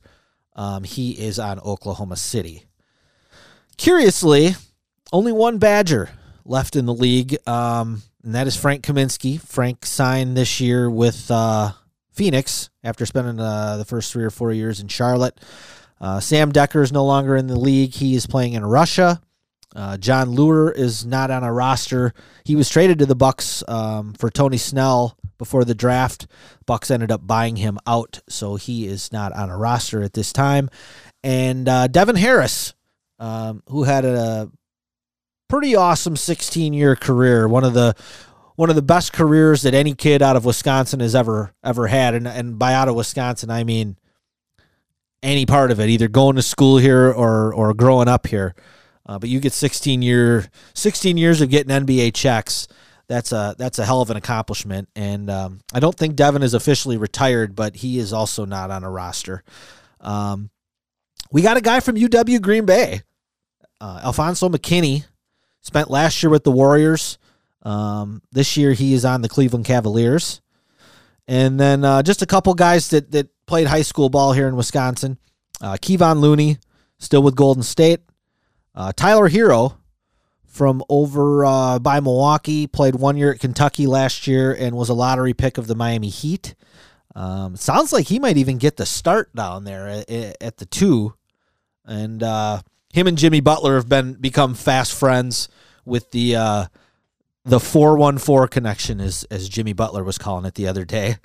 Um, 0.55 0.83
he 0.83 1.11
is 1.11 1.37
on 1.37 1.59
Oklahoma 1.59 2.15
City. 2.15 2.63
Curiously, 3.77 4.55
only 5.11 5.33
one 5.33 5.57
Badger 5.57 6.09
left 6.45 6.75
in 6.75 6.85
the 6.85 6.93
league, 6.93 7.35
um, 7.47 8.03
and 8.23 8.33
that 8.35 8.47
is 8.47 8.55
Frank 8.55 8.85
Kaminsky. 8.85 9.39
Frank 9.39 9.85
signed 9.85 10.37
this 10.37 10.61
year 10.61 10.89
with 10.89 11.29
uh, 11.29 11.73
Phoenix 12.15 12.69
after 12.83 13.05
spending 13.05 13.39
uh, 13.39 13.77
the 13.77 13.85
first 13.85 14.11
three 14.11 14.23
or 14.23 14.29
four 14.29 14.51
years 14.51 14.79
in 14.79 14.87
Charlotte. 14.87 15.39
Uh, 15.99 16.19
Sam 16.19 16.51
Dekker 16.51 16.83
is 16.83 16.91
no 16.91 17.05
longer 17.05 17.35
in 17.35 17.47
the 17.47 17.59
league. 17.59 17.93
He 17.93 18.15
is 18.15 18.27
playing 18.27 18.53
in 18.53 18.65
Russia. 18.65 19.21
Uh, 19.75 19.97
Jon 19.97 20.29
Leuer 20.29 20.73
is 20.73 21.05
not 21.05 21.31
on 21.31 21.43
a 21.43 21.51
roster. 21.51 22.13
He 22.45 22.55
was 22.55 22.69
traded 22.69 22.99
to 22.99 23.05
the 23.05 23.15
Bucks 23.15 23.63
um, 23.67 24.13
for 24.13 24.29
Tony 24.29 24.57
Snell 24.57 25.17
before 25.37 25.65
the 25.65 25.75
draft. 25.75 26.27
Bucks 26.65 26.89
ended 26.89 27.11
up 27.11 27.27
buying 27.27 27.57
him 27.57 27.77
out, 27.85 28.21
so 28.29 28.55
he 28.55 28.87
is 28.87 29.11
not 29.11 29.33
on 29.33 29.49
a 29.49 29.57
roster 29.57 30.01
at 30.01 30.13
this 30.13 30.31
time. 30.31 30.69
And 31.23 31.67
uh, 31.67 31.87
Devin 31.87 32.15
Harris, 32.15 32.73
um, 33.19 33.63
who 33.67 33.83
had 33.83 34.05
a 34.05 34.49
pretty 35.49 35.75
awesome 35.75 36.15
16 36.15 36.73
year 36.73 36.95
career, 36.95 37.47
one 37.47 37.65
of 37.65 37.73
the 37.73 37.95
one 38.55 38.69
of 38.69 38.75
the 38.75 38.81
best 38.81 39.13
careers 39.13 39.63
that 39.63 39.73
any 39.73 39.93
kid 39.93 40.21
out 40.21 40.35
of 40.35 40.45
Wisconsin 40.45 40.99
has 40.99 41.15
ever 41.15 41.53
ever 41.63 41.87
had, 41.87 42.13
and 42.13 42.27
and 42.27 42.57
by 42.57 42.73
out 42.73 42.87
of 42.87 42.95
Wisconsin 42.95 43.49
I 43.49 43.63
mean 43.63 43.97
any 45.21 45.45
part 45.45 45.71
of 45.71 45.79
it, 45.79 45.89
either 45.89 46.07
going 46.07 46.35
to 46.35 46.41
school 46.41 46.77
here 46.77 47.11
or 47.11 47.53
or 47.53 47.73
growing 47.73 48.07
up 48.07 48.27
here. 48.27 48.55
Uh, 49.07 49.19
but 49.19 49.29
you 49.29 49.39
get 49.39 49.53
16 49.53 50.01
year 50.01 50.47
16 50.73 51.17
years 51.17 51.41
of 51.41 51.49
getting 51.49 51.85
NBA 51.85 52.13
checks. 52.13 52.67
That's 53.07 53.31
a 53.31 53.55
that's 53.57 53.77
a 53.77 53.85
hell 53.85 54.01
of 54.01 54.09
an 54.09 54.17
accomplishment, 54.17 54.89
and 54.95 55.29
um, 55.29 55.59
I 55.73 55.79
don't 55.79 55.95
think 55.95 56.15
Devin 56.15 56.41
is 56.41 56.55
officially 56.55 56.97
retired, 56.97 57.55
but 57.55 57.75
he 57.75 57.99
is 57.99 58.11
also 58.11 58.45
not 58.45 58.71
on 58.71 58.83
a 58.83 58.89
roster. 58.89 59.43
Um, 60.01 60.49
we 61.31 61.43
got 61.43 61.57
a 61.57 61.61
guy 61.61 61.81
from 61.81 61.97
UW 61.97 62.41
Green 62.41 62.65
Bay, 62.65 63.01
uh, 63.79 64.01
Alfonzo 64.03 64.49
McKinnie. 64.49 65.05
spent 65.61 65.91
last 65.91 66.23
year 66.23 66.31
with 66.31 66.43
the 66.43 66.51
Warriors. 66.51 67.19
Um, 67.65 68.21
this 68.31 68.55
year 68.55 68.73
he 68.73 68.93
is 68.93 69.03
on 69.03 69.21
the 69.21 69.29
Cleveland 69.29 69.65
Cavaliers, 69.65 70.41
and 71.27 71.59
then 71.59 71.83
uh, 71.83 72.03
just 72.03 72.21
a 72.21 72.27
couple 72.27 72.53
guys 72.53 72.89
that 72.89 73.11
that 73.11 73.29
played 73.47 73.67
high 73.67 73.81
school 73.81 74.09
ball 74.09 74.33
here 74.33 74.47
in 74.47 74.55
Wisconsin. 74.55 75.17
Uh, 75.59 75.73
Kevon 75.73 76.19
Looney, 76.19 76.59
still 76.99 77.23
with 77.23 77.35
Golden 77.35 77.63
State. 77.63 78.01
Uh, 78.75 78.91
Tyler 78.95 79.29
Herro 79.29 79.77
from 80.45 80.83
over 80.89 81.43
uh, 81.43 81.79
by 81.79 81.99
Milwaukee 81.99 82.67
played 82.67 82.95
one 82.95 83.17
year 83.17 83.33
at 83.33 83.39
Kentucky 83.39 83.87
last 83.87 84.27
year 84.27 84.53
and 84.53 84.75
was 84.75 84.89
a 84.89 84.93
lottery 84.93 85.33
pick 85.33 85.57
of 85.57 85.67
the 85.67 85.75
Miami 85.75 86.09
Heat. 86.09 86.55
Um, 87.15 87.55
sounds 87.55 87.91
like 87.91 88.07
he 88.07 88.19
might 88.19 88.37
even 88.37 88.57
get 88.57 88.77
the 88.77 88.85
start 88.85 89.33
down 89.35 89.63
there 89.63 89.87
at, 89.87 90.09
at 90.09 90.57
the 90.57 90.65
two, 90.65 91.13
and 91.85 92.21
uh, 92.21 92.61
him 92.93 93.07
and 93.07 93.17
Jimmy 93.17 93.39
Butler 93.39 93.75
have 93.75 93.89
been 93.89 94.13
become 94.13 94.53
fast 94.53 94.93
friends 94.93 95.49
with 95.85 96.11
the 96.11 96.35
uh, 96.35 96.65
the 97.45 97.59
414 97.59 98.47
connection, 98.49 98.99
as, 98.99 99.23
as 99.29 99.47
Jimmy 99.47 99.73
Butler 99.73 100.03
was 100.03 100.17
calling 100.17 100.45
it 100.45 100.55
the 100.55 100.67
other 100.67 100.83
day. 100.83 101.17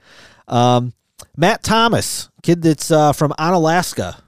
Um, 0.47 0.93
Matt 1.37 1.63
Thomas, 1.63 2.29
kid 2.43 2.63
that's 2.63 2.91
uh, 2.91 3.13
from 3.13 3.33
Onalaska 3.33 4.21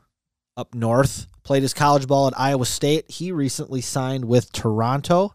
up 0.56 0.74
north, 0.74 1.26
played 1.42 1.62
his 1.62 1.74
college 1.74 2.06
ball 2.06 2.28
at 2.28 2.38
Iowa 2.38 2.66
State. 2.66 3.10
He 3.10 3.30
recently 3.32 3.80
signed 3.80 4.24
with 4.24 4.52
Toronto. 4.52 5.34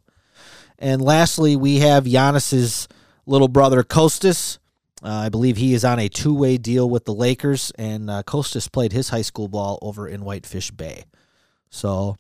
And 0.80 1.02
lastly, 1.02 1.56
we 1.56 1.80
have 1.80 2.06
Giannis's 2.06 2.88
little 3.26 3.48
brother, 3.48 3.84
Kostas. 3.84 4.60
Uh, 5.04 5.10
I 5.10 5.30
believe 5.30 5.58
he 5.58 5.74
is 5.74 5.86
on 5.86 6.00
a 6.00 6.10
two 6.10 6.34
way 6.34 6.58
deal 6.58 6.90
with 6.90 7.06
the 7.06 7.14
Lakers, 7.14 7.72
and 7.78 8.10
uh, 8.10 8.24
Kostas 8.24 8.72
played 8.72 8.94
his 8.94 9.10
high 9.10 9.22
school 9.22 9.48
ball 9.48 9.78
over 9.82 10.08
in 10.08 10.22
Whitefish 10.22 10.72
Bay. 10.72 11.04
So, 11.70 12.18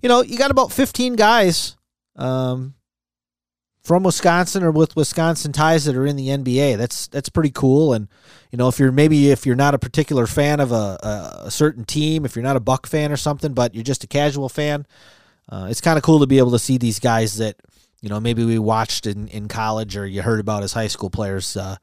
you 0.00 0.08
know, 0.08 0.22
you 0.22 0.38
got 0.38 0.50
about 0.50 0.72
15 0.72 1.16
guys 1.16 1.76
um, 2.16 2.74
from 3.84 4.02
Wisconsin 4.02 4.62
or 4.62 4.70
with 4.70 4.96
Wisconsin 4.96 5.52
ties 5.52 5.84
that 5.84 5.94
are 5.94 6.06
in 6.06 6.16
the 6.16 6.28
NBA. 6.28 6.78
That's 6.78 7.06
that's 7.08 7.28
pretty 7.28 7.50
cool. 7.50 7.92
And 7.92 8.08
you 8.50 8.56
know, 8.56 8.68
if 8.68 8.78
you're 8.78 8.90
maybe 8.90 9.30
if 9.30 9.44
you're 9.46 9.54
not 9.54 9.74
a 9.74 9.78
particular 9.78 10.26
fan 10.26 10.58
of 10.60 10.72
a, 10.72 11.42
a, 11.44 11.50
certain 11.50 11.84
team, 11.84 12.24
if 12.24 12.34
you're 12.34 12.42
not 12.42 12.56
a 12.56 12.60
Buck 12.60 12.86
fan 12.86 13.12
or 13.12 13.16
something, 13.16 13.52
but 13.52 13.74
you're 13.74 13.84
just 13.84 14.02
a 14.02 14.08
casual 14.08 14.48
fan, 14.48 14.86
uh, 15.50 15.68
it's 15.70 15.82
kind 15.82 15.98
of 15.98 16.02
cool 16.02 16.20
to 16.20 16.26
be 16.26 16.38
able 16.38 16.52
to 16.52 16.58
see 16.58 16.78
these 16.78 16.98
guys 16.98 17.36
that 17.36 17.56
you 18.00 18.08
know 18.08 18.20
maybe 18.20 18.44
we 18.44 18.58
watched 18.58 19.06
in, 19.06 19.28
in 19.28 19.48
college 19.48 19.96
or 19.96 20.06
you 20.06 20.22
heard 20.22 20.40
about 20.40 20.62
as 20.62 20.72
high 20.72 20.88
school 20.88 21.10
players 21.10 21.56
uh, 21.56 21.76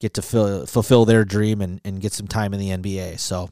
get 0.00 0.14
to 0.14 0.22
fill, 0.22 0.66
fulfill 0.66 1.04
their 1.04 1.24
dream 1.24 1.60
and, 1.60 1.80
and 1.84 2.00
get 2.00 2.12
some 2.12 2.26
time 2.26 2.54
in 2.54 2.60
the 2.60 2.70
NBA. 2.70 3.20
So. 3.20 3.50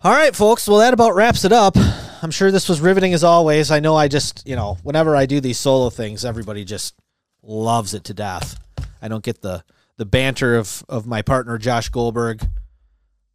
All 0.00 0.12
right, 0.12 0.34
folks. 0.34 0.68
Well, 0.68 0.78
that 0.78 0.94
about 0.94 1.16
wraps 1.16 1.44
it 1.44 1.50
up. 1.50 1.76
I'm 2.22 2.30
sure 2.30 2.52
this 2.52 2.68
was 2.68 2.80
riveting 2.80 3.14
as 3.14 3.24
always. 3.24 3.72
I 3.72 3.80
know 3.80 3.96
I 3.96 4.06
just, 4.06 4.46
you 4.46 4.54
know, 4.54 4.78
whenever 4.84 5.16
I 5.16 5.26
do 5.26 5.40
these 5.40 5.58
solo 5.58 5.90
things, 5.90 6.24
everybody 6.24 6.64
just 6.64 6.94
loves 7.42 7.94
it 7.94 8.04
to 8.04 8.14
death. 8.14 8.56
I 9.02 9.08
don't 9.08 9.24
get 9.24 9.42
the 9.42 9.64
the 9.96 10.06
banter 10.06 10.54
of 10.54 10.84
of 10.88 11.04
my 11.08 11.22
partner 11.22 11.58
Josh 11.58 11.88
Goldberg. 11.88 12.46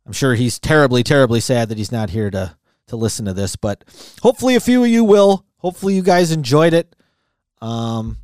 I'm 0.05 0.13
sure 0.13 0.35
he's 0.35 0.57
terribly, 0.57 1.03
terribly 1.03 1.41
sad 1.41 1.67
that 1.67 1.77
he's 1.77 1.91
not 1.91 2.11
here 2.11 2.31
to 2.31 2.55
to 2.87 2.95
listen 2.95 3.25
to 3.25 3.33
this, 3.33 3.57
but 3.57 3.83
hopefully 4.21 4.55
a 4.55 4.61
few 4.61 4.85
of 4.85 4.89
you 4.89 5.03
will. 5.03 5.45
Hopefully 5.57 5.95
you 5.95 6.01
guys 6.01 6.31
enjoyed 6.31 6.73
it. 6.73 6.95
Um, 7.61 8.19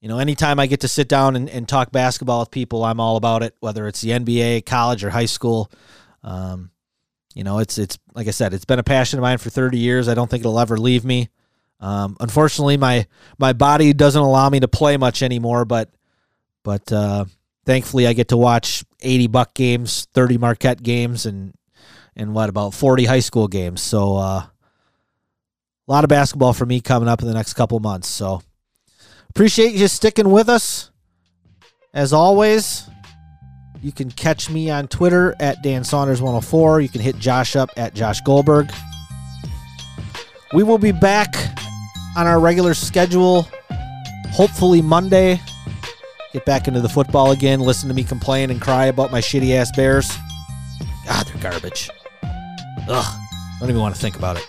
you 0.00 0.08
know, 0.08 0.18
anytime 0.18 0.58
I 0.58 0.66
get 0.66 0.80
to 0.80 0.88
sit 0.88 1.06
down 1.06 1.36
and, 1.36 1.48
and 1.48 1.68
talk 1.68 1.92
basketball 1.92 2.40
with 2.40 2.50
people, 2.50 2.84
I'm 2.84 2.98
all 2.98 3.16
about 3.16 3.44
it, 3.44 3.54
whether 3.60 3.86
it's 3.86 4.00
the 4.00 4.10
NBA, 4.10 4.66
college, 4.66 5.04
or 5.04 5.10
high 5.10 5.26
school. 5.26 5.70
Um, 6.24 6.70
you 7.36 7.44
know, 7.44 7.58
it's 7.58 7.76
it's 7.76 7.98
like 8.14 8.28
I 8.28 8.30
said, 8.30 8.54
it's 8.54 8.64
been 8.64 8.78
a 8.78 8.82
passion 8.82 9.18
of 9.18 9.22
mine 9.22 9.36
for 9.36 9.50
30 9.50 9.76
years. 9.76 10.08
I 10.08 10.14
don't 10.14 10.28
think 10.30 10.40
it'll 10.40 10.58
ever 10.58 10.78
leave 10.78 11.04
me. 11.04 11.28
Um, 11.80 12.16
unfortunately, 12.18 12.78
my 12.78 13.06
my 13.38 13.52
body 13.52 13.92
doesn't 13.92 14.22
allow 14.22 14.48
me 14.48 14.60
to 14.60 14.68
play 14.68 14.96
much 14.96 15.22
anymore, 15.22 15.66
but 15.66 15.90
but 16.64 16.90
uh, 16.90 17.26
thankfully, 17.66 18.06
I 18.06 18.14
get 18.14 18.28
to 18.28 18.38
watch 18.38 18.84
80 19.02 19.26
Buck 19.26 19.52
games, 19.52 20.08
30 20.14 20.38
Marquette 20.38 20.82
games, 20.82 21.26
and 21.26 21.52
and 22.16 22.32
what 22.32 22.48
about 22.48 22.72
40 22.72 23.04
high 23.04 23.20
school 23.20 23.48
games. 23.48 23.82
So 23.82 24.16
uh, 24.16 24.46
a 24.46 24.50
lot 25.86 26.04
of 26.04 26.08
basketball 26.08 26.54
for 26.54 26.64
me 26.64 26.80
coming 26.80 27.06
up 27.06 27.20
in 27.20 27.28
the 27.28 27.34
next 27.34 27.52
couple 27.52 27.78
months. 27.80 28.08
So 28.08 28.40
appreciate 29.28 29.74
you 29.74 29.88
sticking 29.88 30.30
with 30.30 30.48
us. 30.48 30.90
As 31.92 32.14
always, 32.14 32.88
you 33.86 33.92
can 33.92 34.10
catch 34.10 34.50
me 34.50 34.68
on 34.68 34.88
Twitter 34.88 35.36
at 35.38 35.62
Dan 35.62 35.82
Saunders104. 35.82 36.82
You 36.82 36.88
can 36.88 37.00
hit 37.00 37.20
Josh 37.20 37.54
up 37.54 37.70
at 37.76 37.94
Josh 37.94 38.20
Goldberg. 38.22 38.68
We 40.52 40.64
will 40.64 40.76
be 40.76 40.90
back 40.90 41.36
on 42.16 42.26
our 42.26 42.40
regular 42.40 42.74
schedule, 42.74 43.46
hopefully 44.32 44.82
Monday. 44.82 45.40
Get 46.32 46.44
back 46.44 46.66
into 46.66 46.80
the 46.80 46.88
football 46.88 47.30
again, 47.30 47.60
listen 47.60 47.88
to 47.88 47.94
me 47.94 48.02
complain 48.02 48.50
and 48.50 48.60
cry 48.60 48.86
about 48.86 49.12
my 49.12 49.20
shitty 49.20 49.54
ass 49.54 49.70
Bears. 49.76 50.10
God, 51.06 51.24
they're 51.28 51.40
garbage. 51.52 51.88
Ugh. 52.88 53.20
Don't 53.60 53.68
even 53.70 53.80
want 53.80 53.94
to 53.94 54.00
think 54.00 54.16
about 54.16 54.36
it. 54.36 54.48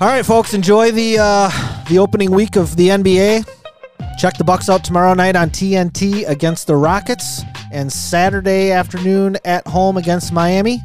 All 0.00 0.06
right, 0.06 0.24
folks, 0.24 0.54
enjoy 0.54 0.92
the 0.92 1.18
uh, 1.18 1.50
the 1.88 1.98
opening 1.98 2.30
week 2.30 2.54
of 2.54 2.76
the 2.76 2.88
NBA. 2.90 3.59
Check 4.20 4.36
the 4.36 4.44
Bucks 4.44 4.68
out 4.68 4.84
tomorrow 4.84 5.14
night 5.14 5.34
on 5.34 5.48
TNT 5.48 6.28
against 6.28 6.66
the 6.66 6.76
Rockets 6.76 7.40
and 7.72 7.90
Saturday 7.90 8.70
afternoon 8.70 9.38
at 9.46 9.66
home 9.66 9.96
against 9.96 10.30
Miami. 10.30 10.78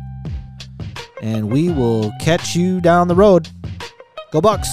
And 1.22 1.52
we 1.52 1.70
will 1.70 2.14
catch 2.22 2.56
you 2.56 2.80
down 2.80 3.10
the 3.10 3.16
road. 3.16 3.50
Go 4.32 4.40
Bucks. 4.40 4.70